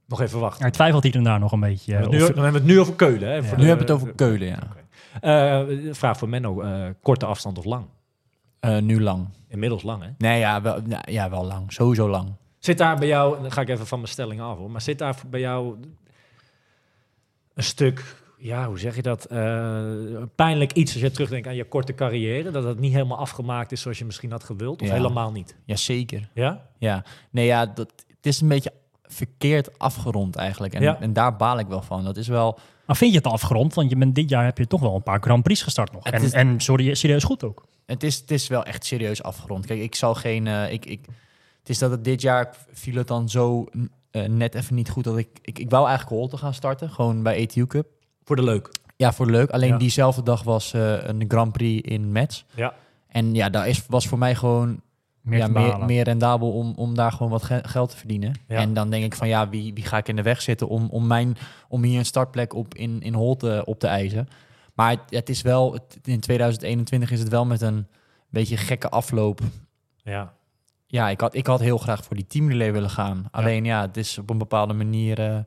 Nog 0.07 0.21
even 0.21 0.39
wachten. 0.39 0.61
Hij 0.61 0.71
twijfelt 0.71 1.03
hier 1.03 1.15
en 1.15 1.23
daar 1.23 1.39
nog 1.39 1.51
een 1.51 1.59
beetje. 1.59 1.95
nu, 1.97 2.01
dan 2.03 2.15
of- 2.21 2.27
hebben 2.27 2.51
we 2.51 2.57
het 2.57 2.65
nu 2.65 2.79
over 2.79 2.93
Keulen, 2.93 3.27
hè? 3.29 3.35
Ja. 3.35 3.43
Voor 3.43 3.57
nu 3.57 3.63
de- 3.63 3.67
hebben 3.69 3.87
we 3.87 3.93
het 3.93 4.01
over 4.01 4.15
Keulen, 4.15 4.47
ja. 4.47 4.59
Eh, 5.21 5.93
vraag 5.93 6.17
voor 6.17 6.29
Menno. 6.29 6.61
eh, 6.61 6.81
korte 7.01 7.25
afstand 7.25 7.57
of 7.57 7.65
lang? 7.65 7.85
Eh, 8.59 8.77
nu 8.77 9.01
lang. 9.01 9.27
Inmiddels 9.47 9.83
lang, 9.83 10.03
hè? 10.03 10.09
Nee, 10.17 10.39
ja 10.39 10.61
wel, 10.61 10.79
ja, 11.05 11.29
wel 11.29 11.45
lang. 11.45 11.73
Sowieso 11.73 12.09
lang. 12.09 12.27
Zit 12.59 12.77
daar 12.77 12.97
bij 12.97 13.07
jou, 13.07 13.41
dan 13.41 13.51
ga 13.51 13.61
ik 13.61 13.69
even 13.69 13.87
van 13.87 13.99
mijn 13.99 14.11
stelling 14.11 14.41
af 14.41 14.57
hoor, 14.57 14.71
maar 14.71 14.81
zit 14.81 14.97
daar 14.97 15.15
bij 15.29 15.39
jou 15.39 15.75
een 17.59 17.65
stuk, 17.65 18.15
ja, 18.37 18.67
hoe 18.67 18.79
zeg 18.79 18.95
je 18.95 19.01
dat, 19.01 19.25
eh, 19.25 19.83
pijnlijk 20.35 20.73
iets 20.73 20.93
als 20.93 21.01
je 21.01 21.11
terugdenkt 21.11 21.47
aan 21.47 21.55
je 21.55 21.63
korte 21.67 21.93
carrière, 21.95 22.51
dat 22.51 22.63
het 22.63 22.79
niet 22.79 22.93
helemaal 22.93 23.17
afgemaakt 23.17 23.71
is 23.71 23.81
zoals 23.81 23.97
je 23.97 24.05
misschien 24.05 24.31
had 24.31 24.43
gewild, 24.43 24.81
of 24.81 24.87
Ja. 24.87 24.93
helemaal 24.93 25.31
niet? 25.31 25.55
Jazeker. 25.65 26.29
Ja? 26.33 26.65
Ja. 26.77 27.03
Nee, 27.31 27.45
ja, 27.45 27.65
dat, 27.65 27.93
het 28.07 28.25
is 28.25 28.41
een 28.41 28.47
beetje 28.47 28.73
verkeerd 29.03 29.79
afgerond 29.79 30.35
eigenlijk. 30.35 30.73
En, 30.73 30.81
Ja. 30.81 30.99
en 30.99 31.13
daar 31.13 31.35
baal 31.35 31.59
ik 31.59 31.67
wel 31.67 31.81
van. 31.81 32.03
Dat 32.03 32.17
is 32.17 32.27
wel... 32.27 32.59
Maar 32.85 32.97
vind 32.97 33.11
je 33.11 33.17
het 33.17 33.27
afgerond? 33.27 33.73
Want 33.73 33.89
je 33.89 33.95
bent, 33.95 34.15
dit 34.15 34.29
jaar 34.29 34.43
heb 34.45 34.57
je 34.57 34.67
toch 34.67 34.81
wel 34.81 34.95
een 34.95 35.03
paar 35.03 35.21
Grand 35.21 35.43
Prix 35.43 35.61
gestart 35.63 35.91
nog. 35.91 36.03
En, 36.03 36.21
is- 36.23 36.31
en 36.33 36.59
sorry, 36.59 36.93
serieus 36.93 37.23
goed 37.23 37.43
ook. 37.43 37.65
Het 37.85 38.03
is, 38.03 38.15
het 38.15 38.31
is 38.31 38.47
wel 38.47 38.63
echt 38.63 38.85
serieus 38.85 39.23
afgerond. 39.23 39.65
Kijk, 39.65 39.79
ik 39.79 39.95
zal 39.95 40.15
geen... 40.15 40.47
eh, 40.47 40.71
ik, 40.71 40.85
ik, 40.85 41.05
het 41.59 41.69
is 41.69 41.77
dat 41.77 41.91
het 41.91 42.03
dit 42.03 42.21
jaar 42.21 42.55
viel 42.71 42.95
het 42.95 43.07
dan 43.07 43.29
zo 43.29 43.65
eh, 44.11 44.23
net 44.23 44.55
even 44.55 44.75
niet 44.75 44.89
goed 44.89 45.03
dat 45.03 45.17
ik... 45.17 45.27
Ik, 45.41 45.59
ik 45.59 45.69
wou 45.69 45.87
eigenlijk 45.87 46.17
Holte 46.17 46.37
gaan 46.37 46.53
starten, 46.53 46.89
gewoon 46.89 47.23
bij 47.23 47.35
ETU 47.35 47.65
Cup. 47.67 47.87
Voor 48.23 48.35
de 48.35 48.43
leuk. 48.43 48.69
Ja, 48.95 49.13
voor 49.13 49.29
leuk. 49.31 49.49
Alleen 49.49 49.69
Ja. 49.69 49.77
diezelfde 49.77 50.23
dag 50.23 50.43
was 50.43 50.73
eh, 50.73 51.03
een 51.07 51.25
Grand 51.27 51.51
Prix 51.51 51.89
in 51.89 52.11
Metz. 52.11 52.43
Ja. 52.55 52.73
En 53.07 53.33
ja, 53.33 53.49
daar 53.49 53.67
is, 53.67 53.85
was 53.87 54.07
voor 54.07 54.17
mij 54.17 54.35
gewoon 54.35 54.81
Meer 55.21 55.37
ja, 55.39 55.47
meer, 55.47 55.85
meer 55.85 56.03
rendabel 56.03 56.51
om, 56.51 56.73
om 56.75 56.95
daar 56.95 57.11
gewoon 57.11 57.31
wat 57.31 57.43
ge- 57.43 57.63
geld 57.65 57.89
te 57.89 57.97
verdienen. 57.97 58.33
Ja. 58.47 58.57
En 58.57 58.73
dan 58.73 58.89
denk 58.89 59.03
ik 59.03 59.15
van 59.15 59.27
ja, 59.27 59.49
wie, 59.49 59.73
wie 59.73 59.83
ga 59.85 59.97
ik 59.97 60.07
in 60.07 60.15
de 60.15 60.21
weg 60.21 60.41
zitten 60.41 60.67
om, 60.67 60.87
om, 60.89 61.07
mijn, 61.07 61.37
om 61.67 61.83
hier 61.83 61.99
een 61.99 62.05
startplek 62.05 62.53
op 62.53 62.73
in, 62.73 63.01
in 63.01 63.13
Holt 63.13 63.43
eh, 63.43 63.61
op 63.65 63.79
te 63.79 63.87
eisen. 63.87 64.27
Maar 64.73 64.89
het, 64.91 64.99
het 65.09 65.29
is 65.29 65.41
wel, 65.41 65.73
het- 65.73 65.99
in 66.03 66.19
2021 66.19 67.11
is 67.11 67.19
het 67.19 67.29
wel 67.29 67.45
met 67.45 67.61
een 67.61 67.87
beetje 68.29 68.57
gekke 68.57 68.89
afloop. 68.89 69.41
Ja. 70.03 70.33
Ja, 70.91 71.09
ik 71.09 71.21
had, 71.21 71.33
ik 71.35 71.47
had 71.47 71.59
heel 71.59 71.77
graag 71.77 72.03
voor 72.03 72.15
die 72.15 72.27
teamrelay 72.27 72.71
willen 72.73 72.89
gaan. 72.89 73.27
Alleen 73.31 73.65
ja, 73.65 73.81
het 73.81 73.97
is 73.97 74.17
op 74.17 74.29
een 74.29 74.37
bepaalde 74.37 74.73
manier... 74.73 75.19
eh, 75.19 75.39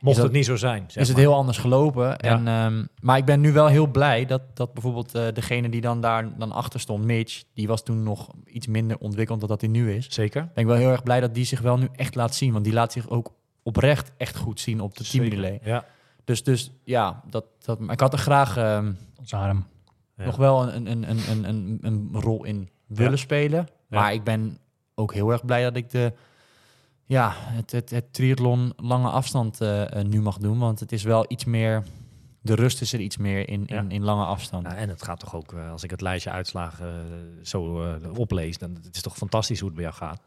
Mocht 0.00 0.16
dat- 0.16 0.24
het 0.24 0.34
niet 0.34 0.44
zo 0.44 0.56
zijn. 0.56 0.84
zeg 0.86 1.02
is 1.02 1.08
het 1.08 1.16
maar. 1.16 1.26
heel 1.26 1.34
anders 1.34 1.58
gelopen. 1.58 2.18
En, 2.18 2.48
ehm, 2.48 2.84
maar 3.00 3.16
ik 3.16 3.24
ben 3.24 3.40
nu 3.40 3.52
wel 3.52 3.66
heel 3.66 3.86
blij 3.86 4.24
dat, 4.26 4.42
dat 4.56 4.72
bijvoorbeeld 4.74 5.14
eh, 5.14 5.26
degene 5.32 5.68
die 5.68 5.80
dan 5.80 6.00
daar 6.00 6.38
dan 6.38 6.52
achter 6.52 6.80
stond, 6.80 7.04
Mitch, 7.04 7.42
die 7.54 7.66
was 7.68 7.82
toen 7.82 8.02
nog 8.02 8.28
iets 8.44 8.66
minder 8.66 8.98
ontwikkeld 8.98 9.40
dan 9.40 9.48
dat 9.48 9.60
hij 9.60 9.70
nu 9.70 9.92
is. 9.94 10.06
Zeker. 10.10 10.42
Ben 10.54 10.62
ik 10.62 10.66
wel 10.66 10.76
heel 10.76 10.90
erg 10.90 11.02
blij 11.02 11.20
dat 11.20 11.34
die 11.34 11.44
zich 11.44 11.60
wel 11.60 11.76
nu 11.78 11.88
echt 11.96 12.14
laat 12.14 12.34
zien. 12.34 12.52
Want 12.52 12.64
die 12.64 12.72
laat 12.74 12.92
zich 12.92 13.08
ook 13.08 13.32
oprecht 13.62 14.12
echt 14.16 14.36
goed 14.36 14.60
zien 14.60 14.80
op 14.80 14.96
de 14.96 15.04
teamrelay. 15.04 15.60
Ja. 15.64 15.84
Dus, 16.24 16.42
dus 16.44 16.70
ja, 16.84 17.22
dat, 17.30 17.44
dat, 17.64 17.78
maar 17.80 17.94
ik 17.94 18.00
had 18.00 18.12
er 18.12 18.18
graag 18.18 18.56
ehm, 18.56 18.92
arm. 19.30 19.66
Ja. 20.16 20.24
nog 20.24 20.36
wel 20.36 20.72
een, 20.72 20.86
een, 20.90 21.10
een, 21.10 21.18
een, 21.30 21.44
een, 21.48 21.78
een 21.82 22.08
rol 22.12 22.44
in 22.44 22.68
willen 22.86 23.10
Ja. 23.12 23.16
spelen. 23.18 23.68
Maar 23.88 24.12
ik 24.12 24.24
ben 24.24 24.58
ook 25.00 25.14
heel 25.14 25.30
erg 25.30 25.44
blij 25.44 25.62
dat 25.62 25.76
ik 25.76 25.90
de, 25.90 26.12
ja, 27.04 27.32
het, 27.36 27.70
het, 27.72 27.90
het 27.90 28.12
triathlon 28.12 28.72
lange 28.76 29.08
afstand 29.10 29.60
eh, 29.60 29.96
eh, 29.98 30.04
nu 30.06 30.20
mag 30.20 30.38
doen. 30.38 30.58
Want 30.58 30.80
het 30.80 30.92
is 30.92 31.02
wel 31.02 31.24
iets 31.28 31.44
meer, 31.44 31.82
de 32.40 32.54
rust 32.54 32.80
is 32.80 32.92
er 32.92 33.00
iets 33.00 33.16
meer 33.16 33.48
in, 33.48 33.66
in, 33.66 33.74
Ja. 33.84 33.84
in 33.88 34.02
lange 34.04 34.24
afstand. 34.24 34.62
Nou, 34.62 34.76
en 34.76 34.88
het 34.88 35.02
gaat 35.02 35.20
toch 35.20 35.34
ook, 35.34 35.52
eh, 35.52 35.70
als 35.70 35.82
ik 35.82 35.90
het 35.90 36.00
lijstje 36.00 36.30
uitslagen 36.30 37.06
zo 37.42 37.84
oplees, 38.16 38.58
dan 38.58 38.78
het 38.82 38.96
is 38.96 39.02
toch 39.02 39.16
fantastisch 39.16 39.58
hoe 39.60 39.68
het 39.68 39.76
bij 39.76 39.86
jou 39.86 39.96
gaat. 39.96 40.20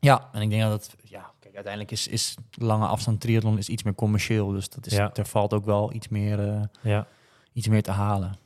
Ja, 0.00 0.28
en 0.32 0.42
ik 0.42 0.50
denk 0.50 0.62
dat 0.62 0.72
het, 0.72 0.96
ja, 1.04 1.30
kijk, 1.40 1.54
uiteindelijk 1.54 1.92
is, 1.92 2.08
is 2.08 2.34
lange 2.50 2.86
afstand 2.86 3.20
triathlon 3.20 3.58
is 3.58 3.68
iets 3.68 3.82
meer 3.82 3.94
commercieel. 3.94 4.48
Dus 4.50 4.68
dat 4.68 4.86
is, 4.86 4.92
Ja. 4.92 5.10
er 5.14 5.26
valt 5.26 5.52
ook 5.52 5.64
wel 5.64 5.92
iets 5.92 6.08
meer, 6.08 6.68
Ja. 6.82 7.06
iets 7.52 7.68
meer 7.68 7.82
te 7.82 7.90
halen. 7.90 8.36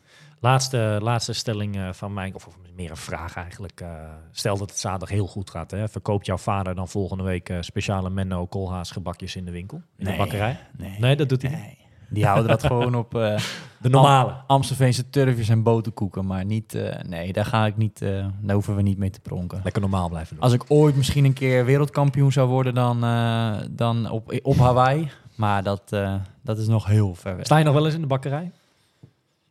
Laatste, 0.50 0.98
laatste 1.02 1.32
stelling 1.32 1.76
eh, 1.76 1.88
van 1.92 2.12
mij, 2.14 2.30
of, 2.34 2.46
of 2.46 2.56
meer 2.76 2.90
een 2.90 2.96
vraag 2.96 3.36
eigenlijk. 3.36 3.80
eh, 3.80 3.88
stel 4.30 4.56
dat 4.58 4.70
het 4.70 4.78
zaterdag 4.78 5.08
heel 5.08 5.26
goed 5.26 5.50
gaat, 5.50 5.70
hè, 5.70 5.88
verkoopt 5.88 6.26
jouw 6.26 6.36
vader 6.36 6.74
dan 6.74 6.88
volgende 6.88 7.22
week 7.24 7.48
eh, 7.48 7.56
speciale 7.60 8.10
Menno 8.10 8.46
Koolhaas 8.46 8.90
gebakjes 8.90 9.36
in 9.36 9.44
de 9.44 9.50
winkel? 9.50 9.76
In 9.76 10.04
de 10.04 10.10
Nee. 10.10 10.18
bakkerij? 10.18 10.58
Nee, 10.76 10.96
Nee, 10.98 11.16
dat 11.16 11.28
doet 11.28 11.42
hij 11.42 11.50
niet. 11.50 11.60
nee. 11.60 11.78
Die 12.08 12.24
houden 12.26 12.48
dat 12.48 12.64
gewoon 12.66 12.94
op 12.94 13.10
De 13.80 13.88
normale. 13.88 14.30
Am- 14.30 14.42
Amstelveense 14.46 15.10
turfjes 15.10 15.48
en 15.48 15.62
boterkoeken. 15.62 16.26
Maar 16.26 16.44
niet, 16.44 16.78
nee, 17.08 17.32
daar 17.32 17.44
ga 17.44 17.66
ik 17.66 17.76
niet, 17.76 17.98
daar 18.40 18.54
hoeven 18.54 18.76
we 18.76 18.82
niet 18.82 18.98
mee 18.98 19.10
te 19.10 19.20
pronken. 19.20 19.60
Lekker 19.64 19.82
normaal 19.82 20.08
blijven 20.08 20.34
doen. 20.34 20.44
Als 20.44 20.52
ik 20.52 20.64
ooit 20.68 20.96
misschien 20.96 21.24
een 21.24 21.32
keer 21.32 21.64
wereldkampioen 21.64 22.32
zou 22.32 22.48
worden, 22.48 22.74
dan, 22.74 23.00
dan 23.70 24.10
op, 24.10 24.38
op 24.42 24.56
Hawaii. 24.56 25.10
Maar 25.36 25.62
dat, 25.62 25.96
dat 26.42 26.58
is 26.58 26.66
nog 26.66 26.86
heel 26.86 27.14
ver 27.14 27.36
weg. 27.36 27.44
Sta 27.44 27.56
je 27.56 27.64
nog 27.64 27.74
wel 27.74 27.84
eens 27.84 27.94
in 27.94 28.00
de 28.00 28.06
bakkerij? 28.06 28.52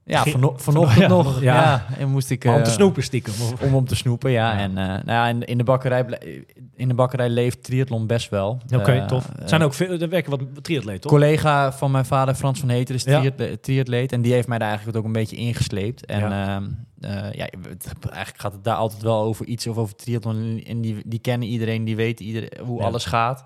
Ja, 0.08 0.24
vano- 0.26 0.54
vanochtend 0.58 1.00
ja, 1.02 1.08
nog. 1.08 1.42
ja. 1.42 1.56
Ja. 1.56 1.86
en 1.98 2.10
moest 2.10 2.30
ik... 2.30 2.44
Maar 2.46 2.56
om 2.56 2.64
te 2.64 2.70
eh, 2.70 2.76
snoepen 2.76 3.04
stiekem. 3.04 3.34
of- 3.34 3.62
Om 3.62 3.76
om 3.76 3.86
te 3.88 3.96
snoepen, 3.96 4.32
ja. 4.32 4.52
Ja. 4.54 4.60
En 4.60 4.70
eh, 4.78 4.86
nou 4.86 5.04
ja, 5.06 5.28
in, 5.28 5.44
in, 5.46 5.58
de 5.58 5.64
bakkerij, 5.64 6.06
in 6.76 6.88
de 6.88 6.94
bakkerij 6.94 7.30
leeft 7.30 7.64
triathlon 7.64 8.08
best 8.08 8.30
wel. 8.30 8.62
Oké, 8.76 8.92
Eh, 8.92 9.06
tof. 9.06 9.30
eh, 9.36 9.42
Er 9.44 9.50
zijn 9.50 9.62
ook 9.62 9.74
veel, 9.74 10.00
er 10.00 10.10
werken 10.10 10.32
wat 10.32 10.42
triatleten, 10.64 11.02
toch? 11.02 11.12
collega 11.12 11.72
van 11.74 11.92
mijn 11.92 12.06
vader, 12.06 12.36
Frans 12.36 12.60
van 12.60 12.70
Heter, 12.70 12.96
is 12.96 13.04
triatle- 13.04 13.60
triatleet. 13.60 14.12
En 14.12 14.22
die 14.22 14.34
heeft 14.34 14.48
mij 14.48 14.58
daar 14.58 14.68
eigenlijk 14.68 14.98
ook 14.98 15.06
een 15.06 15.12
beetje 15.12 15.36
ingesleept. 15.36 16.06
En 16.06 16.20
Ja. 16.20 16.56
ehm, 16.56 16.64
eh, 17.00 17.32
ja, 17.34 17.48
het- 17.70 17.94
eigenlijk 18.10 18.42
gaat 18.42 18.54
het 18.54 18.64
daar 18.64 18.76
altijd 18.76 19.02
wel 19.02 19.22
over 19.22 19.46
iets 19.46 19.68
of 19.68 19.78
over 19.78 19.96
triathlon. 19.96 20.64
En 20.68 20.82
die, 20.82 21.02
die 21.06 21.20
kennen 21.20 21.48
iedereen, 21.48 21.84
die 21.84 21.96
weten 21.96 22.26
iedereen, 22.26 22.52
hoe 22.66 22.84
alles 22.84 23.06
gaat. 23.06 23.46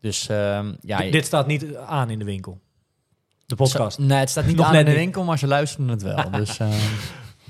Dus 0.00 0.28
ehm, 0.28 0.72
ja... 0.80 0.98
D- 1.08 1.12
dit 1.12 1.26
staat 1.26 1.46
niet 1.46 1.76
aan 1.76 2.10
in 2.10 2.18
de 2.18 2.24
winkel. 2.24 2.60
De 3.46 3.54
podcast. 3.56 3.98
Nee, 3.98 4.18
het 4.18 4.30
staat 4.30 4.46
niet 4.46 4.56
Nog 4.56 4.66
aan 4.66 4.72
net 4.72 4.86
in 4.86 4.92
de 4.92 4.98
winkel, 4.98 5.24
maar 5.24 5.38
ze 5.38 5.46
luisteren 5.46 5.88
het 5.88 6.02
wel. 6.02 6.30
dus 6.40 6.58
ehm, 6.58 6.70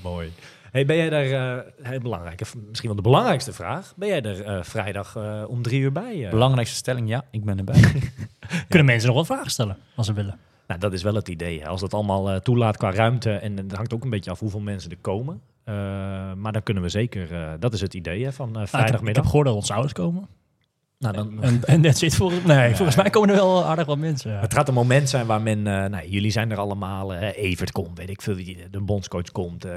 Mooi. 0.03 0.33
Hey, 0.71 0.87
ben 0.87 0.97
jij 0.97 1.11
daar, 1.11 1.59
eh, 1.59 1.65
heel 1.83 2.01
belangrijke, 2.01 2.45
misschien 2.69 2.89
wel 2.89 2.97
de 2.97 3.03
belangrijkste 3.09 3.53
vraag, 3.53 3.93
ben 3.97 4.09
jij 4.09 4.23
er 4.23 4.45
eh, 4.45 4.63
vrijdag 4.63 5.17
eh, 5.17 5.43
om 5.47 5.63
drie 5.63 5.81
uur 5.81 5.93
bij? 5.93 6.25
eh? 6.25 6.31
belangrijkste 6.31 6.77
stelling, 6.77 7.09
ja, 7.09 7.25
ik 7.31 7.45
ben 7.45 7.59
erbij. 7.59 7.81
Kunnen 8.69 8.87
mensen 8.87 9.09
nog 9.09 9.17
wat 9.17 9.27
vragen 9.27 9.51
stellen 9.51 9.77
als 9.97 10.07
ze 10.07 10.13
willen? 10.13 10.39
Nou, 10.67 10.81
dat 10.81 10.93
is 10.93 11.03
wel 11.03 11.15
het 11.15 11.29
idee. 11.29 11.61
Hè. 11.61 11.67
Als 11.69 11.81
dat 11.81 11.95
allemaal 11.95 12.31
eh, 12.31 12.37
toelaat 12.37 12.77
qua 12.77 12.91
ruimte, 12.93 13.33
en 13.33 13.57
het 13.57 13.73
hangt 13.73 13.95
ook 13.95 14.05
een 14.05 14.11
beetje 14.11 14.31
af 14.31 14.39
hoeveel 14.39 14.61
mensen 14.61 14.91
er 14.91 14.97
komen. 15.01 15.41
Eh, 15.65 15.75
maar 16.35 16.53
dan 16.53 16.63
kunnen 16.63 16.83
we 16.83 16.89
zeker, 16.89 17.33
eh, 17.33 17.53
dat 17.59 17.73
is 17.73 17.81
het 17.81 17.95
idee 17.95 18.25
hè, 18.25 18.33
van 18.33 18.49
eh, 18.49 18.53
Nou, 18.53 18.65
ik, 18.65 18.71
heb, 18.71 18.81
ik 18.81 18.81
vrijdagmiddag. 18.81 19.23
heb 19.23 19.31
gehoord 19.31 19.47
dat 19.47 19.57
onze 19.57 19.73
ouders 19.73 19.93
komen. 19.93 20.29
Nou, 21.13 21.15
dan, 21.17 21.43
En, 21.43 21.61
en 21.65 21.83
dat 21.83 21.99
zit 21.99 22.15
volgens, 22.15 22.45
nee, 22.45 22.75
volgens 22.77 22.97
mij 22.97 23.11
komen 23.11 23.29
er 23.29 23.35
wel 23.35 23.65
aardig 23.65 23.87
wat 23.87 23.99
mensen. 23.99 24.31
ja. 24.33 24.41
Het 24.41 24.55
gaat 24.55 24.69
een 24.69 24.75
moment 24.75 25.09
zijn 25.09 25.27
waar 25.27 25.43
men, 25.43 25.59
eh, 25.67 25.85
nou, 25.85 26.09
jullie 26.09 26.31
zijn 26.31 26.51
er 26.51 26.59
allemaal, 26.59 27.15
eh, 27.15 27.45
Evert 27.45 27.73
komt, 27.73 27.99
weet 27.99 28.11
ik 28.11 28.23
veel, 28.23 28.37
de 28.71 28.81
bondscoach 28.81 29.31
komt. 29.33 29.65
eh, 29.65 29.73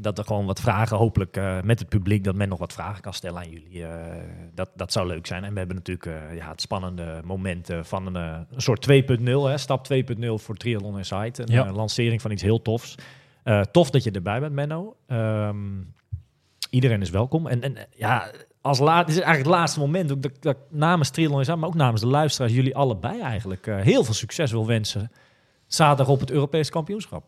dat 0.00 0.18
er 0.18 0.24
gewoon 0.24 0.46
wat 0.46 0.60
vragen, 0.60 0.96
hopelijk 0.96 1.40
met 1.64 1.78
het 1.78 1.88
publiek, 1.88 2.24
dat 2.24 2.34
men 2.34 2.48
nog 2.48 2.58
wat 2.58 2.72
vragen 2.72 3.02
kan 3.02 3.14
stellen 3.14 3.38
aan 3.40 3.50
jullie. 3.50 3.84
dat, 4.54 4.70
dat 4.76 4.92
zou 4.92 5.06
leuk 5.06 5.26
zijn. 5.26 5.44
En 5.44 5.52
we 5.52 5.58
hebben 5.58 5.76
natuurlijk 5.76 6.10
ja, 6.34 6.48
het 6.50 6.60
spannende 6.60 7.20
moment 7.24 7.68
van 7.82 8.14
een, 8.14 8.46
soort 8.56 8.82
2.0, 8.90 9.24
hè, 9.48 9.58
stap 9.58 9.84
2.0 9.84 10.38
voor 10.38 10.56
Triathlon 10.56 10.96
Insight. 10.98 11.38
Een 11.38 11.46
Ja. 11.52 11.72
lancering 11.72 12.20
van 12.22 12.30
iets 12.30 12.42
heel 12.42 12.62
tofs. 12.62 12.94
Tof 13.70 13.90
dat 13.90 14.04
je 14.04 14.10
erbij 14.10 14.40
bent, 14.40 14.52
Menno. 14.52 14.96
Ehm, 15.06 15.56
iedereen 16.70 17.00
is 17.00 17.10
welkom. 17.10 17.46
En, 17.46 17.62
en 17.62 17.76
ja, 17.96 18.30
als 18.62 18.78
laat, 18.78 19.06
dit 19.06 19.16
is 19.16 19.22
eigenlijk 19.22 19.48
het 19.50 19.58
laatste 19.58 19.80
moment 19.80 20.12
ook 20.12 20.42
dat, 20.42 20.56
namens 20.70 21.10
Triathlon 21.10 21.38
Insight, 21.38 21.60
maar 21.60 21.68
ook 21.68 21.74
namens 21.74 22.00
de 22.00 22.06
luisteraars, 22.06 22.52
jullie 22.52 22.76
allebei 22.76 23.20
eigenlijk 23.20 23.66
eh, 23.66 23.76
heel 23.80 24.04
veel 24.04 24.14
succes 24.14 24.50
wil 24.50 24.66
wensen. 24.66 25.10
Zaterdag 25.66 26.08
op 26.08 26.20
het 26.20 26.30
Europees 26.30 26.70
kampioenschap. 26.70 27.24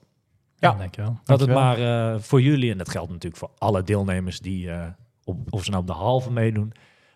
Ja, 0.57 0.71
Ja. 0.71 0.77
dankjewel. 0.79 1.19
Dat 1.25 1.41
het 1.41 1.51
maar 1.51 1.79
eh, 1.79 2.21
voor 2.21 2.41
jullie, 2.43 2.71
en 2.71 2.79
dat 2.79 2.89
geldt 2.89 3.11
natuurlijk 3.11 3.37
voor 3.37 3.51
alle 3.59 3.83
deelnemers 3.83 4.41
die, 4.41 4.71
eh, 4.71 4.87
op, 5.25 5.39
of 5.51 5.65
ze 5.65 5.71
nou 5.71 5.83
op 5.83 5.89
de 5.89 5.95
halve 5.95 6.31
meedoen, 6.33 6.73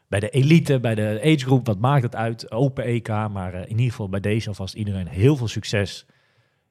bij 0.08 0.20
de 0.20 0.28
elite, 0.30 0.80
bij 0.80 0.94
de 0.94 1.20
age 1.22 1.38
group, 1.46 1.66
wat 1.66 1.78
maakt 1.78 2.02
het 2.02 2.16
uit? 2.16 2.50
Open 2.52 2.84
EK, 2.84 3.08
maar 3.08 3.54
eh, 3.54 3.60
in 3.62 3.68
ieder 3.68 3.90
geval 3.90 4.08
bij 4.08 4.20
deze 4.20 4.48
alvast 4.48 4.74
iedereen 4.74 5.06
heel 5.08 5.36
veel 5.36 5.48
succes. 5.48 6.06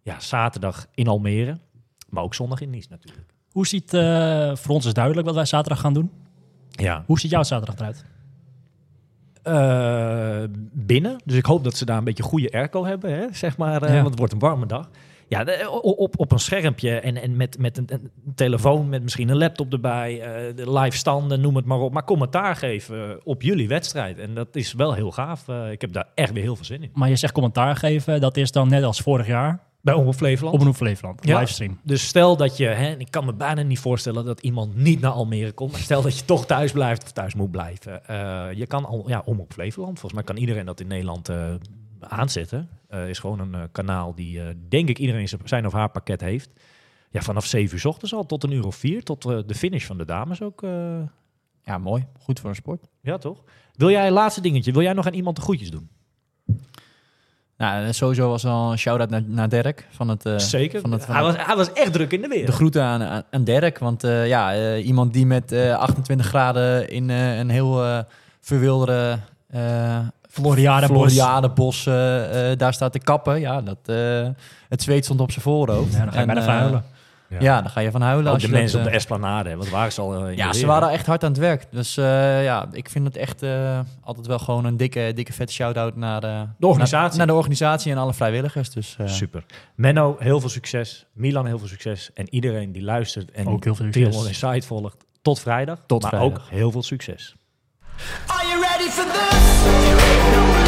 Ja, 0.02 0.20
zaterdag 0.20 0.88
in 0.94 1.08
Almere, 1.08 1.58
maar 2.10 2.24
ook 2.24 2.34
zondag 2.34 2.62
in 2.62 2.70
Nice 2.70 2.88
natuurlijk. 2.90 3.28
Hoe 3.52 3.68
ziet, 3.68 3.94
eh, 3.94 4.56
voor 4.56 4.76
ons 4.76 4.86
is 4.86 4.94
duidelijk 4.94 5.26
wat 5.26 5.36
wij 5.36 5.46
zaterdag 5.46 5.80
gaan 5.80 5.94
doen. 5.94 6.12
Ja, 6.82 7.04
Hoe 7.06 7.20
ziet 7.20 7.32
jouw 7.32 7.44
zaterdag 7.44 7.76
eruit? 7.76 8.06
Eh, 9.44 10.44
binnen. 10.74 11.22
Dus 11.26 11.38
ik 11.38 11.46
hoop 11.46 11.64
dat 11.64 11.78
ze 11.78 11.86
daar 11.86 11.98
een 11.98 12.04
beetje 12.04 12.24
goede 12.24 12.52
airco 12.52 12.86
hebben, 12.86 13.12
hè? 13.14 13.26
zeg 13.32 13.58
maar. 13.58 13.82
eh, 13.82 13.90
Ja. 13.90 13.96
Want 13.96 14.10
het 14.10 14.18
wordt 14.18 14.34
een 14.34 14.40
warme 14.40 14.66
dag. 14.66 14.90
Ja, 15.30 15.46
o- 15.66 15.78
op, 15.80 16.20
op 16.20 16.32
een 16.32 16.40
schermpje 16.40 17.00
en, 17.00 17.22
en 17.22 17.36
met, 17.36 17.58
met 17.60 17.78
een, 17.78 17.86
een 17.88 18.12
telefoon, 18.36 18.90
met 18.90 19.04
misschien 19.04 19.30
een 19.30 19.38
laptop 19.38 19.74
erbij, 19.74 20.22
eh, 20.22 20.56
de 20.56 20.72
live 20.80 20.98
standen, 20.98 21.42
noem 21.42 21.56
het 21.56 21.66
maar 21.66 21.80
op. 21.80 21.94
Maar 21.94 22.04
commentaar 22.04 22.56
geven 22.56 23.20
op 23.26 23.42
jullie 23.42 23.68
wedstrijd. 23.68 24.20
En 24.20 24.34
dat 24.34 24.56
is 24.56 24.74
wel 24.74 24.94
heel 24.94 25.12
gaaf. 25.12 25.48
Eh, 25.48 25.72
ik 25.72 25.82
heb 25.82 25.94
daar 25.94 26.08
echt 26.16 26.34
weer 26.34 26.44
heel 26.44 26.56
veel 26.56 26.66
zin 26.66 26.84
in. 26.84 26.90
Maar 26.94 27.10
je 27.10 27.16
zegt 27.16 27.34
commentaar 27.34 27.76
geven, 27.76 28.22
dat 28.22 28.38
is 28.38 28.52
dan 28.52 28.68
net 28.70 28.84
als 28.84 29.02
vorig 29.02 29.28
jaar 29.28 29.60
Bij 29.82 29.94
Omroep 29.94 30.16
Flevoland. 30.16 30.62
op 30.62 30.68
een 30.68 30.74
Flevoland, 30.74 31.26
Ja. 31.28 31.40
livestream. 31.40 31.80
Dus 31.84 32.08
stel 32.08 32.38
dat 32.38 32.58
je, 32.58 32.66
hè, 32.66 32.96
ik 32.98 33.12
kan 33.12 33.26
me 33.26 33.34
bijna 33.34 33.62
niet 33.62 33.80
voorstellen 33.80 34.26
dat 34.26 34.40
iemand 34.42 34.76
niet 34.76 35.00
naar 35.02 35.12
Almere 35.12 35.52
komt, 35.52 35.72
maar 35.72 35.80
stel 35.82 36.02
dat 36.02 36.18
je 36.20 36.26
toch 36.26 36.46
thuis 36.46 36.72
blijft 36.72 37.04
of 37.04 37.12
thuis 37.12 37.36
moet 37.36 37.52
blijven. 37.52 38.06
Eh, 38.08 38.48
je 38.54 38.68
kan 38.68 38.86
al, 38.86 39.04
ja, 39.10 39.22
om 39.26 39.40
op 39.40 39.54
Flevoland, 39.54 40.00
volgens 40.00 40.14
mij 40.14 40.24
kan 40.24 40.38
iedereen 40.38 40.66
dat 40.66 40.80
in 40.80 40.88
Nederland 40.88 41.30
eh, 41.30 41.54
aanzetten. 42.00 42.70
Eh, 42.88 43.10
is 43.10 43.20
gewoon 43.20 43.40
een 43.40 43.54
eh, 43.56 43.62
kanaal 43.72 44.16
die, 44.16 44.42
eh, 44.42 44.48
denk 44.70 44.90
ik, 44.90 45.00
iedereen 45.00 45.28
zijn- 45.44 45.66
of 45.66 45.74
haar 45.74 45.90
pakket 45.90 46.22
heeft. 46.22 46.50
Ja, 47.10 47.22
vanaf 47.22 47.46
7 47.46 47.74
uur 47.76 47.82
's 47.82 47.86
ochtends 47.86 48.14
al 48.14 48.26
tot 48.26 48.44
een 48.44 48.52
uur 48.52 48.66
of 48.66 48.76
vier, 48.76 49.04
tot 49.04 49.26
eh, 49.26 49.38
de 49.46 49.56
finish 49.56 49.86
van 49.86 49.98
de 49.98 50.06
dames 50.06 50.42
ook. 50.42 50.64
eh, 50.64 51.00
ja, 51.64 51.78
mooi. 51.78 52.06
Goed 52.20 52.40
voor 52.40 52.50
een 52.50 52.56
sport. 52.56 52.88
ja, 53.02 53.18
toch? 53.18 53.44
Wil 53.74 53.90
jij, 53.90 54.12
laatste 54.12 54.42
dingetje, 54.42 54.72
wil 54.72 54.82
jij 54.82 54.94
nog 54.94 55.06
aan 55.06 55.14
iemand 55.14 55.36
de 55.36 55.42
groetjes 55.42 55.72
doen? 55.72 55.90
Nou, 57.58 57.94
sowieso 57.94 58.30
was 58.30 58.44
wel 58.44 58.72
een 58.72 58.78
shout-out 58.78 59.10
naar, 59.10 59.24
naar 59.26 59.50
Dirk 59.50 59.88
van 59.90 60.08
het... 60.10 60.26
eh, 60.26 60.38
Zeker. 60.38 60.82
Van 60.82 60.92
het, 60.92 61.06
van 61.06 61.16
hij, 61.16 61.24
was, 61.24 61.34
hij 61.38 61.56
was 61.56 61.74
echt 61.74 61.94
druk 61.94 62.12
in 62.12 62.22
de 62.22 62.28
weer. 62.28 62.46
de 62.46 62.52
groeten 62.52 62.84
aan, 62.84 63.04
aan, 63.04 63.24
aan 63.32 63.44
Dirk, 63.44 63.80
want 63.80 64.04
eh, 64.04 64.28
ja, 64.28 64.54
eh, 64.54 64.86
iemand 64.88 65.14
die 65.14 65.26
met 65.26 65.52
eh, 65.52 65.76
28 65.78 66.26
graden 66.28 66.90
in 66.90 67.10
eh, 67.10 67.38
een 67.38 67.50
heel 67.50 67.84
eh 67.84 68.00
verwilderde 68.42 69.20
eh 69.50 69.98
eh, 71.86 72.52
eh, 72.52 72.58
daar 72.58 72.74
staat 72.74 72.92
te 72.92 73.00
kappen. 73.00 73.40
Ja, 73.40 73.62
dat, 73.62 73.78
eh, 73.86 74.28
het 74.70 74.82
zweet 74.82 75.04
stond 75.04 75.20
op 75.20 75.32
zijn 75.32 75.44
voorhoofd. 75.44 75.94
Ja, 75.94 76.00
dan 76.00 76.08
ga 76.14 76.14
je 76.22 76.26
En, 76.28 76.34
bijna 76.34 76.84
eh. 77.30 77.40
Ja, 77.42 77.62
dan 77.62 77.70
ga 77.70 77.80
je 77.80 77.92
van 77.92 78.02
huilen. 78.02 78.28
Ook 78.28 78.34
als 78.34 78.42
de 78.42 78.48
je 78.48 78.54
dat, 78.54 78.62
mensen 78.62 78.80
op 78.80 78.86
eh, 78.86 78.92
de 78.92 78.98
Esplanade, 78.98 79.50
hè, 79.50 79.58
want 79.58 79.70
waren 79.70 79.92
ze 79.92 80.02
al 80.02 80.26
eh, 80.28 80.36
Ja, 80.36 80.54
ze 80.54 80.66
waren 80.66 80.90
echt 80.90 81.06
hard 81.06 81.24
aan 81.24 81.30
het 81.32 81.40
werk. 81.40 81.66
Dus 81.72 81.98
eh, 81.98 82.44
ja, 82.44 82.68
ik 82.72 82.90
vind 82.90 83.06
het 83.06 83.18
echt 83.18 83.44
eh, 83.44 83.80
altijd 84.02 84.28
wel 84.28 84.40
gewoon 84.40 84.66
een 84.66 84.78
dikke, 84.78 85.12
dikke 85.16 85.34
vette 85.34 85.54
shout-out 85.54 85.96
naar 85.96 86.22
de, 86.22 86.46
De 86.58 86.68
organisatie. 86.68 87.08
Naar, 87.08 87.18
naar 87.18 87.28
de 87.28 87.34
organisatie 87.34 87.92
en 87.92 87.98
alle 87.98 88.14
vrijwilligers. 88.14 88.70
Dus 88.70 88.96
eh, 88.98 89.08
Super. 89.08 89.46
Menno, 89.76 90.16
heel 90.20 90.40
veel 90.40 90.50
succes. 90.50 91.06
Milan, 91.14 91.46
heel 91.46 91.60
veel 91.60 91.68
succes. 91.68 92.10
En 92.14 92.34
iedereen 92.34 92.72
die 92.72 92.84
luistert 92.84 93.32
en 93.32 93.48
Ook 93.48 93.64
heel 93.64 93.76
veel 93.76 93.86
succes. 93.86 94.04
Triathlon 94.04 94.28
Insight 94.28 94.66
volgt. 94.66 95.06
Tot 95.22 95.40
vrijdag. 95.40 95.78
Tot 95.88 96.02
maar 96.02 96.12
vrijdag. 96.12 96.40
ook 96.40 96.48
heel 96.50 96.72
veel 96.72 96.84
succes. 96.84 97.36
Are 98.28 98.48
you 98.48 98.62
ready 98.62 98.90
for 98.90 99.06
this? 99.06 100.67